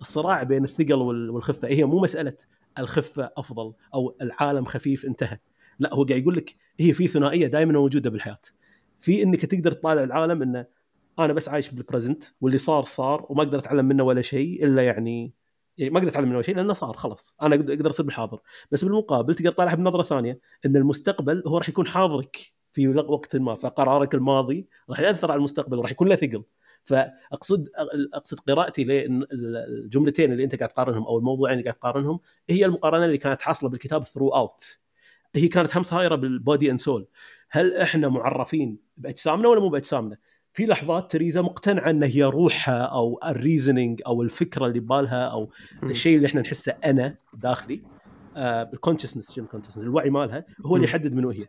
[0.00, 1.68] الصراع بين الثقل والخفة.
[1.68, 2.36] هي مو مسألة
[2.78, 5.38] الخفة أفضل أو العالم خفيف انتهى.
[5.78, 8.40] لا هو قاعد يقول لك هي في ثنائية دائما موجودة بالحياة.
[9.00, 10.66] في إنك تقدر تطالع العالم إنه
[11.18, 15.32] أنا بس عايش بالبريزنت واللي صار صار وما أقدر أتعلم منه ولا شيء إلا يعني
[15.78, 17.36] يعني ما أقدر أتعلم منه شيء لأنه صار خلاص.
[17.42, 18.40] أنا أقدر أصير بالحاضر.
[18.70, 22.36] بس بالمقابل تقدر تطالعها بنظرة ثانية إن المستقبل هو راح يكون حاضرك
[22.72, 26.44] في وقت ما فقرارك الماضي راح يأثر على المستقبل وراح يكون له ثقل.
[26.84, 27.68] فأقصد
[28.14, 32.20] أقصد قراءتي للجملتين اللي أنت قاعد تقارنهم أو الموضوعين اللي قاعد تقارنهم
[32.50, 34.78] هي المقارنة اللي كانت حاصلة بالكتاب throughout
[35.34, 37.08] هي كانت هم صايرة بال body and soul
[37.50, 40.18] هل إحنا معرفين بأجسامنا ولا مو بأجسامنا؟
[40.58, 45.50] في لحظات تريزا مقتنعة إن هي روحها أو ال reasoning أو الفكرة اللي ببالها أو
[45.82, 47.82] الشيء اللي إحنا نحسه أنا داخلي
[48.36, 51.46] ال consciousness ال consciousness الوعي مالها هو اللي يحدد منو هي.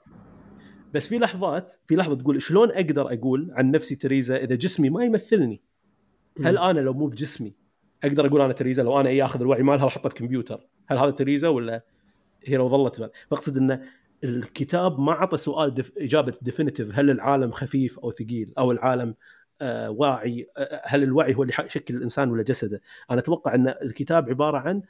[0.93, 5.05] بس في لحظات في لحظة تقول شلون أقدر أقول عن نفسي تريزا إذا جسمي ما
[5.05, 5.61] يمثلني؟
[6.45, 7.53] هل أنا لو مو بجسمي
[8.03, 11.85] أقدر أقول أنا تريزا؟ لو أنا آخذ الوعي مالها وأحطه بكمبيوتر هل هذا تريزا ولا
[12.45, 13.81] هي لو ظلت؟ بقصد ان
[14.23, 15.91] الكتاب ما عطى سؤال def...
[15.97, 19.15] إجابة definitive هل العالم خفيف أو ثقيل؟ أو العالم
[19.61, 22.81] آه واعي آه هل الوعي هو اللي يشكل الإنسان ولا جسده؟
[23.11, 24.81] أنا أتوقع إن الكتاب عبارة عن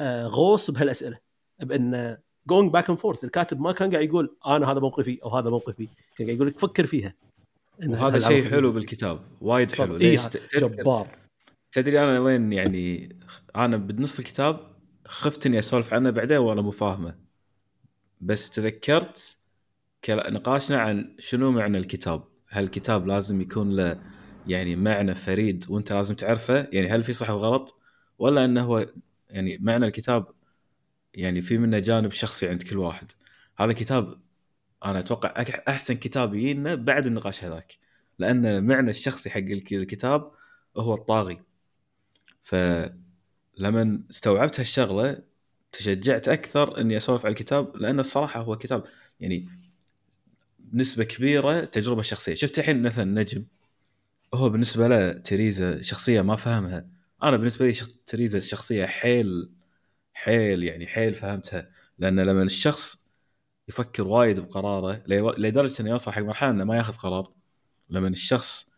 [0.00, 1.18] آه غوص بهالأسئلة
[1.60, 5.50] بإن going back and forth الكاتب ما كان قاعد يقول أنا هذا موقفي أو هذا
[5.50, 7.14] موقفي كان قاعد يقول لك فكر فيها.
[7.86, 9.96] وهذا شيء حلو بالكتاب وايد حلو.
[9.96, 10.20] إيه ليش
[10.54, 11.08] جبار.
[11.72, 13.16] تدري أنا وين يعني
[13.56, 14.60] أنا بنص الكتاب
[15.06, 17.14] خفت إني أسولف عنه بعدين وأنا مو فاهمه.
[18.22, 19.38] بس تذكرت
[20.08, 24.02] نقاشنا عن شنو معنى الكتاب؟ هل الكتاب لازم يكون له
[24.46, 27.80] يعني معنى فريد وانت لازم تعرفه؟ يعني هل في صح وغلط؟
[28.18, 28.86] ولا إنه هو
[29.30, 30.26] يعني معنى الكتاب
[31.14, 33.12] يعني في منه جانب شخصي عند كل واحد.
[33.56, 34.20] هذا كتاب
[34.84, 37.78] أنا أتوقع أحسن كتاب يجينا بعد النقاش هذاك.
[38.18, 40.32] لأن معنى الشخصي حق الكتاب
[40.76, 41.42] هو الطاغي.
[42.42, 45.31] فلما استوعبت هالشغلة
[45.72, 48.84] تشجعت أكثر إني أسولف على الكتاب لأن الصراحة هو كتاب
[49.20, 49.48] يعني
[50.58, 52.34] بنسبه كبيرة تجربة شخصية.
[52.34, 53.44] شفت الحين مثلا نجم
[54.34, 56.86] هو بالنسبة له تريزا شخصية ما فهمها.
[57.22, 57.88] أنا بالنسبة لي شخ...
[58.06, 59.50] تريزا شخصية حيل
[60.14, 61.70] حيل يعني حيل فهمتها.
[61.98, 63.08] لأن لما الشخص
[63.68, 65.02] يفكر وايد بقراره
[65.38, 67.32] لدرجة إنه يوصل حق مرحلة إنه ما ياخذ قرار
[67.90, 68.70] لما الشخص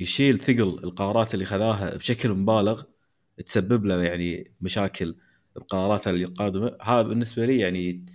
[0.00, 2.82] يشيل ثقل القرارات اللي خذاها بشكل مبالغ
[3.46, 5.16] تسبب له يعني مشاكل.
[5.58, 8.06] بقراراته القادمه هذا بالنسبة لي يعني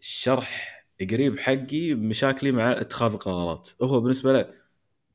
[0.00, 3.70] شرح قريب حقي بمشاكلي مع اتخاذ القرارات.
[3.82, 4.60] هو بالنسبة له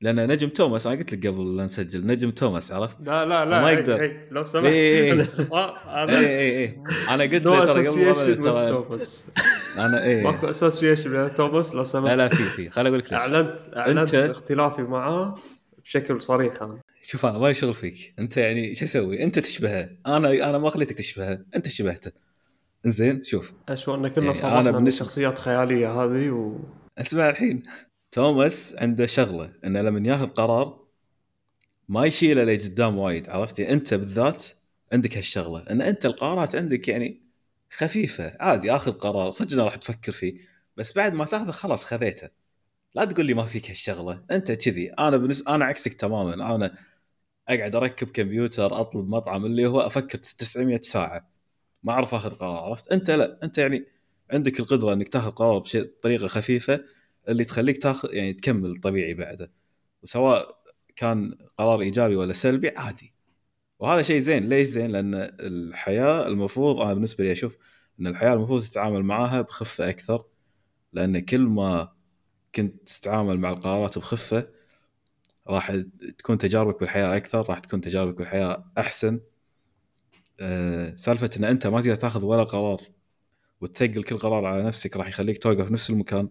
[0.01, 3.61] لأن نجم توماس أنا قلت لك قبل لا نسجل نجم توماس عرفت؟ لا لا لا
[3.61, 4.01] ما إيه، يقدر.
[4.01, 4.65] إيه، لو سمحت.
[4.65, 5.21] اي اي
[6.19, 8.69] اي اي أنا قلت له ترى association قبل ترى.
[8.69, 9.27] توماس
[9.77, 12.13] أنا اي ماكو association بين توماس لو لا سمحت.
[12.13, 12.69] لا في في.
[12.69, 15.35] خليني أقول لك أعلنت أعلنت اختلافي معاه
[15.83, 16.61] بشكل صريح.
[16.61, 18.14] أنا شوف أنا مالي شغل فيك.
[18.19, 19.90] أنت يعني شو أسوي؟ أنت تشبهه.
[20.07, 21.45] أنا أنا ما خليتك تشبهه.
[21.56, 22.11] أنت شبهته.
[22.86, 23.53] زين شوف.
[23.69, 26.60] اشوى أن كنا يعني أنا من بالنسبة- الشخصيات خيالية هذه و
[26.98, 27.64] أسمع الحين.
[28.11, 30.86] توماس عنده شغلة إنه لما ياخذ قرار
[31.90, 34.44] ما يشيله لقدام وايد عرفت؟ يعني أنت بالذات
[34.94, 35.60] عندك هالشغلة.
[35.60, 37.22] إن أنت القرارات عندك يعني
[37.72, 38.38] خفيفة.
[38.40, 39.32] عادي آخذ قرار.
[39.32, 40.38] صدق راح تفكر فيه.
[40.77, 42.30] بس بعد ما تاخذه خلاص خذيته.
[42.95, 44.23] لا تقول لي ما فيك هالشغلة.
[44.32, 44.90] أنت كذي.
[44.90, 46.56] أنا بالنسبة أنا عكسك تماما.
[46.56, 46.76] أنا
[47.47, 51.30] أقعد أركب كمبيوتر أطلب مطعم اللي هو أفكر 900 ساعة.
[51.84, 53.85] ما أعرف آخذ قرار عرفت؟ أنت لا أنت يعني
[54.31, 56.85] عندك القدرة إنك تاخذ قرار بشيء بطريقة خفيفة
[57.30, 59.51] اللي تخليك تاخذ يعني تكمل طبيعي بعده.
[60.03, 60.57] وسواء
[60.95, 63.13] كان قرار إيجابي ولا سلبي عادي.
[63.80, 64.49] وهذا شيء زين.
[64.49, 67.57] ليش زين؟ لأن الحياة المفروض أنا بالنسبة لي أشوف
[67.99, 70.26] إن الحياة المفروض تتعامل معها بخفة أكثر.
[70.93, 71.93] لأن كل ما
[72.55, 74.47] كنت تتعامل مع القرارات بخفة
[75.47, 75.81] راح
[76.17, 79.19] تكون تجاربك بالحياة أكثر راح تكون تجاربك بالحياة أحسن.
[80.39, 82.81] أه سالفة إن أنت ما تقدر تاخذ ولا قرار
[83.61, 86.30] وتثقل كل قرار على نفسك راح يخليك توقف نفس المكان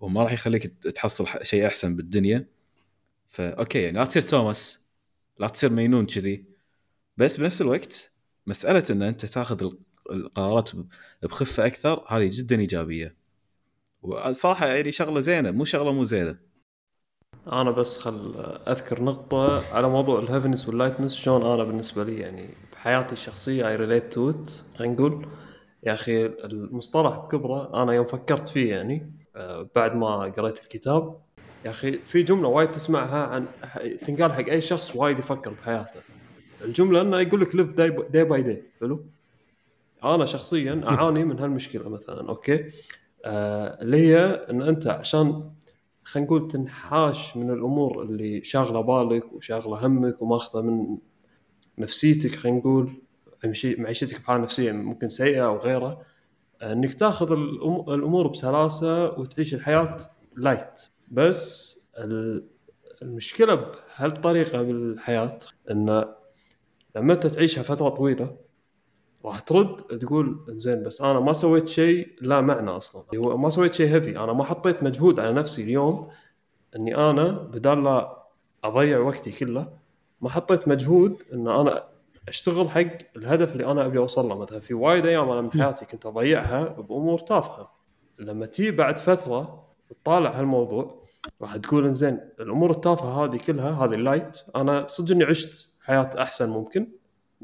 [0.00, 2.46] وما راح يخليك تحصل شيء أحسن بالدنيا.
[3.28, 4.80] ف okay يعني لا تصير توماس
[5.38, 6.44] لا تصير مينون كذي.
[7.16, 8.12] بس بنفس الوقت
[8.46, 9.78] مسألة إن أنت تاخذ ال-
[10.10, 10.70] القرارات
[11.22, 13.16] بخفة أكثر هذه جدا إيجابية.
[14.02, 16.38] وصراحة يعني شغلة زينة مو شغلة مو زينة.
[17.52, 18.34] أنا بس خل
[18.68, 23.68] أذكر نقطة على موضوع ال heaviness وال lightness شلون أنا بالنسبة لي يعني بحياتي الشخصية
[23.68, 25.26] I relate to it خلينا نقول
[25.86, 31.16] يا أخي المصطلح بكبرة أنا يوم فكرت فيه يعني آه، بعد ما قريت الكتاب
[31.64, 33.46] يا أخي في جملة وايد تسمعها عن
[34.02, 36.00] تنقال حق أي شخص وايد يفكر بحياته.
[36.64, 39.04] الجملة إنه يقول لك live day by day حلو؟
[40.04, 42.64] أنا شخصيا أعاني من هالمشكلة مثلا okay؟
[43.24, 45.50] آه اللي هي إن أنت عشان
[46.04, 50.98] خلينا نقول تنحاش من الأمور اللي شاغلة بالك وشاغلة همك وماخذة من
[51.78, 53.02] نفسيتك خلينا نقول
[53.44, 56.00] معيشي- معيشتك بحالة نفسية ممكن سيئة أو غيره
[56.62, 59.96] إنك تاخذ الأمور بسلاسة وتعيش الحياة
[60.36, 60.80] light
[61.10, 62.46] بس ال-
[63.02, 65.38] المشكلة بهالطريقة بالحياة
[65.70, 66.04] إن
[66.96, 68.36] لما أنت تعيشها فترة طويلة
[69.24, 73.18] راح ترد تقول زين بس أنا ما سويت شيء لا معنى أصلا.
[73.18, 76.08] هو ما سويت شيء heavy أنا ما حطيت مجهود على نفسي اليوم
[76.76, 78.24] إني أنا بدال لا
[78.64, 79.72] أضيع وقتي كله
[80.20, 81.84] ما حطيت مجهود إن أنا
[82.28, 82.86] أشتغل حق
[83.16, 84.38] الهدف اللي أنا أبي أوصل له.
[84.38, 87.70] مثلا في وايد أيام أنا من حياتي كنت أضيعها بأمور تافهة.
[88.18, 91.04] لما تي بعد فترة تطالع هالموضوع
[91.42, 96.10] راح تقول إنزين الأمور التافهة هذه كلها هذه ال light أنا صدق إني عشت حياة
[96.18, 96.88] أحسن ممكن.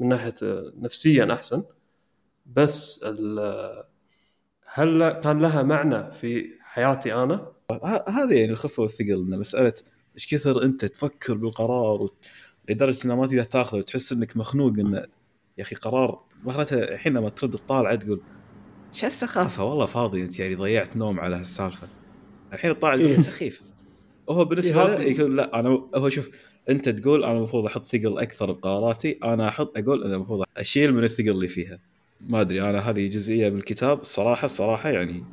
[0.01, 0.33] من ناحية
[0.79, 1.63] نفسيا أحسن.
[2.45, 3.05] بس
[4.65, 7.51] هل كان لها معنى في حياتي أنا؟
[8.07, 9.73] هذه يعني الخفة والثقل إنه مسألة
[10.15, 12.25] إيش كثر أنت تفكر بالقرار وت-
[12.69, 14.97] لدرجة انه ما تقدر تاخذه وتحس إنك مخنوق انه
[15.57, 18.21] يا أخي قرار مغلته الحين لما ترد تطالع تقول
[18.91, 21.87] شو السخافه والله فاضي أنت يعني ضيعت نوم على هالسالفة.
[22.53, 23.17] الحين تطالع تقول إيه.
[23.19, 23.61] سخيف
[24.27, 26.29] وهو بالنسبة إيه، له يقول لا أنا هو شوف
[26.69, 31.03] انت تقول أنا المفروض أحط ثقل أكثر بقراراتي أنا أحط أقول أنا المفروض اشيل من
[31.03, 31.79] الثقل اللي فيها.
[32.21, 35.23] ما أدري أنا هذه جزئية بالكتاب الصراحه الصراحه يعني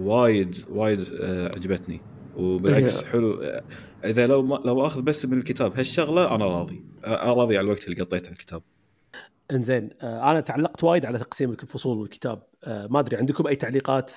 [0.00, 2.00] وايد وايد آه، عجبتني.
[2.36, 3.62] وبالعكس هي- حلو آه،
[4.04, 6.84] إذا لو ما لو أخذ بس من الكتاب هالشغلة أنا راضي.
[7.04, 8.62] آه، راضي على الوقت اللي قضيته على الكتاب.
[9.52, 12.42] إنزين آه، أنا تعلقت وايد على تقسيم الفصول والكتاب.
[12.66, 14.12] ما أدري عندكم أي تعليقات؟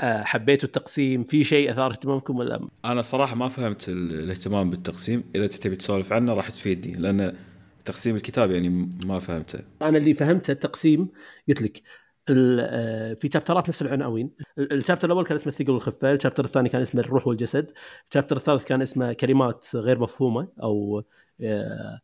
[0.00, 5.24] حبيتوا التقسيم؟ في شيء أثار اهتمامكم ولا أنا صراحة ما فهمت الاهتمام بالتقسيم.
[5.34, 7.36] إذا تبي تسولف عنه راح تفيدني لأن
[7.84, 9.58] تقسيم الكتاب يعني ما فهمته.
[9.82, 11.08] أنا اللي فهمته التقسيم
[11.48, 11.82] قلت لك
[12.28, 14.30] آه، في شابترات نفس العناوين.
[14.58, 17.72] الشابتر الأول كان اسمه الثقل والخفه الشابتر الثاني كان اسمه الروح والجسد
[18.08, 21.02] الشابتر الثالث كان اسمه كلمات غير مفهومة أو
[21.40, 22.00] آه،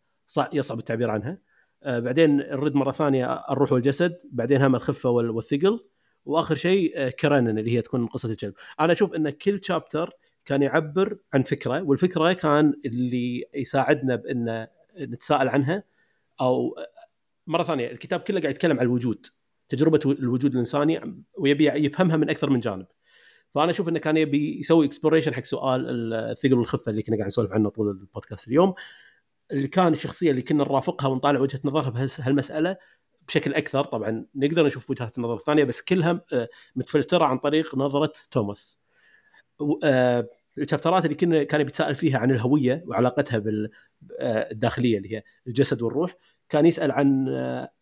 [0.53, 1.39] يصعب التعبير عنها.
[1.83, 5.81] آه، بعدين نرد مرة ثانية الروح والجسد بعدين هم الخفة والثقل.
[6.27, 10.11] وآخر شيء كرنن اللي هي تكون قصة الكلب أنا أشوف إن كل شابتر
[10.45, 14.67] كان يعبر عن فكرة والفكرة كان اللي يساعدنا بإن
[15.01, 15.83] نتساءل عنها
[16.41, 16.77] أو
[17.47, 19.27] مرة ثانية الكتاب كله قاعد يتكلم عن الوجود
[19.69, 22.87] تجربة الوجود الإنساني ويبي يفهمها من أكثر من جانب.
[23.55, 27.53] فأنا أشوف إنه كان يبي يسوي exploration حق سؤال الثقل والخفة اللي كنا قاعد نسولف
[27.53, 28.75] عنه طول البودكاست اليوم.
[29.53, 32.77] اللي كان الشخصية اللي كنا نرافقها ونطالع وجهة نظرها بهالمساله
[33.29, 33.85] بشكل أكثر.
[33.85, 38.81] طبعا نقدر نشوف وجهات النظر الثانية بس كلها آه، متفلترة عن طريق نظرة توماس.
[39.85, 40.29] آه،
[40.59, 45.83] ال chapterات اللي كنا كان بيتساءل فيها عن الهوية وعلاقتها بالداخليه آه، اللي هي الجسد
[45.83, 46.17] والروح
[46.49, 47.27] كان يسأل عن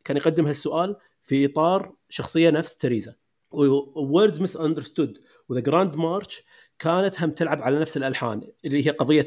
[0.05, 3.15] كان يقدم هالسؤال في إطار شخصية نفس تريزا
[3.51, 6.43] words misunderstood و the grand march
[6.79, 9.27] كانت هم تلعب على نفس الألحان اللي هي قضية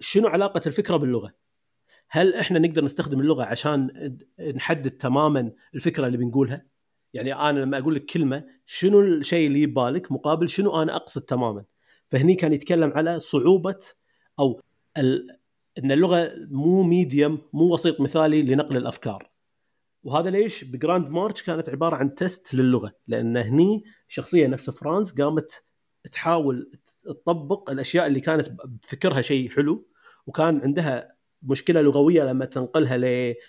[0.00, 1.34] شنو علاقة الفكرة باللغة؟
[2.14, 3.90] هل إحنا نقدر نستخدم اللغة عشان
[4.56, 6.66] نحدد تماما الفكرة اللي بنقولها؟
[7.14, 11.64] يعني أنا لما أقول لك كلمة شنو الشيء اللي ببالك مقابل شنو أنا أقصد تماما؟
[12.10, 13.78] فهني كان يتكلم على صعوبة
[14.38, 14.60] أو
[14.98, 15.38] ال...
[15.78, 19.30] إن اللغة مو medium مو وسيط مثالي لنقل الأفكار
[20.04, 25.20] وهذا ليش ب grand march كانت عبارة عن test للغة لأن هني شخصية نفس فرانس
[25.20, 25.64] قامت
[26.12, 26.70] تحاول
[27.04, 29.88] تطبق الأشياء اللي كانت بفكرها شيء حلو
[30.26, 32.96] وكان عندها مشكلة لغوية لما تنقلها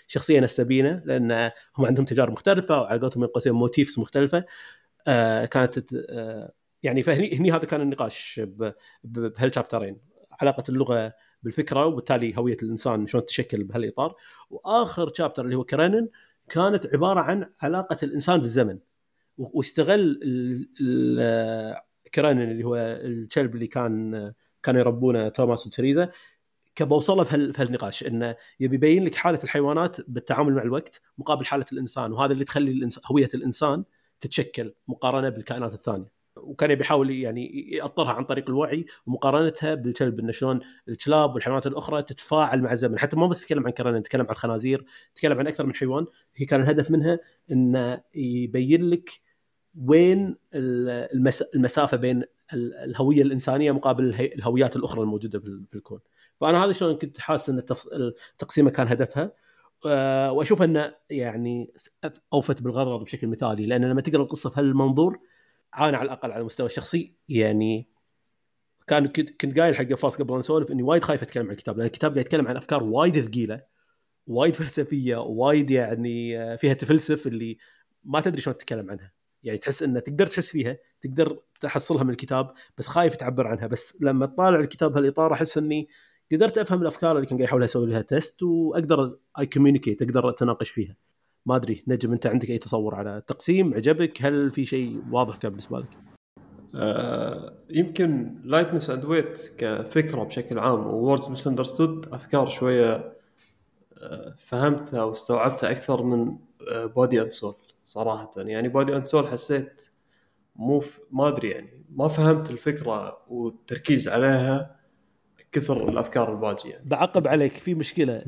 [0.07, 4.45] لشخصية نفس سبينه لأن هم عندهم تجارب مختلفة وعلى قولتهم من قوسين motifs مختلفة.
[5.07, 6.52] آه كانت آه
[6.84, 8.41] يعني فهني هني هذا كان النقاش
[9.03, 9.98] بهالشابترين
[10.41, 11.14] علاقة اللغة
[11.44, 14.15] بالفكرة وبالتالي هوية الإنسان شلون تشكل بهالاطار
[14.49, 16.07] وآخر شابتر اللي هو كرنن
[16.49, 18.80] كانت عبارة عن علاقة الإنسان بالزمن.
[19.38, 20.20] واستغل
[22.15, 24.34] كرانن اللي هو الكلب اللي كان
[24.64, 26.10] كانوا يربونه توماس وتريزا
[26.76, 32.12] كبوصلة في هالنقاش انه يبي يبين لك حالة الحيوانات بالتعامل مع الوقت مقابل حالة الإنسان
[32.12, 33.84] وهذا اللي تخلي الإنسان هوية الإنسان
[34.20, 36.14] تتشكل مقارنة بالكائنات الثانية.
[36.38, 40.60] وكان يبي يحاول يعني يأطرها عن طريق الوعي ومقارنتها بالكلب انه شلون
[40.90, 43.00] الكلاب والحيوانات الأخرى تتفاعل مع الزمن.
[43.00, 44.86] حتى ما بس تتكلم عن كرنة تتكلم عن الخنازير
[45.16, 46.06] تتكلم عن أكثر من حيوان.
[46.36, 47.20] هي كان الهدف منها
[47.52, 49.10] انه يبين لك
[49.88, 50.36] وين
[51.56, 52.24] المسافة بين
[52.54, 56.00] الهوية الإنسانية مقابل الهويات الأخرى الموجودة في الكون
[56.42, 59.32] فأنا هذا شلون كنت حاسس إن التقسيمه كان هدفها.
[59.86, 61.74] آه، وأشوف إنه يعني
[62.34, 65.20] أوفت بالغرض بشكل مثالي لأن لما تقرأ القصة في هالمنظور
[65.74, 67.16] عانى على الأقل على المستوى الشخصي.
[67.30, 67.88] يعني
[68.88, 72.12] كان كنت قايل حق فاس قبل نسولف إني وايد خايف أتكلم عن الكتاب لأن الكتاب
[72.12, 73.62] قاعد يتكلم عن أفكار وايد ثقيلة
[74.28, 77.58] وايد فلسفية وايد يعني آه، فيها تفلسف اللي
[78.04, 79.12] ما تدري شلون تتكلم عنها.
[79.44, 83.68] يعني تحس انه تقدر تحس فيها تقدر تحصلها من الكتاب بس خايف تعبر عنها.
[83.68, 85.88] بس لما تطالع الكتاب بهالإطار أحس إني
[86.32, 90.70] قدرت أفهم الأفكار اللي كان قاعد يحاول أسوي لها test وأقدر اي communicate أقدر أتناقش
[90.70, 90.95] فيها.
[91.45, 95.52] ما أدري نجم أنت عندك أي تصور على التقسيم عجبك؟ هل في شيء واضح كان
[95.52, 95.90] بالنسبة لك؟
[96.76, 103.14] آه يمكن lightness and weight كفكرة بشكل عام words misunderstood أفكار شوية
[103.98, 106.38] آه فهمتها واستوعبتها أكثر من
[106.72, 107.54] body and soul
[107.86, 108.32] صراحة.
[108.38, 109.90] يعني body and soul حسيت
[110.56, 114.83] مو ما أدري يعني ما فهمت الفكرة والتركيز عليها.
[115.54, 118.24] كثر الأفكار الباجية بعقب عليك في مشكلة.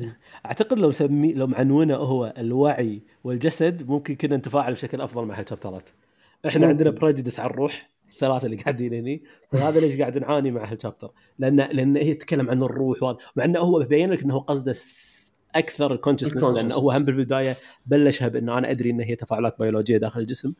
[0.46, 5.49] أعتقد لو سمي لو معنونه هو الوعي والجسد ممكن كنا نتفاعل بشكل أفضل مع هال
[5.49, 5.88] chapterات.
[6.46, 6.70] إحنا ممكن.
[6.70, 9.22] عندنا prejudice على الروح الثلاثة اللي قاعدين هني
[9.52, 13.18] فهذا ليش قاعد نعاني مع هال chapter؟ لأن لأن هي تتكلم عن الروح وهذا.
[13.36, 14.74] مع إنه هو بيبين لك إنه قصده
[15.54, 19.96] أكثر ال consciousness لأنه هو هم بالبداية بلشها بان أنا أدري إن هي تفاعلات بيولوجيه
[19.96, 20.52] داخل الجسم.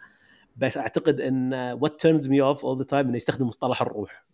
[0.57, 4.27] بس أعتقد إن what turns me off all the time إنه يستخدم مصطلح الروح.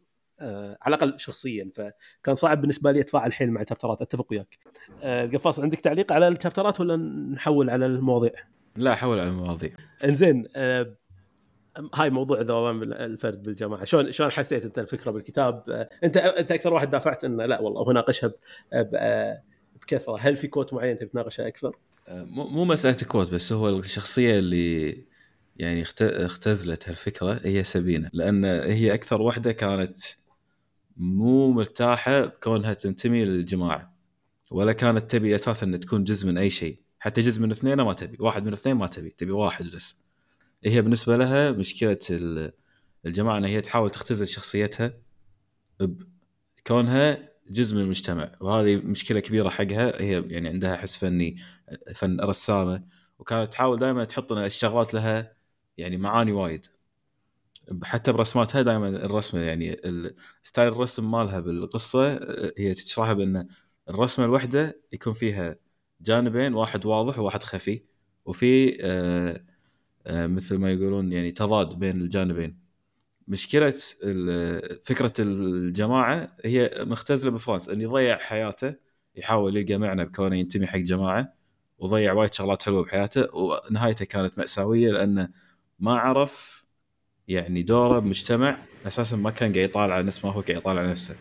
[0.43, 4.59] آه على الأقل شخصيا فكان صعب بالنسبة لي اتفاعل حيل مع الشابترات أتفق وياك.
[5.02, 6.97] آه القفاص عندك تعليق على الشابترات ولا
[7.32, 8.32] نحول على المواضيع؟
[8.77, 9.70] لا حول على المواضيع.
[10.05, 10.97] إنزين آه
[11.94, 13.85] هاي موضوع دوام الفرد بالجماعة.
[13.85, 17.82] شلون شلون حسيت أنت الفكرة بالكتاب؟ آه أنت أنت أكثر واحد دافعت انه لا والله
[17.82, 18.32] هو ناقشها
[19.82, 21.77] بكثره هل في كوت معين تبي تناقشها أكثر؟
[22.09, 25.05] آه، مو مسألة كوت بس هو الشخصية اللي
[25.56, 28.10] يعني اختزلت هالفكرة هي سبينة.
[28.12, 29.97] لأن هي أكثر واحدة كانت
[30.97, 33.97] مو مرتاحة بكونها تنتمي للجماعة
[34.51, 36.82] ولا كانت تبي أساسا ان تكون جزء من أي شيء.
[36.98, 40.02] حتى جزء من اثنين ما تبي واحد من اثنين ما تبي تبي واحد بس
[40.64, 41.98] هي بالنسبة لها مشكلة
[43.06, 44.94] الجماعة انها هي تحاول تختزل شخصيتها
[45.81, 48.32] بكونها جزء من المجتمع.
[48.40, 50.02] وهذه مشكلة كبيرة حقها.
[50.02, 51.36] هي يعني عندها حس فني
[51.94, 52.85] فن رسامة
[53.19, 55.36] وكانت تحاول دائما تحط الشغلات لها
[55.78, 56.66] يعني معاني وايد.
[57.85, 59.77] حتى برسماتها دائما الرسمة يعني
[60.43, 62.13] ستايل الرسم مالها بالقصة
[62.59, 63.49] هي تشرحها بأن
[63.91, 65.57] الرسمة الواحده يكون فيها
[66.01, 67.83] جانبين واحد واضح وواحد خفي
[68.25, 69.45] وفي آه،
[70.07, 72.59] آه، مثل ما يقولون يعني تضاد بين الجانبين.
[73.29, 73.75] مشكلة
[74.83, 78.75] فكرة الجماعة هي مختزلة بفرنسا انه يضيع حياته
[79.17, 81.35] يحاول يلقى معنى بكونه ينتمي حق جماعة
[81.79, 85.29] وضيع وايد شغلات حلوة بحياته ونهايته كانت مأساوية لأنه
[85.79, 86.62] ما عرف
[87.28, 91.16] يعني دوره بمجتمع أساسا ما كان قاعد يطالع نفس ما هو قاعد يطالع نفسه.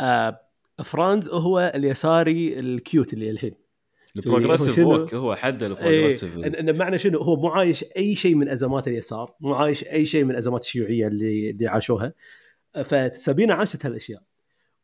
[0.00, 0.40] آه
[0.84, 3.54] فرانز هو اليساري ال cute اللي الحين.
[4.16, 8.14] ال progressive woke هو حد ال progressive إيه ان معنى شنو؟ هو مو عايش أي
[8.14, 12.12] شيء من أزمات اليسار مو عايش أي شيء من أزمات الشيوعية اللي اللي عاشوها.
[12.84, 14.22] فسابينا عاشت هالأشياء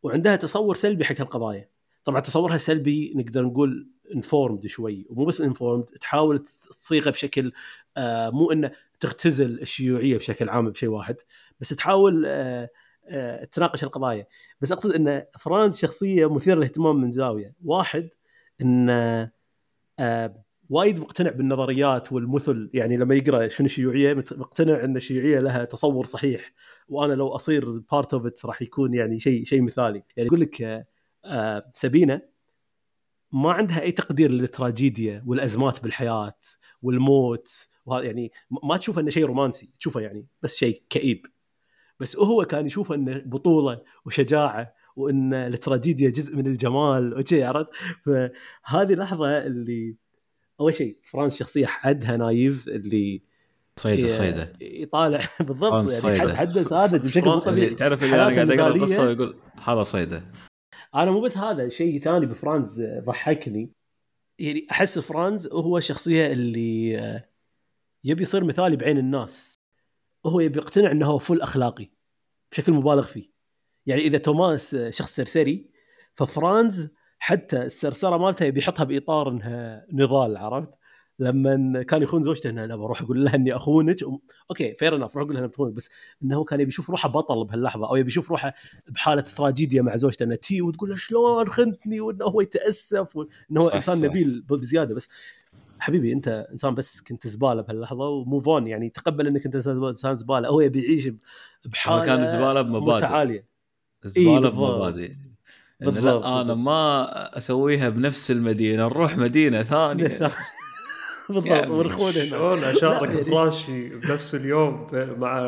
[0.03, 1.69] وعندها تصور سلبي حق هالقضايا.
[2.05, 7.53] طبعا تصورها سلبي نقدر نقول informed شوي ومو بس informed تحاول تصيغه بشكل
[7.97, 8.71] آه مو إنه
[9.01, 11.17] تختزل الشيوعية بشكل عام بشيء واحد
[11.61, 12.71] بس تحاول آه
[13.09, 14.27] آه تناقش القضايا.
[14.61, 17.55] بس أقصد إن فرانس شخصية مثيرة للاهتمام من زاوية.
[17.65, 18.09] واحد
[18.61, 18.91] إن
[20.01, 22.71] آه وايد مقتنع بالنظريات والمثل.
[22.75, 26.53] يعني لما يقرأ شنو الشيوعية مقتنع إن الشيوعية لها تصور صحيح.
[26.89, 30.03] وأنا لو أصير part of راح يكون يعني شيء شيء مثالي.
[30.17, 30.87] يعني يقول لك
[31.73, 32.23] سبينة
[33.33, 36.39] ما عندها أي تقدير للتراجيديا والأزمات بالحياة
[36.83, 37.67] والموت.
[37.87, 38.33] وهذا يعني
[38.65, 41.27] ما تشوفه أنه شيء رومانسي تشوفه يعني بس شيء كئيب.
[42.01, 47.71] بس هو كان يشوفه أنه بطولة وشجاعة وأن التراجيديا جزء من الجمال وشي عرفت؟
[48.05, 49.97] فهذه اللحظه اللي
[50.61, 53.23] أول شيء فرانس شخصية حدها naive اللي
[53.77, 54.53] صيدة صيدة.
[54.61, 57.75] يطالع بالضبط يعني حده ساذج بشكل مو طبيعي.
[57.75, 60.25] تعرف اللي أنا قاعد أقرأ القصة ويقول هذا صيدة.
[60.95, 63.71] أنا مو بس هذا شيء ثاني بفرانز ضحكني.
[64.39, 67.25] يعني أحس فرانز هو الشخصيه اللي
[68.05, 69.61] يبي يصير مثالي بعين الناس
[70.27, 71.91] هو يبي يقتنع إنه هو فل أخلاقي
[72.53, 73.31] بشكل مبالغ فيه
[73.87, 75.71] يعني إذا توماس شخص سرسري
[76.15, 80.71] ففرانز حتى السرسرة مالته يبي يحطها بإطار إنها نضال عرفت؟
[81.19, 84.03] لما كان يخون زوجته إنه أنا بروح أقول لها إني أخونك
[84.51, 85.91] okay fair enough روح أقول لها بتخونك بس
[86.23, 88.55] إنه كان يبي يشوف روحه بطل بهاللحظة أو يبي يشوف روحه
[88.89, 93.69] بحالة تراجيديا مع زوجته إنه تيي وتقول له شلون خنتني وإنه هو يتأسف وإنه هو
[93.69, 94.03] إنسان صح.
[94.03, 95.09] نبيل بزيادة بس
[95.85, 100.15] حبيبي أنت إنسان بس كنت زبالة بهاللحظة و move on يعني تقبل إنك أنت إنسان
[100.15, 100.49] زبالة.
[100.49, 101.11] هو يبي يعيش
[101.65, 103.05] بحاله كان زبالة بمبادئ.
[103.05, 103.47] متعالية.
[104.05, 105.13] زبالة إيه بمبادئ.
[105.83, 110.19] إن لا أنا ما أسويها بنفس المدينة نروح مدينة ثانية.
[111.29, 111.47] بالضبط.
[111.47, 112.25] يعني ونخون هنا.
[112.25, 115.39] شلون اشارك يعني فراشي بنفس اليوم مع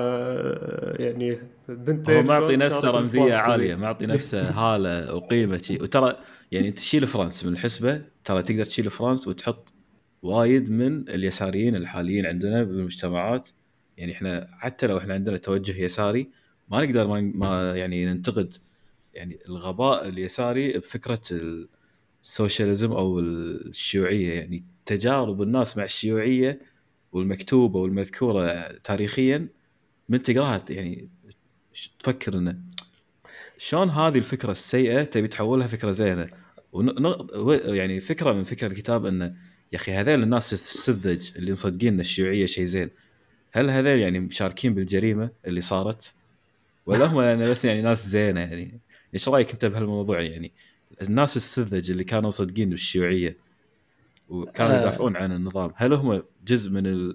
[0.99, 1.39] يعني
[1.69, 6.17] بنتين هو معطي نفسه رمزية عالية معطي نفسه هالة وقيمه شيء وترى
[6.53, 9.73] يعني تشيل فرانس من الحسبة ترى تقدر تشيل فرانس وتحط
[10.27, 13.49] وايد من اليساريين الحاليين عندنا بالمجتمعات
[13.97, 16.31] يعني إحنا حتى لو إحنا عندنا توجه يساري
[16.69, 18.55] ما نقدر ما يعني ننتقد
[19.15, 21.23] يعني الغباء اليساري بفكرة
[22.23, 24.33] السوشياليزم أو الشيوعية.
[24.33, 26.61] يعني تجارب الناس مع الشيوعية
[27.13, 29.49] والمكتوبة والمذكورة تاريخيا
[30.09, 31.09] من تقراها يعني
[31.99, 32.59] تفكر إنه
[33.59, 36.27] شلون هذه الفكرة السيئة تبي تحولها فكرة زينة؟
[37.65, 39.37] يعني فكرة من فكره الكتاب إنه
[39.77, 42.91] يا أخي هذيل الناس السذج اللي مصدقين ان الشيوعية شيء زين.
[43.53, 46.15] هل هذيل يعني مشاركين بالجريمة اللي صارت؟
[46.87, 48.81] ولا هم يعني بس يعني ناس زينة يعني؟
[49.15, 50.53] إيش رأيك أنت بهالموضوع يعني؟
[51.03, 53.37] الناس السذج اللي كانوا مصدقين بالشيوعية
[54.29, 54.81] وكانوا آه.
[54.81, 57.13] يدافعون عن النظام هل هم جزء من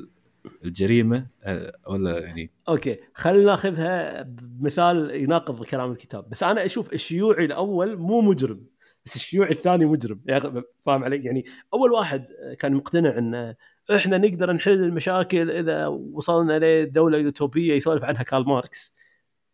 [0.65, 6.29] الجريمة؟ آه، ولا يعني؟ أوكي خلينا ناخذها بمثال يناقض كلام الكتاب.
[6.29, 8.65] بس أنا أشوف الشيوعي الأول مو مجرم.
[9.06, 10.22] بس الشيوعي الثاني مجرم.
[10.26, 12.26] يعني فاهم علي؟ يعني أول واحد
[12.60, 13.56] كان مقتنع إن
[13.95, 18.95] إحنا نقدر نحل المشاكل إذا وصلنا لدولة يوتوبية يسولف عنها كارل ماركس.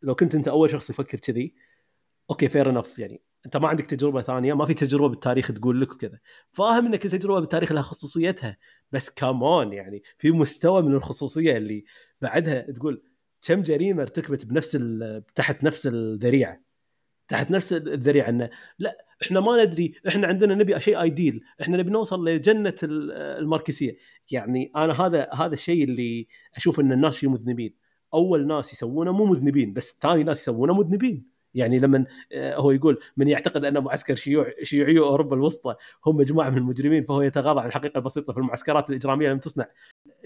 [0.04, 1.56] لو كنت أنت أول شخص يفكر كذي
[2.30, 5.92] okay fair enough يعني أنت ما عندك تجربة ثانية ما في تجربة بالتاريخ تقول لك
[5.92, 6.20] وكذا.
[6.52, 8.58] فاهم إنك التجربة بالتاريخ لها خصوصيتها.
[8.92, 11.84] بس كمان يعني في مستوى من الخصوصية اللي
[12.22, 13.04] بعدها تقول
[13.42, 14.78] كم جريمة ارتكبت بنفس
[15.36, 16.67] تحت نفس الذريعة.
[17.28, 18.50] تحت نفس الذريعة إنه
[18.80, 23.98] لا إحنا ما ندري إحنا عندنا نبي شيء ايديل إحنا نبي نوصل لجنة الماركسية.
[24.32, 27.74] يعني أنا هذا هذا الشيء اللي أشوف إن الناس فيه مذنبين.
[28.14, 31.38] أول ناس يسوونه مو مذنبين بس ثاني ناس يسوونه مذنبين.
[31.54, 35.76] يعني لما آه، هو يقول من يعتقد أن معسكر شيوع شيوعي أوروبا الوسطى
[36.06, 39.66] هم مجموعة من المجرمين فهو يتغاضى عن الحقيقة البسيطة في المعسكرات الإجرامية لم تصنع.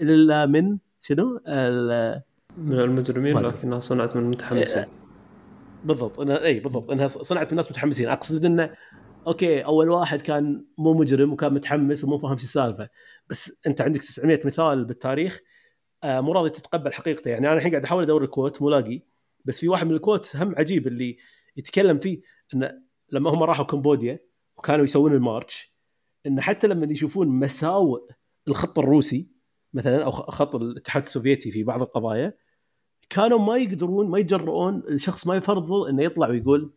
[0.00, 1.40] إلا من؟ شنو؟
[2.58, 4.84] من المجرمين لكنها صنعت من المتحمسين
[5.84, 6.20] بالضبط.
[6.20, 6.90] انها إي بالضبط.
[6.90, 8.08] إنها صنعت من ناس متحمسين.
[8.08, 8.74] أقصد إنه
[9.26, 12.88] okay أول واحد كان مو مجرم وكان متحمس ومو فاهم شو السالفة
[13.30, 15.40] بس أنت عندك 900 مثال بالتاريخ
[16.04, 17.28] آه مو راضي تتقبل حقيقته.
[17.30, 19.02] يعني أنا الحين قاعد أحاول أدور ال quote مو لاقي.
[19.44, 21.16] بس في واحد من ال quotes هم عجيب اللي
[21.56, 22.20] يتكلم فيه
[22.54, 22.72] إنه
[23.12, 24.18] لما هم راحوا كمبوديا
[24.56, 25.72] وكانوا يسوون ال march
[26.26, 28.00] إنه حتى لما يشوفون مساوئ
[28.48, 29.28] الخط الروسي
[29.74, 32.34] مثلا أو خط الاتحاد السوفيتي في بعض القضايا
[33.12, 36.72] كانوا ما يقدرون ما يجرؤون الشخص ما يفرضل إنه يطلع ويقول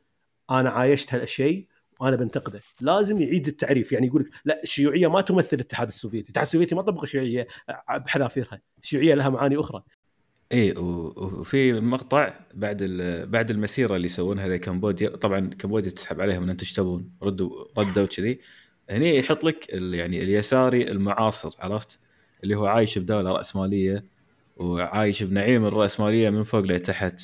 [0.51, 1.67] أنا عايشت هالشيء
[1.99, 2.61] وأنا بنتقده.
[2.81, 7.01] لازم يعيد التعريف يعني يقول لا الشيوعية ما تمثل الاتحاد السوفيتي الاتحاد السوفيتي ما طبق
[7.01, 7.47] الشيوعيه
[7.89, 9.83] بحذافيرها الشيوعية لها معاني أخرى.
[10.51, 12.83] إي وفي مقطع بعد
[13.29, 18.39] بعد المسيرة اللي يسوونها لكمبوديا طبعا كمبوديا تسحب عليهم إن أنتم تبون ردوا ردوا كذي
[18.89, 21.99] هني يحط لك يعني اليساري المعاصر عرفت؟
[22.43, 24.14] اللي هو عايش بدولة رأسمالية
[24.55, 27.21] وعايش بنعيم الرأسمالية من فوق لتحت.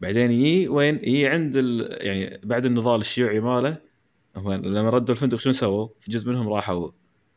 [0.00, 1.98] بعدين يجي وين؟ يجي عند ال...
[2.06, 3.76] يعني بعد النضال الشيوعي ماله
[4.36, 6.90] هو لما ردوا الفندق شنو سووا؟ في جزء منهم راحوا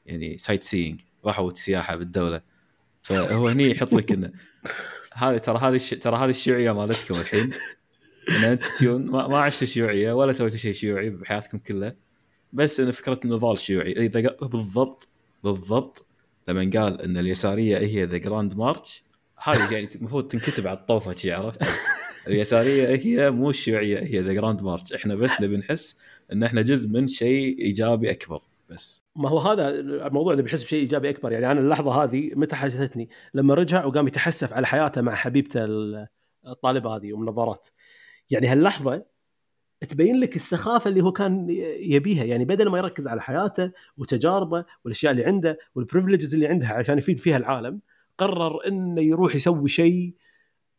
[0.05, 2.41] يعني sightseeing راحوا سياحة بالدولة.
[3.01, 4.31] فهو هني يحط لك إنه
[5.13, 7.51] هذه ترى هذه ترى هذه الشيوعية مالتكم الحين.
[8.29, 11.95] إن أنت تيون ما, ما عشتوا شيوعية ولا سويتوا شيء شيوعي بحياتكم كلها.
[12.53, 15.09] بس إن فكرة النضال شيوعي إذا بالضبط
[15.43, 16.05] بالضبط
[16.49, 19.03] لما قال إن اليسارية هي the grand march
[19.43, 21.63] هذه يعني المفروض تنكتب على الطوفة شي عرفت؟
[22.27, 25.97] اليسارية هي مو الشيوعية هي the grand march إحنا بس نبي نحس
[26.31, 29.03] إن إحنا جزء من شيء إيجابي أكبر بس.
[29.15, 31.31] ما هو هذا الموضوع اللي بيحس بشيء إيجابي أكبر.
[31.31, 35.65] يعني أنا اللحظة هذه متى حسستني؟ لما رجع وقام يتحسف على حياته مع حبيبته
[36.47, 37.67] الطالبة هذه أم نظارات.
[38.29, 39.05] يعني هاللحظة
[39.87, 41.47] تبين لك السخافة اللي هو كان
[41.79, 46.97] يبيها يعني بدل ما يركز على حياته وتجاربه والأشياء اللي عنده والبريفليجز اللي عندها عشان
[46.97, 47.79] يفيد فيها العالم
[48.17, 50.15] قرر إنه يروح يسوي شيء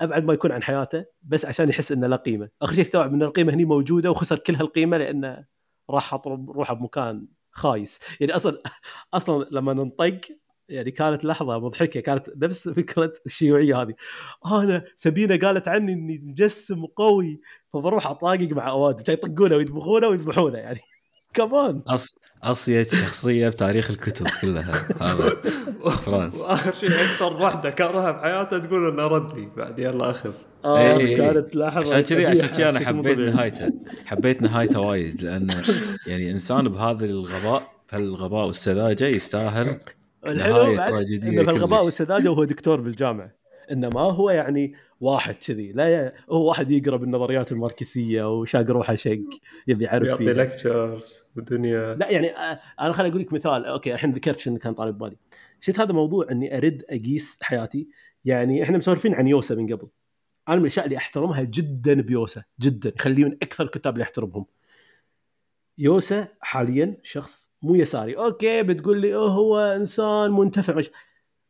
[0.01, 2.49] أبعد ما يكون عن حياته بس عشان يحس إنه له قيمة.
[2.63, 5.45] اخر شيء استوعب إن القيمة هني موجودة وخسر كل هالقيمة لأنه
[5.91, 8.01] راح حط روحه بمكان خايس.
[8.21, 8.63] يعني أصلا
[9.15, 10.21] أصلا لما ننطق
[10.71, 13.95] يعني كانت لحظة مضحكة كانت نفس فكرة الشيوعية هذه.
[14.47, 17.41] أنا سبينة قالت عني إني مجسم وقوي
[17.73, 20.81] فبروح أطاقق مع اوادم جاي يطقونه ويذبحونه ويذبحونه يعني.
[21.35, 22.19] كمان أص...
[22.43, 24.89] اصيد شخصية بتاريخ الكتب كلها.
[25.03, 25.37] هذا
[25.91, 26.37] فرانس.
[26.37, 30.33] وآخر شيء أكثر واحدة كرهها بحياته تقول انه ردي بعد يلا اخذ
[30.65, 31.17] آه إيه.
[31.17, 33.73] كانت لحظة عشان كذي عشان كذي أنا حبيت نهايته.
[34.07, 35.63] حبيت نهايته وايد لأن
[36.07, 39.81] يعني إنسان بهذا الغباء بهالغباء والسذاجة يستاهل
[40.27, 43.41] الحلو إنه في الغباء والسذاجة وهو دكتور بالجامعة.
[43.71, 49.21] إنه ما هو يعني واحد كذي لا هو واحد يقرا بالنظريات الماركسية وشاق روحه شق
[49.67, 53.65] يبي يعرف يعطي لكتشرز ودنيا لا يعني آه، أنا خليني أقول لك مثال.
[53.65, 55.17] أوكي الحين ذكرت شنو كان طالب بالي.
[55.61, 57.89] شفت هذا موضوع إني أرد أقيس حياتي؟
[58.25, 59.89] يعني إحنا مسولفين عن يوسا من قبل.
[60.49, 62.93] أنا من الأشياء اللي أحترمها جدا بيوسا جدا.
[62.97, 64.47] يخليه من أكثر الكتاب اللي أحترمهم.
[65.79, 68.17] يوسا حاليا شخص مو يساري.
[68.17, 70.75] okay بتقول لي هو إنسان منتفع.
[70.75, 70.91] مش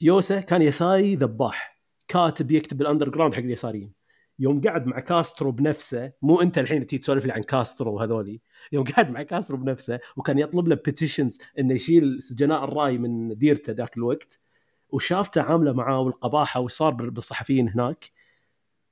[0.00, 1.80] يوسا كان يساري ذباح.
[2.08, 3.92] كاتب يكتب بال underground حق اليساريين.
[4.38, 8.40] يوم قعد مع كاسترو بنفسه مو أنت الحين تي تسولف لي عن كاسترو وهذولي.
[8.72, 13.72] يوم قعد مع كاسترو بنفسه وكان يطلب له petitions إنه يشيل سجناء الرأي من ديرته
[13.72, 14.40] ذاك الوقت
[14.88, 18.10] وشاف تعامله معاه والقباحة وصار بالصحفيين هناك.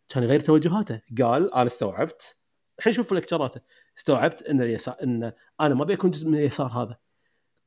[0.09, 1.01] كان يغير توجهاته.
[1.23, 2.37] قال أنا استوعبت.
[2.79, 3.61] الحين شوف lectures اته
[3.99, 6.97] استوعبت إن اليسار إن أنا ما ابي اكون جزء من اليسار هذا.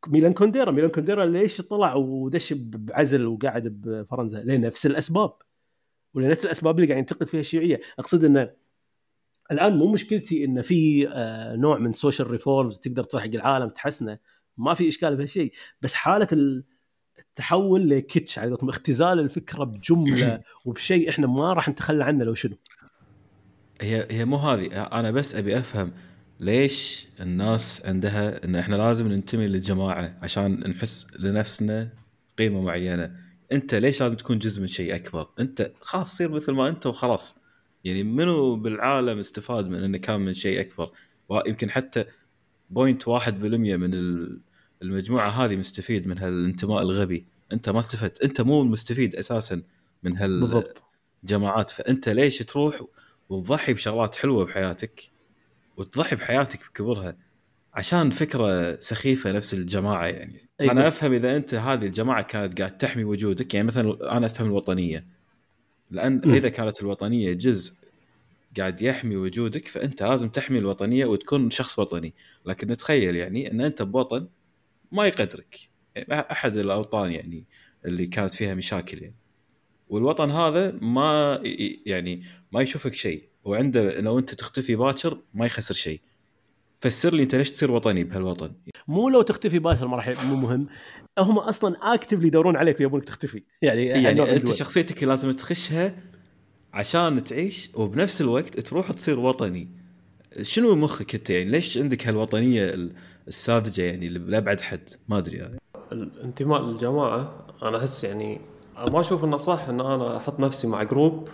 [0.08, 0.72] ميلان كونديرا.
[0.72, 5.34] ميلان كونديرا ليش طلع ودش بعزلة وقاعد بفرنسا؟ لنفس الأسباب.
[6.14, 7.82] ولنفس الأسباب اللي قاعد ينتقد فيها الشيوعية.
[8.00, 8.54] أقصد إنه
[9.52, 14.18] الآن مو مشكلتي إن في آه، نوع من social reforms تقدر تصير حق العالم تحسنه.
[14.58, 15.54] ما في إشكال في هالشيء.
[15.82, 16.28] بس حالة
[17.20, 22.56] التحول ل kitsch على اختزال الفكرة بجملة وبشيء إحنا ما راح نتخلى عنه لو شنو.
[23.82, 24.68] هي هي مو هذه.
[24.82, 25.94] أنا بس أبي أفهم
[26.42, 31.90] ليش الناس عندها إن إحنا لازم ننتمي للجماعة عشان نحس لنفسنا
[32.38, 33.16] قيمة معينة؟
[33.52, 37.40] أنت ليش لازم تكون جزء من شيء أكبر؟ أنت خلاص صير مثل ما أنت وخلاص.
[37.84, 40.92] يعني منو بالعالم استفاد من إنه كان من شيء أكبر؟
[41.48, 42.06] يمكن حتى
[42.70, 43.94] بوينت واحد بالمية من
[44.82, 47.26] المجموعة هذه مستفيد من هالانتماء الغبي.
[47.54, 48.22] أنت ما استفدت.
[48.22, 49.62] أنت مو مستفيد أساسا
[50.04, 52.82] من هالجماعات فأنت ليش تروح
[53.30, 55.11] وتضحي بشغلات حلوة بحياتك؟
[55.82, 57.16] وتضحي بحياتك بكبرها
[57.74, 60.38] عشان فكرة سخيفة نفس الجماعة يعني.
[60.62, 60.72] أيوة.
[60.72, 65.06] أنا أفهم إذا أنت هذه الجماعة كانت قاعد تحمي وجودك يعني مثلا أنا أفهم الوطنية.
[65.92, 66.34] لأن م.
[66.34, 67.74] إذا كانت الوطنية جزء
[68.58, 72.14] قاعد يحمي وجودك فأنت لازم تحمي الوطنية وتكون شخص وطني.
[72.46, 74.28] لكن نتخيل يعني أن أنت بوطن
[74.92, 75.60] ما يقدرك.
[75.96, 77.46] يعني أحد الأوطان يعني
[77.86, 79.16] اللي كانت فيها مشاكل يعني.
[79.90, 81.42] والوطن هذا ما
[81.86, 83.31] يعني ما يشوفك شيء.
[83.44, 86.02] وعنده لو انت تختفي باكر ما يخسر شيء.
[86.80, 88.54] فسر لي انت ليش تصير وطني بهالوطن.
[88.88, 90.68] مو لو تختفي باكر ما راح مو مهم.
[91.20, 93.44] هم أصلا اكتفلي يدورون عليك ويبونك تختفي.
[93.62, 95.96] يعني يعني أنت شخصيتك لازم تخشها
[96.74, 99.68] عشان تعيش وبنفس الوقت تروح تصير وطني.
[100.42, 102.92] شنو مخك أنت؟ يعني ليش عندك هالوطنية
[103.28, 105.58] الساذجة يعني لأبعد حد؟ ما أدري يعني.
[105.92, 108.42] الانتماء للجماعة أنا أحس يعني
[108.78, 111.30] ما أشوف إنه صح إن أنا أحط نفسي مع group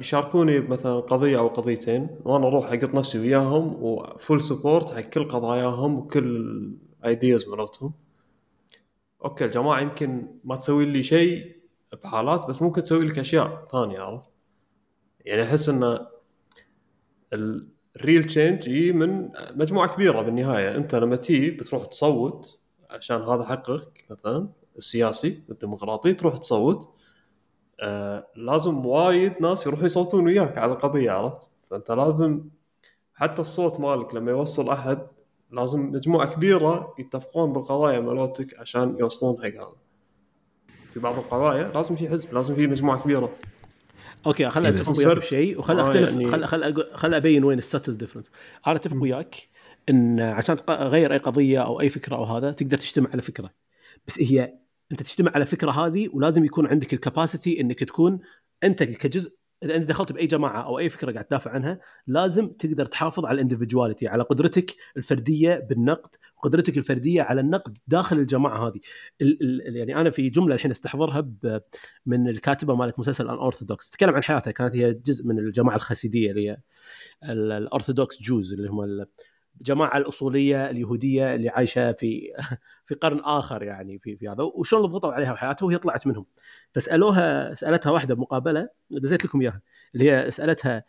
[0.00, 5.28] يشاركوني مثلا قضية أو قضيتين وأنا أروح اقط نفسي وياهم و full support حق كل
[5.28, 6.72] قضاياهم وكل
[7.04, 7.92] ideas مالتهم.
[9.24, 11.56] okay الجماعة يمكن ما تسوي لي شيء
[12.02, 14.30] بحالات بس ممكن تسوي لك أشياء ثانية عرفت؟
[15.20, 15.98] يعني أحس إن
[17.96, 20.76] ال real change يجي من مجموعة كبيرة بالنهاية.
[20.76, 22.60] أنت لما تيجي بتروح تصوت
[22.90, 24.48] عشان هذا حقك مثلا
[24.78, 26.99] السياسي الديمقراطي تروح تصوت
[27.80, 32.44] آه لازم وايد ناس يروحوا يصوتون وياك على القضية عرفت؟ فأنت لازم
[33.14, 35.06] حتى الصوت مالك لما يوصل أحد
[35.50, 39.76] لازم مجموعة كبيرة يتفقون بالقضايا مالتك عشان يوصلون حق هذا.
[40.94, 43.36] في بعض القضايا لازم في حزب لازم في مجموعة كبيرة.
[44.26, 46.28] okay خل أتفق وياك بشيء وخل آه أختلف يعني...
[46.28, 48.30] خل خل خل أبين وين ال subtle difference
[48.66, 49.36] أنا أتفق وياك
[49.88, 53.50] إن عشان تغير أي قضية أو أي فكرة أو هذا تقدر تجتمع على فكرة
[54.06, 54.54] بس هي
[54.92, 58.18] أنت تجتمع على فكرة هذه ولازم يكون عندك ال capacity إنك تكون
[58.64, 62.84] أنت كجزء إذا أنت دخلت بأي جماعة أو أي فكرة قاعد تدافع عنها لازم تقدر
[62.84, 68.80] تحافظ على ال individuality على قدرتك الفردية بالنقد قدرتك الفردية على النقد داخل الجماعة هذه.
[69.20, 69.38] ال
[69.68, 71.30] ال يعني أنا في جملة الحين أستحضرها
[72.06, 76.50] من الكاتبة مالت مسلسل Unorthodox تتكلم عن حياتها كانت هي جزء من الجماعة الحسيديه اللي
[76.50, 76.58] هي
[77.24, 79.06] ال Orthodox Jews اللي هم
[79.60, 82.32] الجماعه الأصولية اليهودية اللي عايشة في
[82.86, 86.26] في قرن آخر يعني في في هذا وشلون ضغطوا عليها بحياتها وهي طلعت منهم.
[86.72, 89.60] فسألوها سألتها واحدة بمقابله دزيت لكم إياها
[89.94, 90.84] اللي هي سألتها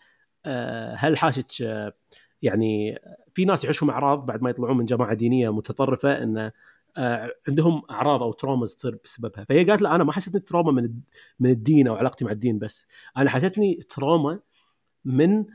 [0.45, 1.93] آه، هل حاشك آه،
[2.41, 2.99] يعني
[3.33, 6.51] في ناس يعيشوا أعراض بعد ما يطلعون من جماعة دينية متطرفة إن
[6.97, 9.45] آه، عندهم أعراض أو traumas تصير بسببها.
[9.49, 10.93] فهي قالت لا أنا ما حسيتني trauma من
[11.39, 12.87] من الدين أو علاقتي مع الدين بس.
[13.17, 14.39] أنا حسيتني trauma
[15.05, 15.45] من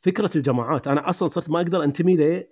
[0.00, 2.44] فكرة الجماعات أنا أصلا صرت ما أقدر أنتمي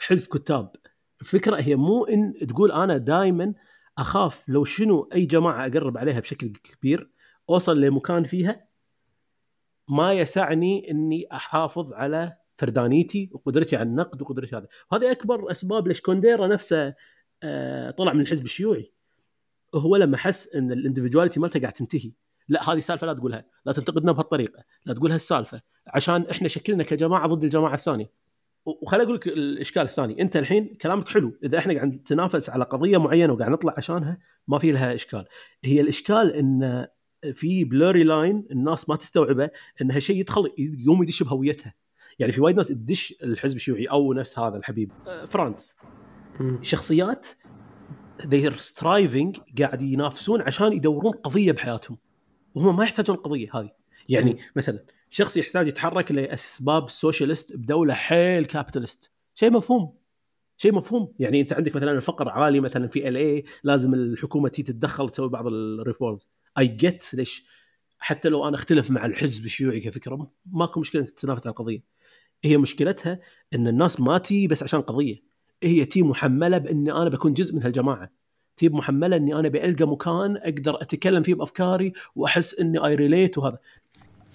[0.00, 0.72] لحزب كتاب.
[1.20, 3.54] الفكرة هي مو إن تقول أنا دائما
[3.98, 7.10] أخاف لو شنو أي جماعة أقرب عليها بشكل كبير
[7.50, 8.66] أوصل لمكان فيها
[9.88, 16.00] ما يسعني إني أحافظ على فردانيتي وقدرتي على النقد وقدرتي هذا هذه أكبر أسباب ليش
[16.00, 16.94] كونديرا نفسه
[17.42, 18.92] آه، طلع من الحزب الشيوعي.
[19.74, 22.12] هو لما حس إن ال individuality مالته قاعد تنتهي.
[22.48, 27.28] لا هذه سالفة لا تقولها لا تنتقدنا بهالطريقة لا تقول هالسالفه عشان إحنا شكلنا كجماعة
[27.28, 28.10] ضد الجماعة الثانية.
[28.66, 32.98] وخليني أقول لك الإشكال الثاني أنت الحين كلامك حلو إذا إحنا قاعد نتنافس على قضية
[32.98, 34.18] معينة وقاعد نطلع عشانها
[34.48, 35.24] ما في لها إشكال.
[35.64, 36.86] هي الإشكال إن
[37.34, 39.50] في blurry line الناس ما تستوعبه
[39.82, 41.74] إن هالشيء يدخل يقوم يدش بهويتها.
[42.18, 44.92] يعني في وايد ناس تدش الحزب الشيوعي أو نفس هذا الحبيب.
[45.06, 45.76] آه، فرانس.
[46.62, 47.26] شخصيات
[48.26, 51.98] they're striving قاعد ينافسون عشان يدورون قضية بحياتهم.
[52.56, 53.70] وهم ما يحتاجون القضية هذه.
[54.08, 59.98] يعني مثلا شخص يحتاج يتحرك لأسباب socialist بدولة حيل capitalist شيء مفهوم.
[60.56, 61.12] شيء مفهوم.
[61.18, 65.28] يعني أنت عندك مثلا الفقر عالي مثلا في ال اي لازم الحكومة تي تتدخل تسوي
[65.28, 66.28] بعض ال reforms
[66.58, 67.46] I get ليش؟
[67.98, 71.82] حتى لو أنا أختلف مع الحزب الشيوعي كفكرة ماكو مشكلة تتنافس على القضية.
[72.44, 73.20] هي مشكلتها
[73.54, 75.22] إن الناس ما تي بس عشان قضية.
[75.62, 78.12] هي تي محملة باني أنا بكون جزء من هالجماعة.
[78.56, 83.58] تي محملة إني أنا بلقى مكان أقدر أتكلم فيه بأفكاري وأحس إني I relate وهذا.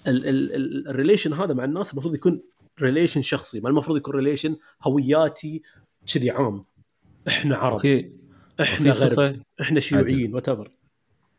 [0.06, 2.42] ال relation هذا مع الناس المفروض يكون
[2.80, 5.62] relation شخصي ما المفروض يكون relation هوياتي
[6.14, 6.64] كذي عام.
[7.28, 7.78] إحنا عرب.
[7.78, 8.10] في
[8.60, 9.40] إحنا غرب.
[9.60, 10.48] إحنا شيوعيين what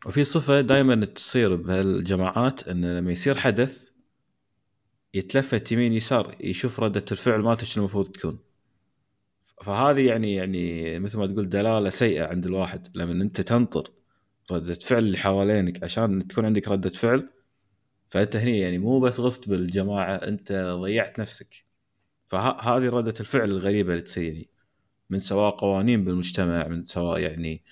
[0.06, 3.88] وفي صفة دائما تصير بهالجماعات انه لما يصير حدث
[5.14, 8.38] يتلفت يمين يسار يشوف ردة الفعل مالته شنو المفروض تكون.
[9.62, 13.90] فهذه يعني يعني مثل ما تقول دلالة سيئة عند الواحد لما أنت تنطر
[14.52, 17.30] ردة فعل اللي حوالينك عشان تكون عندك ردة فعل
[18.10, 21.64] فأنت هني يعني مو بس غصت بالجماعة أنت ضيعت نفسك.
[22.26, 24.48] فهذه ردة الفعل الغريبة اللي تصير
[25.10, 27.64] من سواء قوانين بالمجتمع من سواء يعني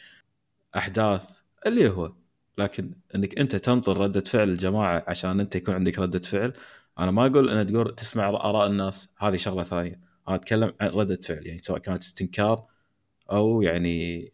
[0.76, 2.14] أحداث اللي هو.
[2.58, 6.52] لكن إنك أنت تنطر ردة فعل الجماعة عشان أنت يكون عندك ردة فعل
[6.98, 10.11] أنا ما أقول ان تقول تسمع آراء الناس هذه شغلة ثانية.
[10.28, 12.66] أنا أتكلم عن رده فعل يعني سواء كانت استنكار
[13.32, 14.32] أو يعني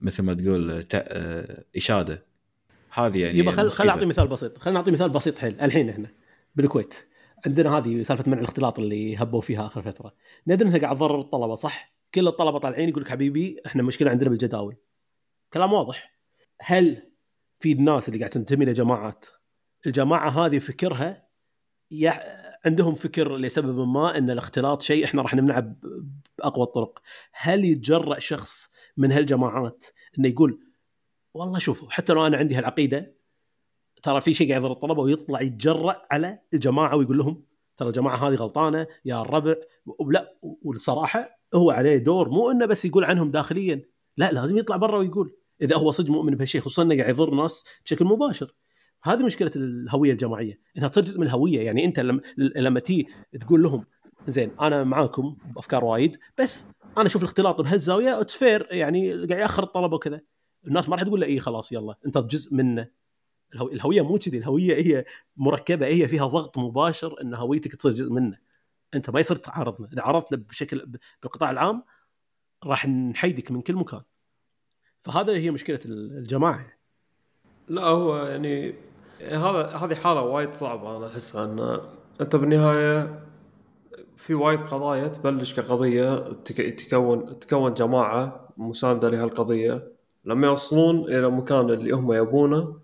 [0.00, 0.84] مثل ما تقول
[1.76, 2.26] إشادة.
[2.90, 4.58] هذه يعني يبقى خل خل أعطي مثال بسيط.
[4.58, 5.60] خلينا نعطي مثال بسيط حيل.
[5.60, 6.10] الحين إحنا
[6.54, 6.94] بالكويت.
[7.46, 10.14] عندنا هذه سالفة منع الاختلاط اللي هبوا فيها آخر فترة.
[10.46, 14.30] ندري إنها قاعد تضرر الطلبة صح؟ كل الطلبة طالعين يقول لك حبيبي إحنا مشكلة عندنا
[14.30, 14.76] بالجداول.
[15.52, 16.16] كلام واضح.
[16.60, 17.02] هل
[17.60, 19.26] في الناس اللي قاعد تنتمي لجماعات
[19.86, 21.28] الجماعة هذه فكرها
[21.90, 22.45] يح...
[22.66, 25.76] عندهم فكر لسبب ما إن الاختلاط شيء إحنا راح نمنعه
[26.38, 27.02] بأقوى الطرق.
[27.32, 29.84] هل يتجرأ شخص من هالجماعات
[30.18, 30.60] إنه يقول
[31.34, 33.16] والله شوفوا حتى لو أنا عندي هالعقيدة
[34.02, 37.44] ترى في شيء قاعد يضر الطلبة ويطلع يتجرأ على الجماعة ويقول لهم
[37.76, 39.54] ترى الجماعة هذه غلطانة يا الربع.
[39.98, 43.82] ولا والصراحة هو عليه دور مو إنه بس يقول عنهم داخليا
[44.16, 45.36] لا لازم يطلع برا ويقول.
[45.62, 48.54] إذا هو صدق مؤمن بهالشيء خصوصا إنه قاعد يضر ناس بشكل مباشر.
[49.06, 51.60] هذه مشكلة الهوية الجماعية إنها تصير جزء من الهوية.
[51.60, 53.06] يعني أنت لما لما تي
[53.40, 53.84] تقول لهم
[54.28, 56.66] زين أنا معاكم بأفكار وايد بس
[56.98, 60.20] أنا أشوف الاختلاط بهالزاوية it's fair يعني قاعد يأخر الطلبه وكذا.
[60.66, 62.88] الناس ما راح تقول له اي خلاص يلا أنت جزء منه
[63.54, 65.04] الهوية مو كذي الهوية هي
[65.36, 68.38] مركبة هي فيها ضغط مباشر إن هويتك تصير جزء منه.
[68.94, 69.88] أنت ما يصير تعارضنا.
[69.92, 70.86] إذا عارضتنا بشكل
[71.22, 71.82] بالقطاع العام
[72.64, 74.02] راح نحيدك من كل مكان.
[75.02, 76.66] فهذا هي مشكلة الجماعة.
[77.68, 78.74] لا هو يعني
[79.20, 81.80] هذا هذه حالة وايد صعبة أنا احسها أن
[82.20, 83.20] أنت بالنهاية
[84.16, 89.92] في وايد قضايا تبلش كقضية تكون تكون جماعة مساندة لهالقضية.
[90.24, 92.76] لما يوصلون إلى مكان اللي هم يبونه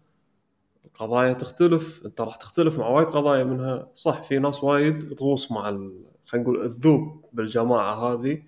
[0.85, 3.91] القضايا تختلف أنت راح تختلف مع وايد قضايا منها.
[3.95, 6.05] صح في ناس وايد تغوص مع ال...
[6.27, 8.43] خلينا نقول الذوب بالجماعة هذه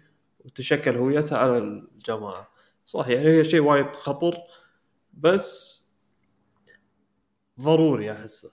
[0.45, 2.49] وتشكل هويتها على الجماعة.
[2.87, 4.37] صح يعني هي شيء وايد خطر
[5.13, 5.84] بس
[7.61, 8.51] ضروري احسه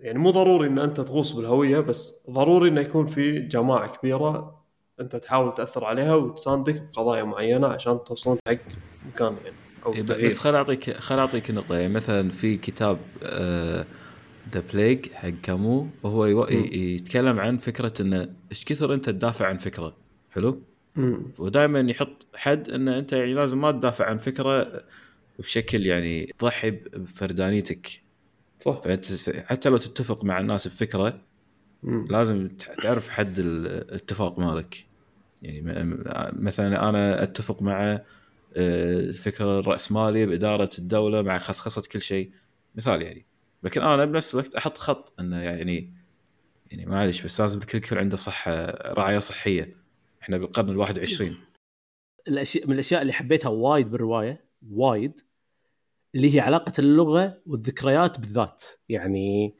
[0.00, 4.64] يعني مو ضروري إن أنت تغوص بالهوية بس ضروري إنه يكون في جماعة كبيرة
[5.00, 8.58] أنت تحاول تأثر عليها وتساندك بقضايا معينة عشان توصلون حق
[9.06, 9.56] مكان يعني
[9.86, 11.76] أو إيه بس خل اعطيك خل أعطيك نقطة.
[11.76, 12.98] يعني مثلا في كتاب
[14.52, 19.96] The Plague حق كامو وهو يتكلم عن فكرة انه إيش كثر أنت تدافع عن فكرة.
[20.30, 20.62] حلو؟
[21.38, 24.82] ودائما يحط حد انه أنت يعني لازم ما تدافع عن فكرة
[25.38, 28.07] بشكل يعني تضحي بفردانيتك.
[28.58, 28.80] صح.
[28.84, 31.20] فأنت حتى لو تتفق مع الناس بفكرة
[31.82, 32.06] مم.
[32.10, 32.48] لازم
[32.82, 34.84] تعرف حد الاتفاق مالك.
[35.42, 35.62] يعني
[36.32, 38.00] مثلا أنا أتفق مع
[38.56, 42.30] آه، الراسمالي بإدارة الدولة مع خصخصة كل شيء.
[42.74, 43.26] مثال يعني.
[43.62, 45.92] لكن أنا بنفس الوقت أحط خط إنه يعني
[46.70, 49.76] يعني معلش بس لازم الكل يكون عنده صحه رعاية صحية.
[50.22, 51.36] إحنا بالقرن ال 21
[52.28, 55.20] الاشياء من الأشياء اللي حبيتها وايد بالرواية وايد
[56.14, 58.64] اللي هي علاقة اللغة والذكريات بالذات.
[58.88, 59.56] يعني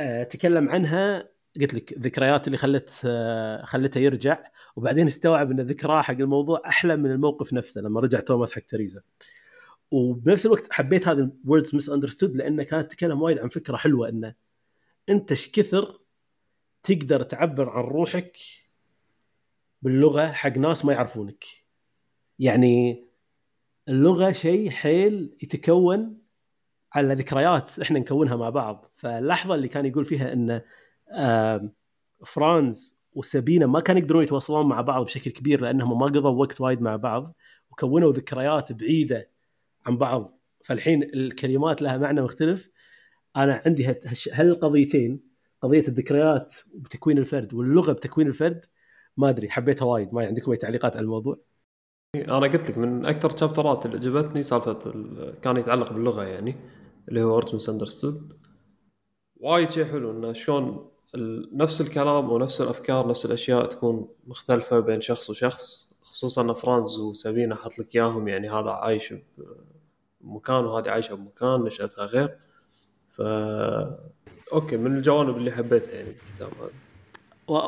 [0.00, 1.28] أه تكلم عنها
[1.60, 4.44] قلت لك ذكريات اللي خلت أه خلته يرجع
[4.76, 9.02] وبعدين استوعب إن ذكراه حق الموضوع أحلى من الموقف نفسه لما رجع توماس حق تريزا
[9.90, 14.34] وبنفس الوقت حبيت هذا الوردز مس اندرستود لأنه كانت تتكلم وايد عن فكرة حلوة انه
[15.08, 16.00] أنت إيش كثر
[16.82, 18.38] تقدر تعبر عن روحك
[19.82, 21.44] باللغة حق ناس ما يعرفونك.
[22.38, 23.04] يعني
[23.88, 26.18] اللغة شيء حيل يتكون
[26.92, 30.60] على ذكريات إحنا نكونها مع بعض فاللحظة اللي كان يقول فيها إن
[32.26, 36.80] فرانز وسابينا ما كانوا يقدرون يتواصلون مع بعض بشكل كبير لأنهم ما قضوا وقت وايد
[36.80, 37.34] مع بعض
[37.70, 39.30] وكونوا ذكريات بعيدة
[39.86, 42.70] عن بعض فالحين الكلمات لها معنى مختلف
[43.36, 43.94] أنا عندي
[44.32, 45.20] هالقضيتين
[45.62, 48.64] قضية الذكريات بتكوين الفرد واللغة بتكوين الفرد
[49.16, 51.47] ما أدري حبيتها وايد ما عندكم أي تعليقات على الموضوع؟
[52.24, 54.78] أنا قلت لك من أكثر ال chapters اللي عجبتني سالفة
[55.42, 56.56] كان يتعلق باللغة يعني
[57.08, 58.32] اللي هو art misunderstood
[59.36, 60.90] وايد شيء حلو إنه شلون
[61.52, 67.54] نفس الكلام ونفس الأفكار نفس الأشياء تكون مختلفة بين شخص وشخص خصوصا إن فرانز وسابينا
[67.54, 69.14] حط لك إياهم يعني هذا عايش
[70.20, 72.38] بمكان وهذه عايشة بمكان نشأتها غير.
[73.08, 73.20] ف
[74.52, 76.70] okay من الجوانب اللي حبيتها يعني الكتاب هذا.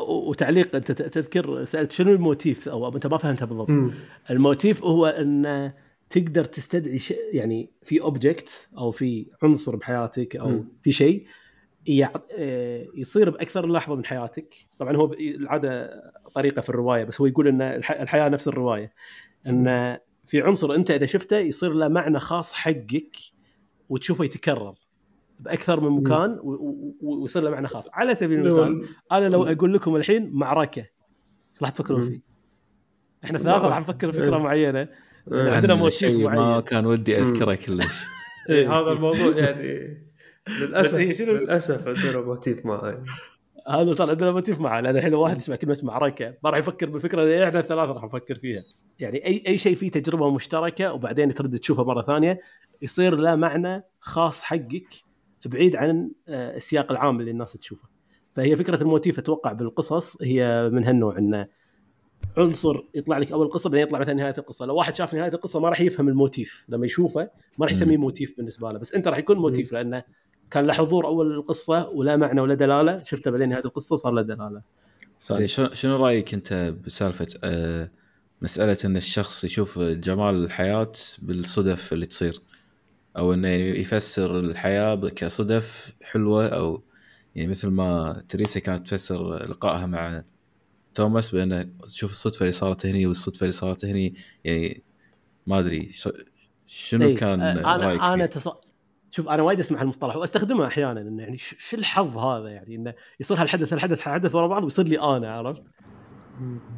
[0.09, 3.71] وتعليق انت تذكر سألت شنو ال motif؟ أو أنت ما فهمتها بالضبط.
[3.71, 3.91] م.
[4.31, 5.73] ال motif هو أن
[6.11, 10.69] تقدر تستدعي شيء يعني في object أو في عنصر بحياتك أو م.
[10.83, 11.27] في شيء
[12.95, 14.55] يصير بأكثر لحظة من حياتك.
[14.79, 16.03] طبعا هو العادة
[16.35, 18.93] طريقة في الرواية بس هو يقول إن الحياة نفس الرواية.
[19.47, 23.17] إن في عنصر أنت إذا شفته يصير له معنى خاص حقك
[23.89, 24.75] وتشوفه يتكرر.
[25.41, 26.39] بأكثر من مكان
[27.01, 27.89] ويصير له معنى خاص.
[27.93, 32.21] على سبيل المثال أنا لو أقول لكم الحين معركة إيش راح تفكرون فيه؟
[33.25, 34.89] إحنا ثلاثة راح نفكر فكرة معينة.
[35.33, 38.05] عندنا motif معين ما كان ودي أذكره كلش.
[38.51, 39.97] إيه هذا الموضوع يعني
[40.61, 42.99] للأسف للأسف عندنا motif معي
[43.69, 47.23] هذا صار عندنا motif معه لأن الحين واحد يسمع كلمة معركة ما راح يفكر بالفكرة
[47.23, 48.63] اللي إحنا الثلاثة راح نفكر فيها.
[48.99, 52.41] يعني أي أي شيء فيه تجربة مشتركة وبعدين ترد تشوفه مرة ثانية
[52.83, 54.89] يصير له معنى خاص حقك
[55.47, 57.89] بعيد عن آه، السياق العام اللي الناس تشوفه.
[58.35, 61.47] فهي فكرة ال motif أتوقع بالقصص هي من هالنوع إنه
[62.37, 64.67] عنصر يطلع لك أول القصة بعدين يطلع مثلا نهاية القصة.
[64.67, 66.67] لو واحد شاف نهاية القصة ما راح يفهم ال motif.
[66.69, 68.79] لما يشوفه ما راح يسميه motif بالنسبة له.
[68.79, 70.03] بس أنت راح يكون motif لأنه
[70.51, 73.03] كان له حضور أول القصة ولا معنى ولا دلالة.
[73.03, 74.63] شفته بعدين نهاية القصة صار له دلالة.
[75.31, 77.91] زين شنو رأيك أنت بسالفة آه
[78.43, 80.93] مسألة إن الشخص يشوف جمال الحياة
[81.23, 82.41] بالصدف اللي تصير؟
[83.17, 86.83] أو إنه يعني يفسر الحياة كصدف حلوة أو
[87.35, 90.23] يعني مثل ما تريسا كانت تفسر لقائها مع
[90.95, 94.15] توماس بأنه تشوف الصدفة اللي صارت هني والصدفة اللي صارت هني
[94.45, 94.83] يعني
[95.47, 95.93] ما أدري
[96.67, 97.15] شنو أي.
[97.15, 98.49] كان أنا رايك أنا تص...
[99.11, 103.37] شوف أنا وايد أسمع المصطلح وأستخدمه أحيانا إنه يعني شو الحظ هذا يعني إنه يصير
[103.41, 105.63] هالحدث الحدث حدث ورا بعض ويصير لي أنا عرفت؟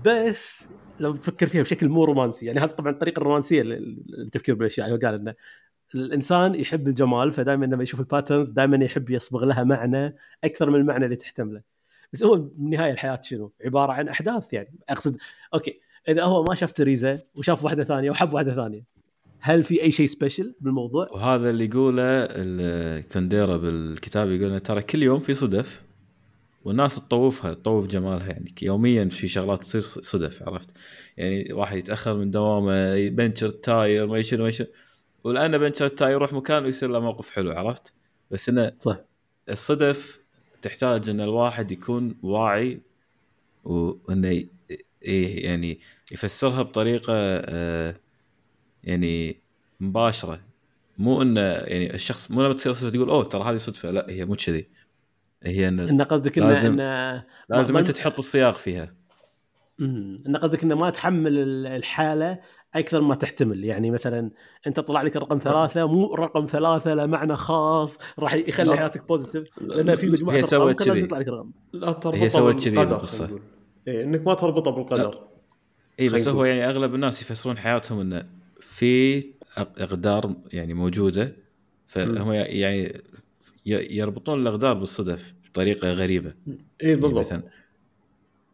[0.04, 0.68] بس
[1.00, 5.14] لو تفكر فيها بشكل مو رومانسي يعني هذا طبعا الطريقة الرومانسية للتفكير بالأشياء يعني قال
[5.14, 5.34] إنه
[5.94, 10.81] الإنسان يحب الجمال فدائما لما يشوف ال patterns دائما يحب يصبغ لها معنى أكثر من
[10.81, 11.62] المعنى اللي تحتمله
[12.12, 14.78] بس هو بالنهايه الحياة شنو؟ عبارة عن أحداث يعني.
[14.89, 15.16] أقصد
[15.55, 18.85] okay إذا هو ما شاف تريزا وشاف واحدة ثانية وحب واحدة ثانية
[19.40, 25.20] هل في أي شيء special بالموضوع؟ وهذا اللي يقوله كونديرا بالكتاب يقول ترى كل يوم
[25.20, 25.82] في صدف
[26.64, 28.55] والناس تطوفها تطوف جمالها يعني.
[28.62, 30.70] يوميا في شغلات تصير صدف عرفت؟
[31.16, 34.66] يعني واحد يتأخر من دوامه بنشر ال tire ما شنو ما شنو.
[35.59, 37.94] بنشر ال tire يروح مكان ويصير له موقف حلو عرفت؟
[38.31, 38.97] بس إنه صح.
[39.49, 40.20] الصدف
[40.62, 42.81] تحتاج إن الواحد يكون واعي
[43.65, 44.44] وانه
[45.03, 45.81] إيه يعني
[46.12, 47.97] يفسرها بطريقة آه
[48.85, 49.40] يعني
[49.81, 50.40] مباشرة.
[50.99, 54.24] مو إنه يعني الشخص مو لما تصير صدفة تقول أوه ترى هذه صدفة لا هي
[54.24, 54.69] مو كذي.
[55.43, 58.94] هي إن إن قصدك انه لازم, إن لازم أنت تحط السياق فيها.
[59.81, 62.39] امم إن قصدك إنه ما تحمل الحالة
[62.74, 63.65] أكثر ما تحتمل.
[63.65, 64.31] يعني مثلا
[64.66, 69.60] أنت طلع لك رقم ثلاثة مو رقم ثلاثة له معنى خاص راح يخلي حياتك positive
[69.61, 71.51] لأن في مجموعة هي سوت لازم يطلع لك رقم.
[71.73, 73.40] لا تربطها هي سوت كذي القصة
[73.89, 75.20] إيه إنك ما تربطها بالقدر.
[76.01, 78.27] اي بس هو يعني أغلب الناس يفسرون حياتهم إنه
[78.61, 79.23] في
[79.57, 81.36] إقدار يعني موجودة
[81.86, 83.03] فهم يعني
[83.66, 86.35] يربطون الأقدار بالصدف بطريقة غريبة.
[86.82, 87.11] اي بالضبط.
[87.11, 87.43] يعني مثلا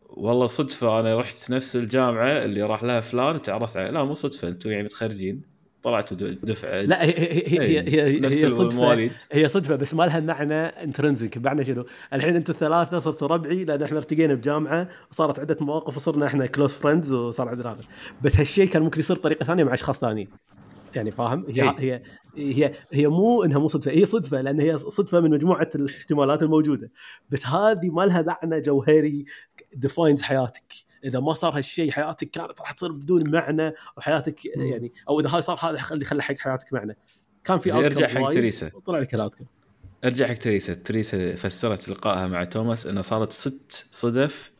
[0.09, 3.90] والله صدفة أنا رحت نفس الجامعة اللي راح لها فلان وتعرفت عليه.
[3.90, 5.43] لا مو صدفة أنتم يعني متخرجين
[5.82, 6.80] طلعتوا دفعة.
[6.80, 9.12] لا هي هي هي, هي, هي صدفة المواليد.
[9.32, 13.82] هي صدفة بس ما لها معنى intrinsic معنى شنو؟ الحين أنتم الثلاثه صرتوا ربعي لأن
[13.82, 17.80] إحنا ارتقينا بجامعة وصارت عدة مواقف وصرنا إحنا close friends وصار عندنا هذا.
[18.22, 20.28] بس هالشيء كان ممكن يصير بطريقه ثانية مع أشخاص ثانيين.
[20.97, 22.02] يعني فاهم؟ هي هي
[22.36, 26.43] هي هي, هي مو إنها مو صدفة هي صدفة لأن هي صدفة من مجموعة الاحتمالات
[26.43, 26.90] الموجودة.
[27.31, 29.24] بس هذه ما لها معنى جوهري
[29.74, 30.74] defines حياتك.
[31.05, 35.43] إذا ما صار هالشيء حياتك كانت راح تصير بدون معنى وحياتك يعني أو إذا هاي
[35.43, 36.97] صار هذا اللي خلى حق حياتك معنى.
[37.44, 39.44] كان في ارجع حق تريسا طلع لك الاوتكم
[40.05, 44.52] ارجع حق تريسا تريسا فسرت لقائها مع توماس إنه صارت ست صدف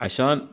[0.00, 0.46] عشان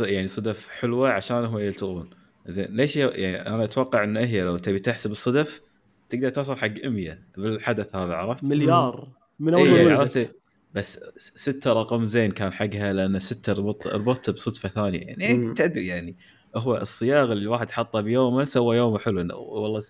[0.00, 2.10] يعني صدف حلوة عشان هم يلتقون.
[2.50, 5.62] زين ليش يعني أنا أتوقع إن هي لو تبي تحسب الصدف
[6.08, 9.08] تقدر توصل حق 100 بالحدث هذا عرفت؟ مليار.
[9.38, 10.36] من أول إيه عرفت؟
[10.74, 15.00] بس ستة رقم زين كان حقها لأن ستة ربط ربطته بصدفة ثانية.
[15.00, 16.16] يعني إيه تدري يعني
[16.56, 19.38] هو الصياغه اللي الواحد حطه بيومه سوى يومه حلو.
[19.38, 19.80] والله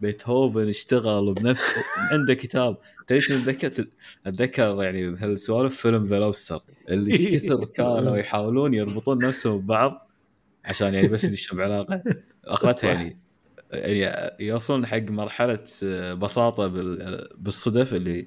[0.00, 1.82] بيتهوفن اشتغل بنفسه
[2.12, 2.76] عنده كتاب.
[3.06, 3.86] تدري أتذكر؟
[4.26, 10.11] أتذكر يعني بهالسوالف فيلم ذا لوبستر اللي إيش كثر كانوا يحاولون يربطون نفسهم ببعض.
[10.64, 12.02] عشان يعني بس يدشون بعلاقه
[12.44, 13.18] اخرتها يعني.
[13.72, 15.64] يعني يوصلون حق مرحلة
[16.14, 16.66] بساطة
[17.36, 18.26] بالصدف اللي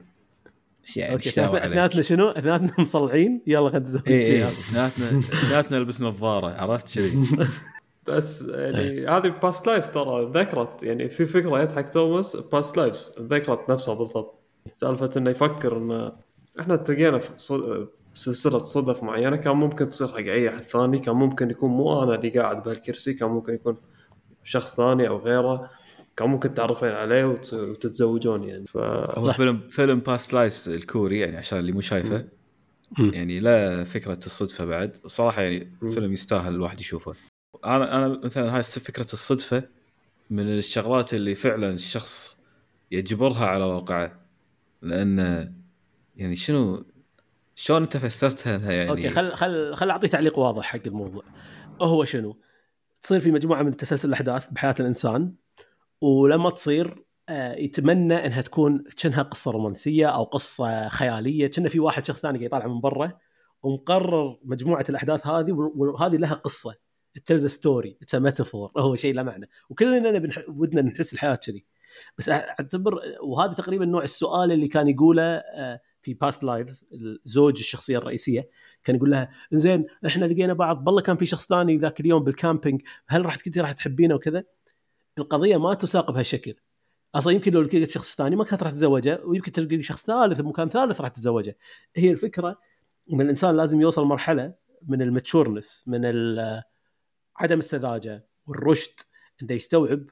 [0.96, 7.28] يعني أثنيناتنا شنو؟ أثنيناتنا مصلعين يلا خلينا نتزوج اي أثنيناتنا أثنيناتنا نلبس نظاره عرفت كذي
[8.08, 13.12] بس يعني هذه Past Lives ترى ذكرت يعني في فكرة جت حق توماس Past Lives
[13.20, 14.40] ذكرت نفسها بالضبط.
[14.72, 16.12] سالفة إنه يفكر إنه
[16.60, 17.32] إحنا التقينا في
[18.16, 22.16] سلسلة صدف معينة كان ممكن تصير حق أي أحد ثاني كان ممكن يكون مو أنا
[22.16, 23.78] اللي قاعد بهالكرسي كان ممكن يكون
[24.44, 25.70] شخص ثاني أو غيره
[26.18, 28.66] كان ممكن تعرفين عليه وتتزوجون يعني.
[28.66, 32.26] ف هو فيلم فيلم Past Lives الكوري يعني عشان اللي مو شايفه.
[33.00, 34.98] يعني لا فكرة الصدفة بعد.
[35.04, 37.14] وصراحه يعني فيلم يستاهل الواحد يشوفه.
[37.66, 39.64] أنا أنا مثلا هاي فكرة الصدفة
[40.30, 42.44] من الشغلات اللي فعلا الشخص
[42.92, 44.20] يجبرها على واقعه
[44.82, 45.52] لأن
[46.16, 46.86] يعني شنو
[47.56, 51.24] شلون انت فسرتها يعني؟ okay خل خل خل اعطي تعليق واضح حق الموضوع.
[51.82, 52.40] هو شنو؟
[53.02, 55.36] تصير في مجموعة من تسلسل الأحداث بحياة الإنسان
[56.02, 61.48] ولما تصير آه، يتمنى إنها تكون كأنها قصة رومانسية أو قصة خيالية.
[61.48, 63.18] كأنه في واحد شخص ثاني قاعد يطالع من برا
[63.64, 66.76] ومقرر مجموعة الأحداث هذه وهذه لها قصة.
[67.26, 69.50] tells story it's metaphor هو شيء له معنى.
[69.70, 70.32] وكلنا.
[70.48, 71.66] ودنا نحس الحياة كذي.
[72.18, 76.86] بس أعتبر وهذا تقريبا نوع السؤال اللي كان يقوله آه، في Past Lives
[77.24, 78.50] زوج الشخصية الرئيسية
[78.84, 82.36] كان يقول لها زين إحنا لقينا بعض بالله كان في شخص ثاني ذاك اليوم بال
[82.36, 84.44] camping هل راح كنتي راح تحبينه وكذا؟
[85.18, 86.56] القضية ما تساق بهالشكل.
[87.16, 90.70] أصلا يمكن لو لقيت شخص ثاني ما كانت راح تتزوجه ويمكن تلقى شخص ثالث بمكان
[90.70, 91.58] ثالث راح تتزوجه.
[91.96, 92.60] هي الفكرة
[93.14, 94.54] إن الإنسان لازم يوصل مرحلة
[94.88, 96.06] من ال matureness من
[97.38, 99.00] عدم السذاجة والرشد
[99.42, 100.10] إنه يستوعب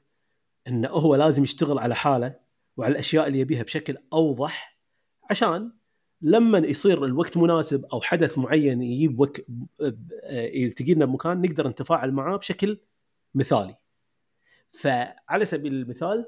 [0.68, 2.36] إنه هو لازم يشتغل على حاله
[2.76, 4.80] وعلى الأشياء اللي يبيها بشكل أوضح
[5.30, 5.72] عشان
[6.26, 9.40] لما يصير الوقت مناسب أو حدث معين يجيب وك...
[10.30, 12.78] يلتقي لنا بمكان نقدر نتفاعل معاه بشكل
[13.34, 13.76] مثالي.
[14.70, 16.26] فعلى سبيل المثال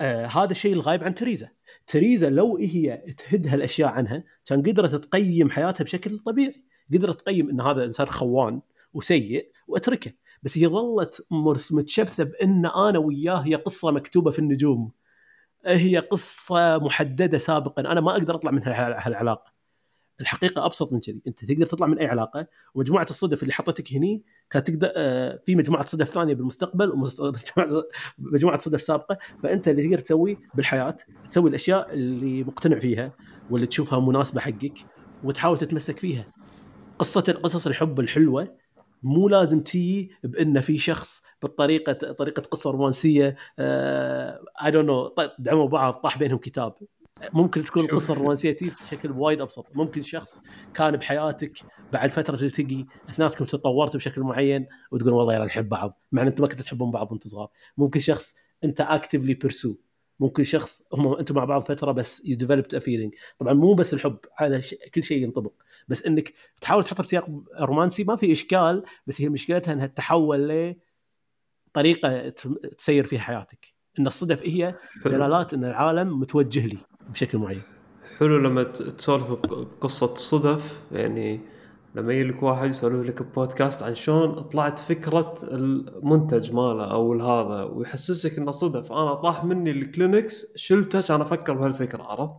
[0.00, 1.48] آه هذا الشيء الغايب عن تريزا.
[1.86, 6.64] تريزا لو هي تهد هالأشياء عنها كان قدرت تقيم حياتها بشكل طبيعي.
[6.94, 8.60] قدرت تقيم إن هذا إنسان خوان
[8.92, 10.12] وسيء وأتركه.
[10.42, 11.26] بس هي ظلت
[11.70, 14.92] متشبثة بإن أنا وياه هي قصة مكتوبة في النجوم.
[15.66, 17.82] هي قصة محددة سابقا.
[17.82, 19.56] أنا ما أقدر أطلع من هالعلاقة.
[20.20, 21.22] الحقيقة أبسط من كذي.
[21.26, 25.56] أنت تقدر تطلع من أي علاقة ومجموعة الصدف اللي حطتك هني كانت تقدر آه، في
[25.56, 26.92] مجموعة صدف ثانية بالمستقبل
[28.18, 29.18] ومجموعه صدف سابقة.
[29.42, 30.96] فأنت اللي تقدر تسويه بالحياة
[31.30, 33.12] تسوي الأشياء اللي مقتنع فيها
[33.50, 34.74] واللي تشوفها مناسبة حقك
[35.24, 36.24] وتحاول تتمسك فيها.
[36.98, 38.65] قصة قصص الحب الحلوة
[39.06, 45.94] مو لازم تي بان في شخص بالطريقة طريقة قصة رومانسية I don't know دعموا بعض
[45.94, 46.74] طاح بينهم كتاب.
[47.32, 49.66] ممكن تكون القصة الرومانسية تي بشكل وايد أبسط.
[49.74, 50.42] ممكن شخص
[50.74, 51.58] كان بحياتك
[51.92, 56.42] بعد فترة تلتقي اثنيناتكم تطورتوا بشكل معين وتقول والله يلا نحب بعض مع إن أنتم
[56.42, 57.48] ما كنتوا تحبون بعض وأنتم صغار.
[57.76, 59.76] ممكن شخص أنت actively pursue
[60.20, 63.94] ممكن شخص هم أنتم مع بعض فترة بس you developed a feeling طبعا مو بس
[63.94, 64.60] الحب على
[64.94, 65.52] كل شيء ينطبق.
[65.88, 67.28] بس إنك تحاول تحطها بسياق
[67.60, 70.74] رومانسي ما في إشكال بس هي مشكلتها إنها تتحول
[71.70, 72.28] لطريقه
[72.78, 73.74] تسير فيها حياتك.
[73.98, 74.74] إن الصدف هي
[75.04, 76.78] دلالات إن العالم متوجه لي
[77.08, 77.62] بشكل معين.
[78.18, 81.40] حلو لما تسولف بقصة صدف يعني
[81.96, 87.62] لما يجي لك واحد يسولف لك بودكاست عن شلون طلعت فكرة المنتج ماله أو هذا
[87.62, 92.34] ويحسسك إنه صدف أنا طاح مني الكلينكس شلته عشان أفكر بهالفكرة عرفت؟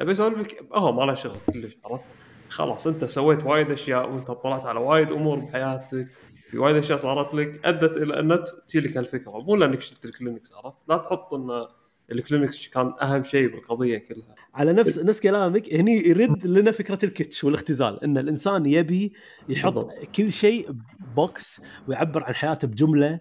[0.00, 2.06] لما يسولف لك هو ما له شغل كلش عرفت؟
[2.48, 6.08] خلاص أنت سويت وايد أشياء وأنت اطلعت على وايد أمور بحياتك
[6.50, 10.52] في وايد أشياء صارت لك أدت إلى ان تجي لك هالفكرة مو لأنك شلت الكلينكس
[10.52, 11.68] عرفت؟ لا تحط إنه
[12.12, 17.10] الكلينكس كان أهم شيء بالقضية كلها على نفس نفس كلامك هني يرد لنا فكرة ال
[17.10, 19.12] kitsch والاختزال إن الإنسان يبي
[19.48, 19.88] يحط.
[20.16, 20.70] كل شيء
[21.16, 23.20] box ويعبر عن حياته بجملة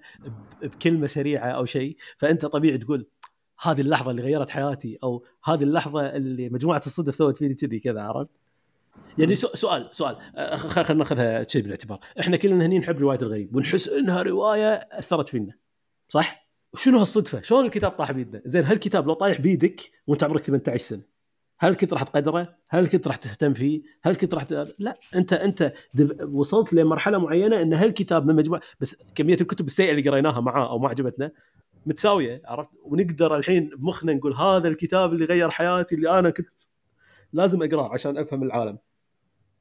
[0.64, 3.08] بكلمة سريعة أو شيء فأنت طبيعي تقول
[3.62, 8.02] هذه اللحظة اللي غيرت حياتي أو هذه اللحظة اللي مجموعة الصدف سوت فيني كذي كذا
[8.02, 8.30] عرفت؟
[9.18, 10.18] يعني سؤال سؤال
[10.58, 15.54] خلينا ناخذها شيء بالاعتبار إحنا كلنا هني نحب رواية الغريب ونحس إنها رواية أثرت فينا
[16.10, 16.45] صح؟
[16.76, 21.02] وشنو هالصدفة؟ شلون الكتاب طاح بيدنا؟ زين هالكتاب لو طايح بيدك وانت عمرك 18 سنة
[21.60, 24.46] هل كنت راح تقدره؟ هل كنت راح تهتم فيه؟ هل كنت راح.
[24.80, 25.74] لا انت انت
[26.32, 30.80] وصلت لمرحلة معينة إن هالكتاب من مجموعه بس كمية الكتب السيئة اللي قريناها معاه أو
[30.80, 31.32] ما عجبتنا
[31.86, 36.60] متساوية عرفت؟ ونقدر الحين بمخنا نقول هذا الكتاب اللي غير حياتي اللي أنا كنت
[37.34, 38.78] لازم أقرأه عشان أفهم العالم.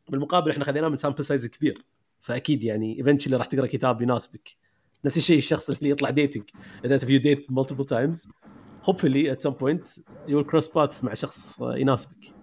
[0.09, 1.85] بالمقابل إحنا خذيناه من sample size كبير
[2.21, 4.64] فأكيد يعني eventually راح تقرأ كتاب يناسبك
[5.05, 6.43] نفس الشيء الشخص اللي يطلع dating
[6.85, 8.29] اذا انت في date multiple times
[8.85, 9.89] hopefully at some point
[10.29, 12.35] you cross paths مع شخص يناسبك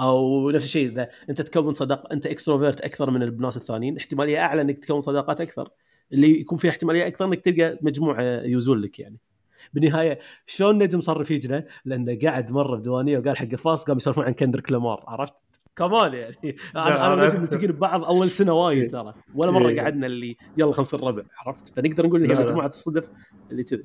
[0.00, 4.62] أو نفس الشيء إذا أنت تكون صداقه أنت extrovert أكثر من الناس الثانيين احتمالية أعلى
[4.62, 5.68] إنك تكون صداقات أكثر
[6.12, 9.18] اللي يكون فيه احتمالية أكثر إنك تلقى مجموعة يوزون لك يعني
[9.72, 14.32] بالنهاية شلون نجم صار رفيجنا؟ لأنه قاعد مرة بديوانيه وقال حق فاس قام يسولفون عن
[14.32, 15.34] كندريك لامار عرفت؟
[15.78, 16.56] كمان يعني.
[16.76, 18.88] أنا أنا ملتقين ببعض أول سنة وايد إيه.
[18.88, 19.14] ترى.
[19.34, 19.80] ولا مرة إيه.
[19.80, 23.10] قعدنا اللي يلا خلينا نصير ربع عرفت؟ فنقدر نقول هي مجموعة الصدف
[23.50, 23.84] اللي كذي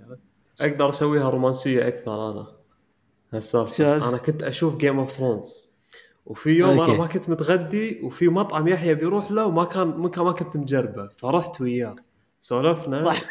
[0.62, 2.48] أقدر أسويها رومانسية أكثر أنا.
[3.34, 4.10] هالسالفة.
[4.10, 5.74] أنا كنت أشوف Game of Thrones
[6.26, 6.92] وفي يوم أوكي.
[6.92, 9.88] أنا ما كنت متغدي وفي مطعم يحيى بيروح له وما كان
[10.18, 11.08] ما كنت مجربه.
[11.08, 11.96] فرحت وياه.
[12.42, 13.06] سولفنا.
[13.06, 13.22] صح.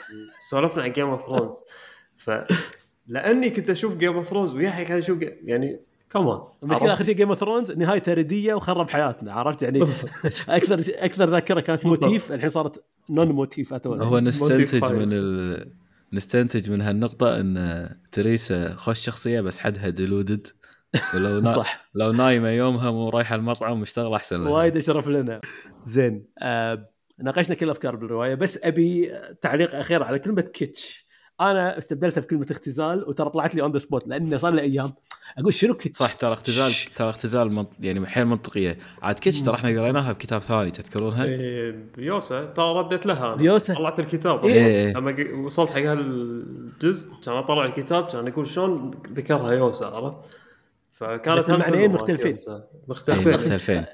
[0.50, 1.56] سولفنا عن Game of Thrones
[2.16, 2.30] ف
[3.06, 5.80] لأني كنت أشوف Game of Thrones ويحيى كان يشوف يعني
[6.12, 9.82] كمان المشكلة آخر شيء Game of Thrones نهايته ردية وخرب حياتنا عرفت؟ يعني
[10.48, 15.72] أكثر أكثر ذاكرة كانت motif الحين صارت non motif at all هو نستنتج من ال...
[16.12, 20.46] نستنتج من هالنقطة إن تريسا خوش شخصية بس حدها deluded
[21.14, 21.54] ولو نا...
[21.62, 21.90] صح.
[21.94, 24.52] لو نايمة يومها مو رايحة المطعم مشتغلة أحسن لها.
[24.52, 25.40] وايد اشرف لنا.
[25.86, 26.26] زين.
[26.38, 26.88] آه...
[27.18, 31.01] ناقشنا كل الافكار بالرواية بس أبي تعليق أخير على كلمة kitsch.
[31.50, 34.92] أنا استبدلتها بكلمة اختزال وترى طلعت لي on the spot لأنه صار لي أيام.
[35.38, 37.72] أقول شنو kitsch صح ترى اختزال ترى اختزال منط...
[37.80, 38.78] يعني حيل منطقية.
[39.02, 42.44] عاد kitsch ترى إحنا قريناها بكتاب ثاني تذكرونها؟ إيه بيوسا.
[42.44, 43.34] ترى رديت لها.
[43.34, 43.74] بيوسا.
[43.74, 44.44] طلعت الكتاب.
[44.44, 44.92] إيه.
[44.92, 50.18] لما وصلت حق هالجزء كان أطلع الكتاب كان يقول شلون ذكرها يوسا عرفت؟
[50.90, 52.34] فكانت المعنيين مختلفين.
[52.88, 53.32] مختلفين.
[53.32, 53.84] مختلفين.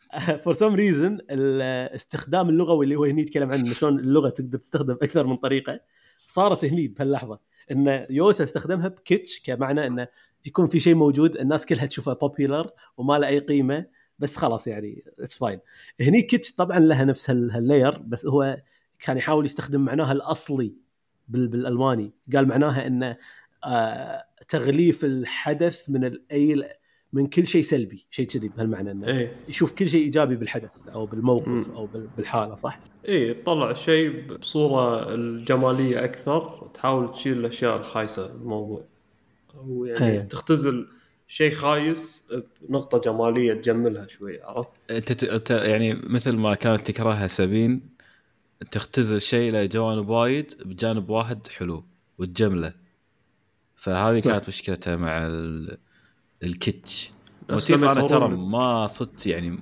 [0.44, 5.26] for some reason الاستخدام اللغوي اللي هو هني يتكلم عنه شلون اللغة تقدر تستخدم أكثر
[5.26, 5.80] من طريقة
[6.28, 7.40] صارت هني بهاللحظة
[7.70, 10.08] إن يوسا استخدمها ب kitsch كمعنى إنه
[10.46, 13.86] يكون في شيء موجود الناس كلها تشوفه popular وما له أي قيمة
[14.18, 15.60] بس خلاص يعني it's fine
[16.00, 18.62] هني kitsch طبعا لها نفس هال layer بس هو
[18.98, 20.74] كان يحاول يستخدم معناها الأصلي
[21.28, 22.12] بالألماني.
[22.34, 23.16] قال معناها انه
[23.64, 26.72] آه تغليف الحدث من أي
[27.12, 31.06] من كل شيء سلبي شيء كذي بهالمعنى إنه إيه؟ يشوف كل شيء إيجابي بالحدث أو
[31.06, 31.70] بالموقف م.
[31.70, 38.84] أو بالحالة صح؟ اي تطلع شيء بصورة الجمالية أكثر تحاول تشيل الأشياء الخايسة بالموضوع
[39.54, 40.20] أو يعني أيه.
[40.20, 40.86] تختزل
[41.28, 42.32] شيء خايس
[42.62, 47.80] بنقطة جمالية تجملها شوي عرفت؟ أنت يعني مثل ما كانت تكرهها سبين
[48.70, 51.84] تختزل شيء له جوانب وايد بجانب واحد حلو
[52.18, 52.74] وتجمله
[53.76, 55.78] فهذه كانت مشكلتها مع ال...
[56.42, 57.10] ال kitsch
[57.50, 59.58] motif أنا ترى ما صدت يعني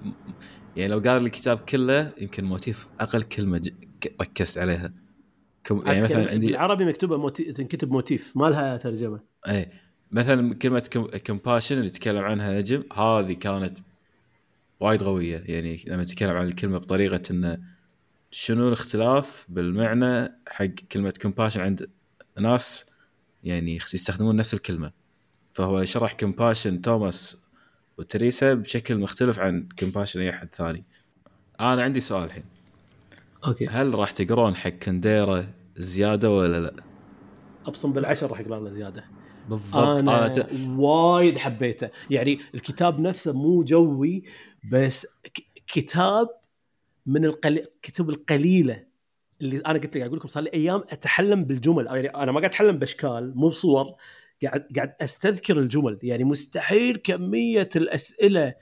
[0.76, 3.72] يعني لو قال الكتاب كله يمكن motif أقل كلمة ج...
[4.20, 4.92] ركزت عليها.
[5.64, 5.82] كم...
[5.86, 9.20] يعني مثلا عندي بالعربي مكتوبة motif تنكتب motif ما لها ترجمة.
[9.48, 9.70] اي
[10.12, 10.88] مثلا كلمة
[11.26, 13.78] compassion اللي تكلم عنها نجم هذه كانت
[14.80, 15.42] وايد قوية.
[15.46, 17.58] يعني لما تتكلم عن الكلمة بطريقة انه
[18.30, 21.90] شنو الاختلاف بالمعنى حق كلمة compassion عند
[22.38, 22.86] ناس
[23.44, 24.92] يعني يستخدمون نفس الكلمة.
[25.56, 27.42] فهو شرح compassion توماس
[27.98, 30.84] وتريسا بشكل مختلف عن compassion أي أحد ثاني.
[31.60, 32.44] أنا عندي سؤال الحين.
[33.46, 33.66] أوكي.
[33.66, 35.46] هل راح تقرون حق كنديرا
[35.76, 36.74] زيادة ولا لا؟
[37.66, 39.04] أبصم بالعشر راح اقرا له زيادة.
[39.48, 39.76] بالضبط.
[39.76, 40.46] أنا, أنا ت...
[40.76, 41.88] وايد حبيته.
[42.10, 44.24] يعني الكتاب نفسه مو جوي
[44.72, 45.06] بس.
[45.66, 46.28] كتاب
[47.06, 48.84] من الكتب القليلة
[49.40, 51.86] اللي أنا قلت لك أقول لكم صار لي أيام أتحلم بالجمل.
[51.86, 53.86] يعني أنا ما قاعد أتحلم بأشكال مو بصور.
[54.42, 55.98] قاعد قاعد أستذكر الجمل.
[56.02, 58.54] يعني مستحيل كمية الأسئلة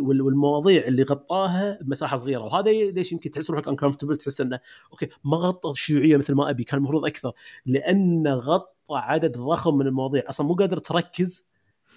[0.00, 2.42] والمواضيع اللي غطاها بمساحة صغيرة.
[2.42, 4.60] وهذا ليش يمكن تحس روحك انكمفتبل تحس إنه
[4.92, 7.32] أوكي ما غطى الشيوعيه مثل ما أبي كان المفروض أكثر.
[7.66, 10.22] لأنه غطى عدد ضخم من المواضيع.
[10.28, 11.44] أصلا مو قادر تركز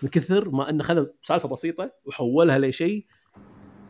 [0.04, 3.06] من كثر ما إنه خذ سالفة بسيطة وحولها لشيء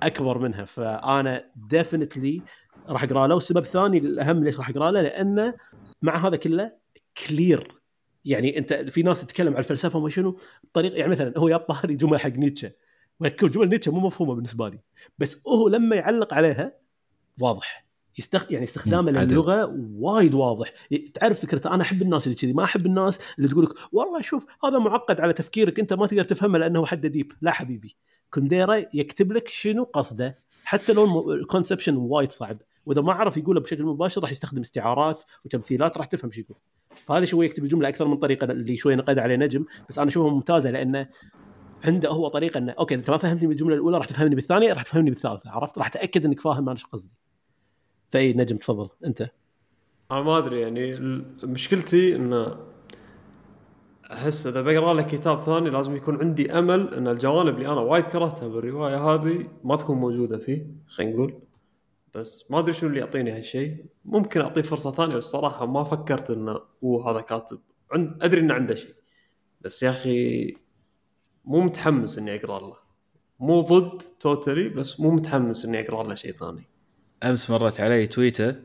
[0.04, 0.66] أكبر منها.
[0.66, 2.42] فأنا definitely
[2.90, 3.36] راح أقرأ له.
[3.36, 5.54] والسبب الثاني الأهم ليش راح أقرأ له لأنه
[6.02, 6.72] مع هذا كله
[7.28, 7.79] clear
[8.30, 11.96] يعني انت في ناس تتكلم عن الفلسفة وما شنو بطريقه يعني مثلا هو يا ظهري
[11.96, 12.72] جمل حق نيتشه
[13.44, 14.80] جمل نيتشه مو مفهومة بالنسبة لي
[15.18, 16.74] بس هو لما يعلق عليها
[17.42, 17.90] واضح
[18.20, 18.52] يستخ...
[18.52, 20.74] يعني استخدامه للغة وايد واضح.
[21.14, 24.46] تعرف فكرته أنا أحب الناس اللي كذي ما أحب الناس اللي تقول لك والله شوف
[24.64, 27.32] هذا معقد على تفكيرك أنت ما تقدر تفهمه لأنه حد deep.
[27.42, 27.96] لا حبيبي
[28.34, 32.62] كونديرا يكتب لك شنو قصده حتى لو ال conception وايد صعب.
[32.86, 36.58] وإذا ما عرف يقوله بشكل مباشر راح يستخدم استعارات وتمثيلات راح تفهم شو يقول.
[37.06, 40.32] فهذا شوي يكتب الجملة أكثر من طريقة اللي شوي نقد عليه نجم بس أنا أشوفها
[40.32, 41.08] ممتازة لأنه
[41.86, 45.10] عنده هو طريقة إنه أوكي انت ما فهمتني بالجملة الأولى راح تفهمني بالثانية راح تفهمني
[45.10, 47.12] بالثالثة عرفت؟ راح تاكد إنك فاهم أنا إيش قصدي.
[48.10, 48.90] فأي نجم تفضل.
[49.06, 49.30] أنت؟
[50.12, 50.92] أنا ما أدري يعني
[51.44, 52.58] مشكلتي انه
[54.12, 58.08] أحس إذا بقرأ له كتاب ثاني لازم يكون عندي أمل إن الجوانب اللي أنا وايد
[58.08, 61.40] كرهتها بالرواية هذه ما تكون موجودة فيه خلينا نقول.
[62.16, 66.30] بس ما أدري شنو اللي يعطيني هالشيء ممكن أعطيه فرصة ثانية بس صراحة ما فكرت
[66.30, 67.60] انه اوه هذا كاتب.
[67.92, 68.96] عند أدري إنه عنده شيء
[69.62, 70.54] بس يا أخي
[71.46, 72.78] مو متحمس إني أقرأ له.
[73.40, 76.64] مو ضد totally بس مو متحمس إني أقرأ له شيء ثاني.
[77.24, 78.56] أمس مرت علي تويتة.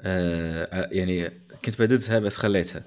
[0.00, 1.30] آه يعني
[1.64, 2.84] كنت بدزها بس خليتها.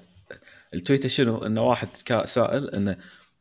[0.74, 1.88] التويتة شنو؟ إنه واحد
[2.24, 2.96] سائل إنه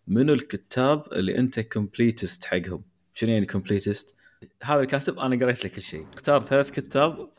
[0.07, 4.15] منو الكتاب اللي أنت completist حقهم؟ شنو يعني completist؟
[4.63, 6.05] هذا الكاتب أنا قريت له كل شيء.
[6.13, 7.29] اختار ثلاث كتاب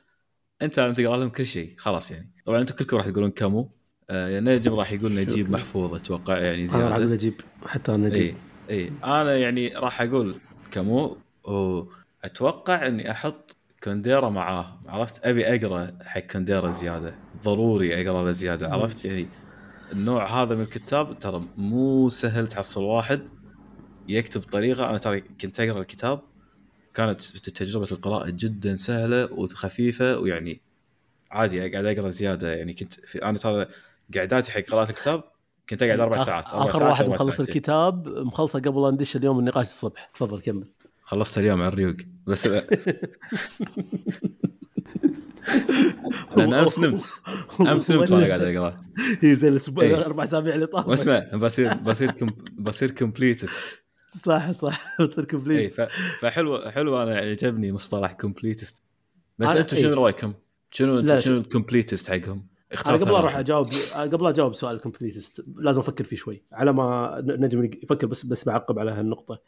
[0.63, 2.33] أنت لازم تقرأ لهم كل شيء خلاص يعني.
[2.45, 3.71] طبعا أنتم كلكم راح تقولون كامو
[4.11, 7.35] آه نجم راح يقول نجيب محفوظ أتوقع يعني زياده أنا راح أقول نجيب
[7.67, 8.37] حتى نجيب.
[8.71, 10.39] اي اي أنا يعني راح أقول
[10.71, 14.81] كامو وأتوقع إني أحط كونديرا معاه.
[14.87, 17.15] عرفت؟ أبي أقرأ حق كونديرا زيادة.
[17.45, 18.73] ضروري أقرأ له زيادة.
[18.73, 19.27] عرفت؟ يعني
[19.93, 23.29] النوع هذا من الكتاب ترى مو سهل تحصل واحد
[24.09, 24.91] يكتب بطريقة.
[24.91, 26.21] أنا ترى كنت أقرأ الكتاب
[26.95, 30.61] كانت تجربة القراءة جدا سهلة وخفيفة ويعني
[31.31, 32.55] عادي قاعد أقرأ زيادة.
[32.55, 33.67] يعني كنت في أنا ترى
[34.17, 35.25] قعداتي حق قراءة الكتاب
[35.71, 39.39] كنت أقعد أربع ساعات أربع آخر ساعات واحد مخلص الكتاب مخلصه قبل لا ندش اليوم
[39.39, 40.11] النقاش الصبح.
[40.15, 40.65] تفضل كمل.
[41.03, 41.97] خلصت اليوم على الريوق.
[42.27, 42.47] بس
[46.37, 47.05] لأن أمس نمت.
[47.61, 48.83] أمس نمت وأنا قاعد أقرأ.
[49.21, 50.89] هي زي الأسبوع الاربع أسابيع اللي طافت.
[50.89, 52.13] واسمع بصير بصير
[52.59, 53.79] بصير كومبليتست
[54.25, 54.97] صح صح.
[55.31, 55.89] كومبليت اي
[56.21, 58.79] فحلو حلو أنا عجبني مصطلح completist
[59.39, 60.35] بس أنتم شنو رأيكم؟
[60.71, 62.47] شنو شنو ال completist حقهم؟
[62.87, 66.43] أنا قبل أروح أجاوب قبل أجاوب سؤال ال completist لازم أفكر فيه شوي.
[66.53, 69.41] على ما نجم يفكر بس بس بعقب على هالنقطة.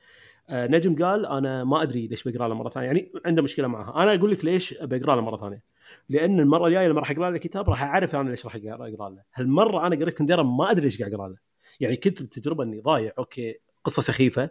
[0.49, 2.87] آه، نجم قال أنا ما أدري ليش بقرأ له مرة ثانية.
[2.87, 4.03] يعني عنده مشكلة معها.
[4.03, 5.63] أنا أقول لك ليش بقرأ له مرة ثانية.
[6.09, 9.23] لأن المرة الجاية لما راح أقرأ له الكتاب راح أعرف أنا ليش راح اقرا له.
[9.35, 11.37] هالمرة أنا قريت كنديرا ما أدري ليش قاعد أقرأ له.
[11.81, 13.55] يعني كنت بالتجربه إني ضايع أوكي.
[13.85, 14.51] قصة سخيفة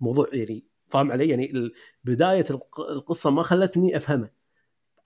[0.00, 1.72] موضوع يعني فاهم علي؟ يعني
[2.04, 2.44] بداية
[2.78, 4.30] القصة ما خلتني أفهمه.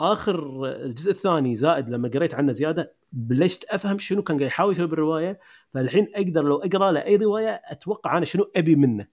[0.01, 4.87] آخر الجزء الثاني زائد لما قريت عنه زيادة بلشت أفهم شنو كان قاعد يحاول يسوي
[4.87, 5.41] بالرواية.
[5.75, 9.07] فالحين أقدر لو أقرأ له أي رواية أتوقع أنا شنو أبي منه.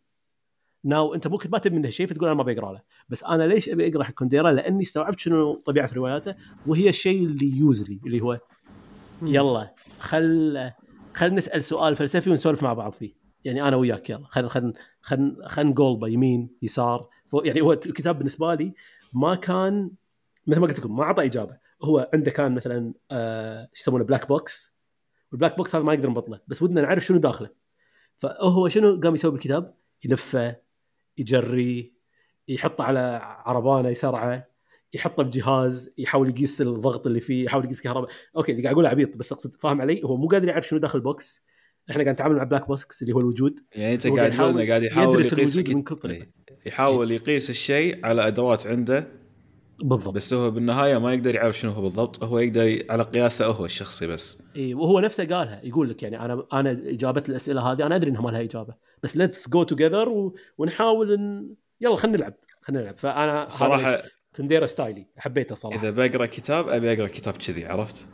[0.84, 2.82] ناو أنت ممكن ما تبي منه شيء فتقول أنا ما بقرا له.
[3.10, 6.36] بس أنا ليش أبي أقرأ حق كونديرا لأني استوعبت شنو طبيعة رواياته
[6.68, 8.40] وهي الشيء اللي يوزلي اللي هو
[9.22, 10.72] يلا خل
[11.14, 13.21] خل نسأل سؤال فلسفي ونسولف مع بعض فيه.
[13.46, 17.10] يعني أنا وياك يلا خل خل خل خل نقولبه يمين يسار.
[17.44, 18.74] يعني هو الكتاب بالنسبة لي
[19.14, 19.92] ما كان
[20.48, 21.58] مثل ما قلت لكم ما أعطى إجابة.
[21.84, 24.78] هو عنده كان مثلا آه شو يسمونه black box
[25.32, 27.50] وال black box هذا ما نقدر نبطله بس ودنا نعرف شنو داخله.
[28.18, 30.56] فهو شنو قام يسوي بالكتاب؟ يلفه
[31.18, 31.94] يجري
[32.48, 34.48] يحطه على عربانة يسرعه
[34.94, 38.10] يحطه بجهاز يحاول يقيس الضغط اللي فيه يحاول يقيس كهرباء.
[38.36, 40.98] أوكي اللي قاعد أقوله عبيط بس أقصد فاهم علي؟ هو مو قادر يعرف شنو داخل
[40.98, 41.46] ال box.
[41.90, 43.60] إحنا قاعد نتعامل مع black box اللي هو الوجود.
[43.76, 46.28] يعني أنت قاعد تقول قاعد يحاول يقيس من كل طريقة.
[46.66, 49.08] يحاول يقيس الشيء على أدوات عنده.
[49.84, 50.16] بالضبط.
[50.16, 52.24] بس هو بالنهاية ما يقدر يعرف شنو هو بالضبط.
[52.24, 54.44] هو يقدر على قياسه هو الشخصي بس.
[54.56, 55.62] اي وهو نفسه قالها.
[55.64, 58.74] يقول لك يعني أنا أنا إجابة الأسئلة هذه أنا أدري إنها ما لها إجابة.
[59.04, 62.34] بس let's go together ونحاول ان يلا خلينا نلعب.
[62.62, 62.96] خلينا نلعب.
[62.96, 64.02] فأنا صراحة
[64.36, 65.80] كنديرا style ـي حبيته صراحة.
[65.80, 68.06] إذا بقرأ كتاب أبي أقرأ كتاب كذي عرفت؟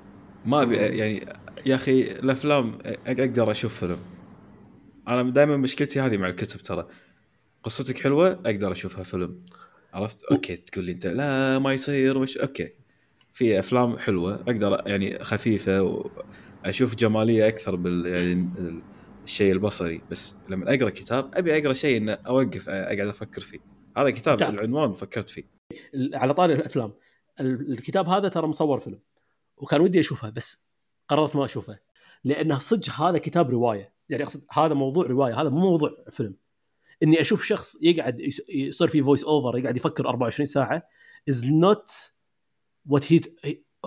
[0.47, 1.25] ما أبي يعني
[1.65, 3.97] يا أخي الأفلام أقدر أشوف فيلم.
[5.07, 6.87] أنا دائما مشكلتي هذه مع الكتب ترى.
[7.63, 9.45] قصتك حلوة أقدر أشوفها فيلم.
[9.93, 12.69] عرفت؟ أوكي تقول لي أنت لا ما يصير مش أوكي.
[13.33, 16.09] في أفلام حلوة أقدر يعني خفيفة
[16.63, 18.49] وأشوف جمالية أكثر بال يعني
[19.25, 20.01] الشيء البصري.
[20.11, 23.59] بس لما أقرأ كتاب أبي أقرأ شيء إنه أوقف أقعد أفكر فيه.
[23.97, 24.53] هذا كتاب كتاب.
[24.53, 25.43] العنوان فكرت فيه.
[26.13, 26.93] على طاري الأفلام.
[27.39, 28.99] الكتاب هذا ترى مصور فيلم.
[29.57, 30.69] وكان ودي اشوفه بس
[31.07, 31.79] قررت ما اشوفه
[32.23, 33.93] لأنه صدق هذا كتاب رواية.
[34.09, 36.35] يعني أقصد هذا موضوع رواية هذا مو موضوع فيلم.
[37.03, 38.19] إني أشوف شخص يقعد
[38.49, 40.87] يصير في voice over يقعد يفكر 24 ساعة
[41.29, 41.89] is not
[42.85, 43.21] what he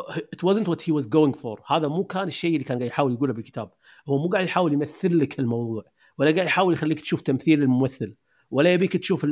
[0.08, 3.12] it wasn't what he was going for هذا مو كان الشيء اللي كان قاعد يحاول
[3.12, 3.72] يقوله بالكتاب.
[4.08, 5.84] هو مو قاعد يحاول يمثل لك الموضوع
[6.18, 8.16] ولا قاعد يحاول يخليك تشوف تمثيل الممثل
[8.50, 9.26] ولا يبيك تشوف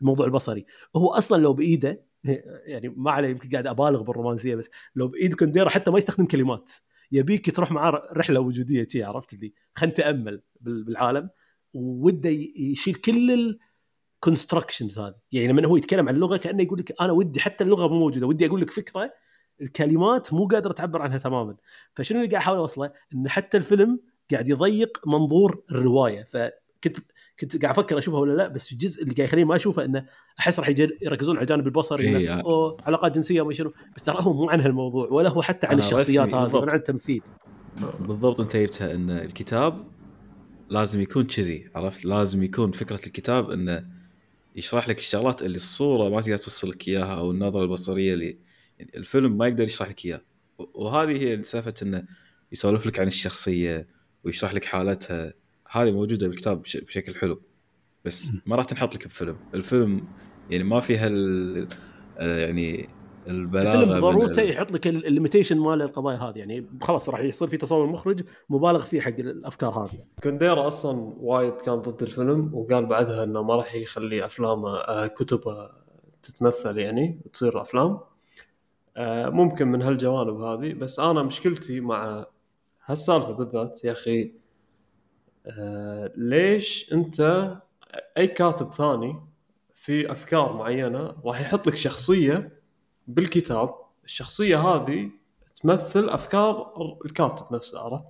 [0.00, 0.66] الموضوع البصري.
[0.96, 2.04] هو أصلا لو بإيده
[2.64, 6.70] يعني ما عليه يمكن قاعد أبالغ بالرومانسية بس لو بإيد كونديرا حتى ما يستخدم كلمات.
[7.12, 11.30] يبيك تروح معاه رحلة وجودية شي عرفت اللي؟ خلينا نتأمل بالعالم.
[11.74, 13.58] وده يشيل كل
[14.20, 15.14] الكونستراكشنز هذه.
[15.32, 18.26] يعني لما هو يتكلم عن اللغة كأنه يقول لك أنا ودي حتى اللغة مو موجودة
[18.26, 19.12] ودي أقول لك فكرة
[19.60, 21.56] الكلمات مو قادرة تعبر عنها تماما.
[21.94, 24.00] فشنو اللي قاعد أحاول أوصله؟ إن حتى الفيلم
[24.32, 26.22] قاعد يضيق منظور الرواية.
[26.22, 26.98] فكنت
[27.40, 30.06] كنت قاعد أفكر اشوفها ولا لا بس الجزء اللي قاعد يخليني ما اشوفه إنه
[30.40, 30.68] أحس راح
[31.02, 34.50] يركزون على الجانب البصري إيه انه أوه علاقات جنسية وما شنو بس ترى هو مو
[34.50, 37.22] عن هالموضوع ولا هو حتى عن الشخصيات هذه ولا عن التمثيل.
[38.00, 39.86] بالضبط أنت جبتها إن الكتاب
[40.68, 43.84] لازم يكون كذي عرفت؟ لازم يكون فكرة الكتاب إنه
[44.56, 48.38] يشرح لك الشغلات اللي الصورة ما تقدر توصل لك إياها أو النظرة البصرية اللي
[48.78, 50.20] يعني الفيلم ما يقدر يشرح لك اياه
[50.58, 52.04] وهذه هي سالفة إنه
[52.52, 53.88] يسولف لك عن الشخصية
[54.24, 55.32] ويشرح لك حالتها.
[55.72, 57.40] هذه موجودة بالكتاب بشكل حلو.
[58.04, 59.36] بس ما راح تنحط لك بفيلم.
[59.54, 60.04] الفيلم
[60.50, 61.08] يعني ما فيها
[62.18, 62.88] يعني
[63.28, 66.38] البلاغة الفيلم ضرورته يحط لك الليميتيشن مال القضايا هذه.
[66.38, 70.04] يعني خلاص راح يصير في تصور مخرج مبالغ فيه حق الأفكار هذه.
[70.22, 75.70] كونديرا أصلا وايد كان ضد الفيلم وقال بعدها إنه ما راح يخلي أفلامه آه، كتبه
[76.22, 77.98] تتمثل يعني وتصير أفلام.
[78.96, 82.26] آه، ممكن من هالجوانب هذه بس أنا مشكلتي مع
[82.86, 84.41] هالسالفة بالذات يا أخي
[85.46, 87.48] آه، ليش انت
[88.18, 89.20] أي كاتب ثاني
[89.74, 92.60] في أفكار معينة راح يحط لك شخصية
[93.06, 93.74] بالكتاب؟
[94.04, 95.10] الشخصية هذه
[95.62, 96.72] تمثل أفكار
[97.04, 98.04] الكاتب نفسه عرفت؟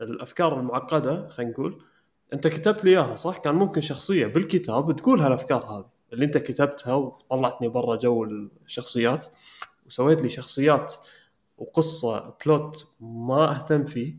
[0.00, 1.82] الأفكار المعقدة خلينا نقول.
[2.32, 5.90] أنت كتبت لي إياها صح؟ كان ممكن شخصية بالكتاب تقول هالأفكار هذه.
[6.12, 9.26] اللي أنت كتبتها وطلعتني برا جو الشخصيات
[9.86, 10.94] وسويت لي شخصيات
[11.58, 14.16] وقصة بلوت ما أهتم فيه.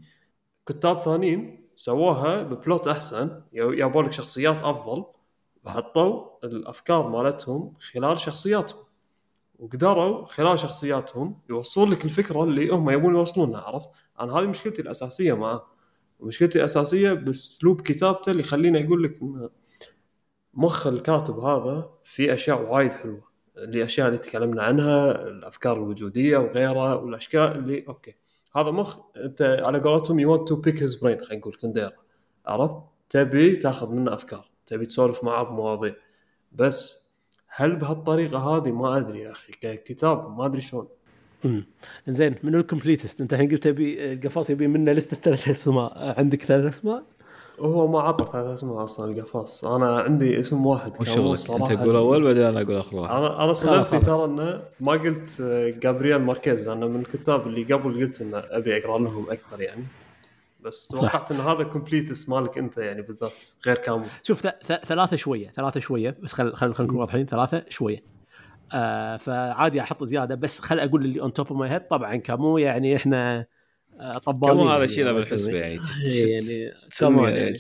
[0.66, 3.42] كتاب ثانيين سووها ببلوت أحسن.
[3.54, 5.06] يابوا لك شخصيات أفضل
[5.64, 8.86] وحطوا الأفكار مالتهم خلال شخصياتهم.
[9.60, 13.90] وقدروا خلال شخصياتهم يوصلون لك الفكرة اللي هم يبون يوصلونها عرفت؟
[14.20, 15.68] أنا هذه مشكلتي الأساسية معه
[16.20, 19.20] مشكلتي الأساسية بأسلوب كتابته اللي يخليني أقول لك
[20.54, 23.24] مخ الكاتب هذا في أشياء وايد حلوة.
[23.58, 28.16] الأشياء اللي تكلمنا عنها الأفكار الوجودية وغيرها والأشياء اللي أوكي.
[28.56, 31.92] هذا مخ أنت على قولتهم you to pick his brain خلينا نقول كنديرا.
[32.46, 32.78] عرفت؟
[33.10, 35.96] تبي تاخذ منه أفكار تبي تسولف معاه بمواضيع.
[36.52, 37.10] بس
[37.48, 40.88] هل بهالطريقة هذه؟ ما أدري يا أخي ككتاب ما أدري شلون.
[41.46, 41.66] امم
[42.08, 46.20] زين منو ال completist أنت الحين قلت تبي القفاص يبي منه لستة ثلاث أسماء.
[46.20, 47.04] عندك ثلاث أسماء؟
[47.60, 52.24] هو ما عطى ثلاث اسماء أصلا القفاص أنا عندي اسم واحد وش انت تقول أول
[52.24, 53.16] بعدين أنا أقول أخر واحد.
[53.16, 55.42] أنا أنا صدمتني ترى إنه ما قلت
[55.82, 59.84] جابرييل ماركيز لأنه من الكتاب اللي قبل قلت إنه أبي أقرأ لهم أكثر يعني.
[60.60, 63.32] بس توقعت إن هذا completist مالك أنت يعني بالذات
[63.66, 64.06] غير كامل.
[64.24, 64.48] شوف
[64.86, 66.18] ثلاثة شوية ثلاثة شوية.
[66.22, 68.04] بس خل خل نكون واضحين ثلاثة شوية.
[68.74, 72.58] آه فعادي أحط زيادة بس خل أقول اللي on top of my head طبعا كامو
[72.58, 73.48] يعني إحنا آه،
[74.26, 75.80] طبالين كامو هذا شيء بالحسبه يعني.
[76.04, 76.74] يعني
[77.28, 77.60] يعني.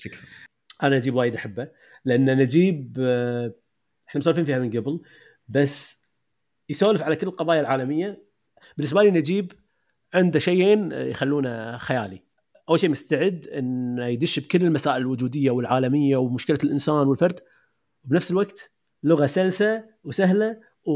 [0.84, 1.68] أنا نجيب وايد أحبه
[2.06, 3.54] لأن نجيب آه،
[4.08, 5.02] إحنا مسولفين فيها من قبل
[5.48, 6.06] بس
[6.70, 8.26] يسولف على كل القضايا العالمية.
[8.78, 9.52] بالنسبة لي نجيب
[10.14, 12.24] عنده شيئين يخلونه خيالي.
[12.70, 17.40] أول شيء مستعد إنه يدش بكل المسائل الوجودية والعالمية ومشكلة الإنسان والفرد
[18.06, 18.72] وبنفس الوقت
[19.04, 20.92] لغة سلسة وسهلة و...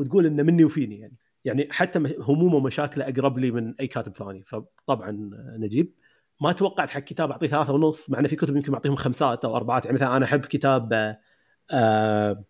[0.00, 1.16] وتقول إنه مني وفيني يعني.
[1.44, 4.44] يعني حتى همومه ومشاكله أقرب لي من أي كاتب ثاني.
[4.44, 5.94] فطبعا نجيب.
[6.40, 9.56] ما توقعت حق كتاب أعطيه ثلاثة ونص مع إنه في كتب يمكن أعطيهم خمسات أو
[9.56, 9.84] أربعات.
[9.84, 11.16] يعني مثلا أنا أحب كتاب
[11.70, 12.44] آه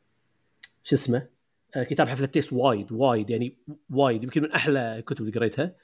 [0.82, 1.28] شو اسمه؟
[1.76, 3.58] آه كتاب حفلة التيس وايد وايد يعني
[3.90, 5.74] وايد يمكن من أحلى الكتب اللي قريتها.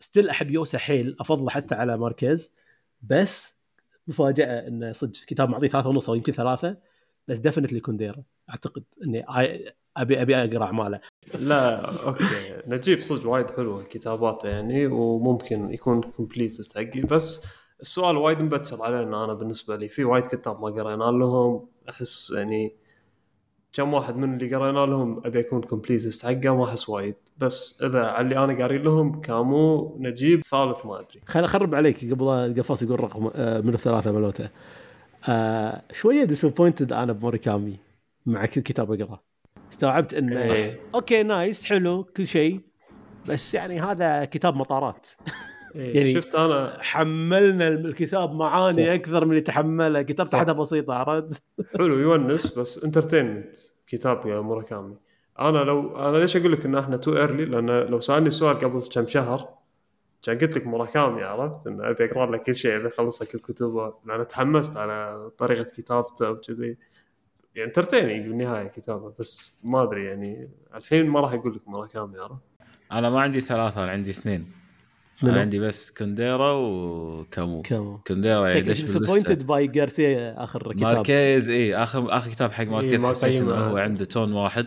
[0.00, 2.54] still أحب يوسا حيل أفضله حتى على ماركيز.
[3.02, 3.58] بس
[4.06, 6.76] مفاجأة انه صدق كتاب معطيه ثلاثة ونص أو يمكن ثلاثة
[7.28, 8.22] بس definitely كونديرا.
[8.50, 9.24] أعتقد إني
[9.96, 11.00] ابي أبي أقرأ اعماله
[11.34, 12.24] لا أوكي.
[12.66, 17.46] نجيب صدق وايد حلوة كتاباته يعني وممكن يكون completist حقي بس
[17.80, 19.88] السؤال وايد مبكر علينا أنا بالنسبة لي.
[19.88, 21.66] في وايد كتاب ما قرينا لهم.
[21.88, 22.76] أحس يعني
[23.72, 27.14] كم واحد من اللي قرينا لهم أبي اكون completist حقه ما أحس وايد.
[27.38, 31.20] بس إذا على اللي أنا قاري لهم كامو نجيب ثالث ما أدري.
[31.26, 32.12] خل أخرب عليك.
[32.12, 34.48] قبل القفاص يقول رقم آه، من الثلاثة ملوته.
[35.28, 37.76] آه شوية disappointed أنا بموراكامي
[38.26, 39.33] مع كل كتاب أقرأه.
[39.74, 40.80] استوعبت انه إيه.
[40.94, 42.60] أوكي nice حلو كل شيء.
[43.28, 45.06] بس يعني هذا كتاب مطارات.
[45.76, 45.96] إيه.
[45.96, 46.78] يعني شفت أنا.
[46.80, 48.92] حملنا الكتاب معاني صح.
[48.92, 50.02] أكثر من اللي تحمله.
[50.02, 51.42] كتاب حاجة بسيطة عرفت؟
[51.78, 53.56] حلو يونس بس entertainment
[53.86, 54.96] كتاب يا موراكامي
[55.40, 58.82] أنا لو أنا ليش أقول لك إن إحنا too early لأن لو سألني السؤال قبل
[58.94, 59.48] كم شهر
[60.22, 63.92] كان قلت لك موراكامي عرفت؟ انه أبي أقرأ لك كل شيء أبي أخلص لك الكتب.
[64.06, 66.76] لأن تحمست على طريقة كتابته وكذي.
[67.54, 72.42] يعني entertaining بالنهاية كتابة بس ما أدري يعني الحين ما راح أقول لك موراكامي عرفت
[72.92, 74.46] أنا ما عندي ثلاثة أنا عندي اثنين.
[75.22, 77.98] أنا عندي بس كونديرا وكامو كامو.
[77.98, 80.82] كونديرا يعني ليش ديسابوينتد باي جارسيا آخر كتاب.
[80.82, 84.66] ماركيز اي آخر آخر كتاب حق ماركيز إيه حسيت انه هو عنده tone واحد.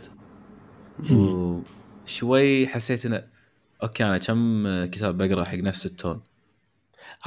[1.12, 3.24] وشوي حسيت إنه
[3.84, 6.22] أوكي أنا كم كتاب بقرأ حق نفس ال tone.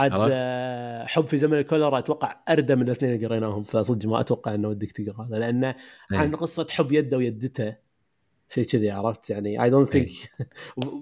[0.00, 4.54] عاد آه، حب في زمن الكوليرا أتوقع أردى من الاثنين اللي قريناهم فصدق ما أتوقع
[4.54, 5.74] إنه ودك تقرأ لأنه
[6.12, 6.18] إيه.
[6.18, 7.76] عن قصة حب يده ويدته
[8.54, 10.08] شيء كذي عرفت؟ يعني I don't think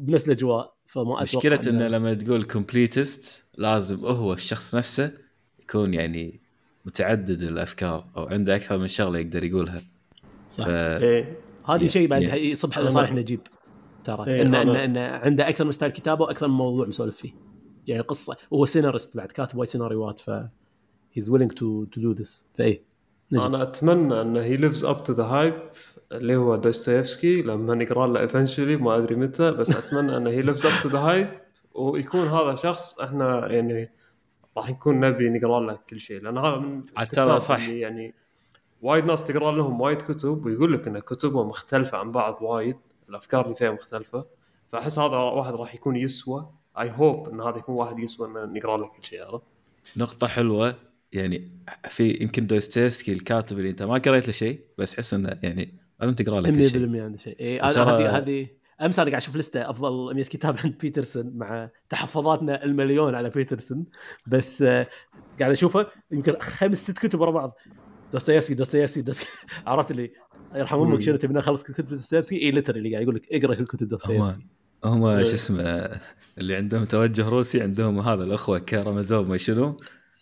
[0.00, 5.12] بنفس الأجواء فما أتوقع مشكلة إنه لما تقول completist لازم هو الشخص نفسه
[5.60, 6.40] يكون يعني
[6.84, 9.80] متعدد الأفكار أو عنده أكثر من شغلة يقدر يقولها.
[10.48, 10.64] صح.
[10.64, 10.68] ف...
[10.68, 11.38] إيه.
[11.68, 13.40] هذه شيء بعد يعني يصبح لصالح نجيب
[14.04, 17.47] ترى إيه انه انه إن عنده أكثر من ستايل كتابة وأكثر من موضوع مسولف فيه.
[17.88, 20.30] يعني قصة وهو سيناريست بعد كاتب وايد سيناريوهات ف
[21.12, 22.84] He's willing to to do this فاي
[23.32, 25.54] أنا أتمنى انه he lives up to the hype
[26.12, 30.66] اللي هو دوستويفسكي لما نقرأ له eventually ما أدري متى بس أتمنى انه he lives
[30.66, 31.28] up to the hype
[31.74, 33.90] ويكون هذا شخص إحنا يعني
[34.56, 37.68] راح نكون نبي نقرأ له كل شيء لأن هذا من الكتاب صح.
[37.68, 38.14] يعني
[38.82, 42.76] وايد ناس تقرأ لهم وايد كتب ويقول لك إن كتبهم مختلفة عن بعض وايد
[43.08, 44.26] الأفكار اللي فيها مختلفة
[44.68, 46.50] فأحس هذا واحد راح يكون يسوى
[46.80, 49.44] I hope إن هذا يكون واحد يسوى ان نقرا له كل شيء عرفت؟
[49.96, 50.74] نقطة حلوة
[51.12, 51.50] يعني
[51.88, 56.14] في يمكن دوستويفسكي الكاتب اللي أنت ما قريت له شيء بس حس إنه يعني لازم
[56.14, 56.98] تقرأ له كل شيء.
[56.98, 57.36] 100% عنده شيء.
[57.40, 58.46] اي هذه هذه
[58.82, 63.86] أمس أنا قاعد أشوف لستة أفضل 100 كتاب عند بيترسون مع تحفظاتنا المليون على بيترسون.
[64.26, 64.86] بس آه،
[65.40, 67.56] قاعد أشوفه يمكن خمس ست كتب ورا بعض.
[68.12, 69.12] دوستويفسكي دوستويفسكي
[69.66, 70.12] عرفت اللي
[70.54, 73.66] يرحم أمك شنو تبي نخلص كل كتب دوستويفسكي اي literally قاعد يقول لك اقرأ كل
[73.66, 74.46] كتب دوستويفسكي
[74.84, 75.24] هم إيه.
[75.24, 75.90] شو اسمه
[76.38, 79.76] اللي عندهم توجه روسي عندهم هذا الأخوة كارامازوف ما شنو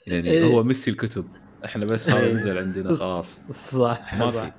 [0.06, 0.44] يعني إيه.
[0.44, 1.28] هو ميسي الكتب.
[1.64, 3.40] إحنا بس هذا نزل عندنا خلاص.
[3.72, 4.52] صح ما في.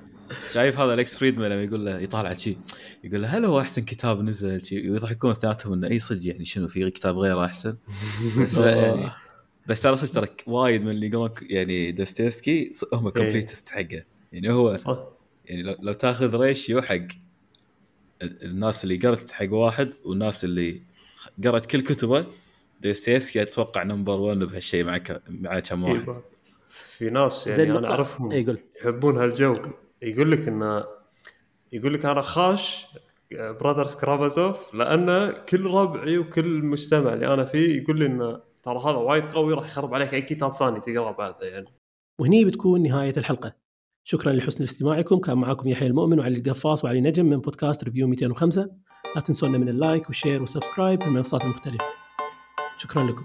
[0.52, 2.58] شايف هذا ليكس فريدمان لما يقول له يطالع شيء
[3.04, 6.68] يقول له هل هو أحسن كتاب نزل؟ شيء ويضحكون اثنيناتهم إنه أي صدق يعني شنو
[6.68, 7.76] في كتاب غيره أحسن.
[8.40, 9.10] بس يعني
[9.66, 13.84] بس ترى صدق ترى وايد من اللي يقولون يعني دوستويفسكي هم completist إيه.
[13.84, 14.76] حقه يعني هو
[15.44, 17.06] يعني لو, لو تاخذ ratio حق
[18.22, 20.82] الناس اللي قرت حق واحد والناس اللي
[21.44, 22.26] قرت كل كتبه
[22.80, 26.08] دوستويفسكي أتوقع number 1 بهالشيء مع مع كم واحد.
[26.08, 26.22] إيه،
[26.68, 29.56] في ناس يعني أنا أعرفهم يقول يحبون هالجو.
[30.02, 30.84] يقول لك انه
[31.72, 32.86] يقول لك أنا خاش
[33.32, 38.96] Brothers Karamazov لأن كل ربعي وكل مجتمع اللي أنا فيه يقول لي انه ترى هذا
[38.96, 41.66] وايد قوي راح يخرب عليك أي كتاب ثاني تقرأه بعده يعني.
[42.20, 43.67] وهني بتكون نهاية الحلقة.
[44.10, 45.18] شكرا لحسن استماعكم.
[45.18, 48.70] كان معكم يحيى المؤمن وعلي القفاص وعلي نجم من بودكاست Review 205
[49.16, 51.84] لا تنسونا من ال like وال share وال subscribe في المنصات المختلفة.
[52.78, 53.24] شكرا لكم.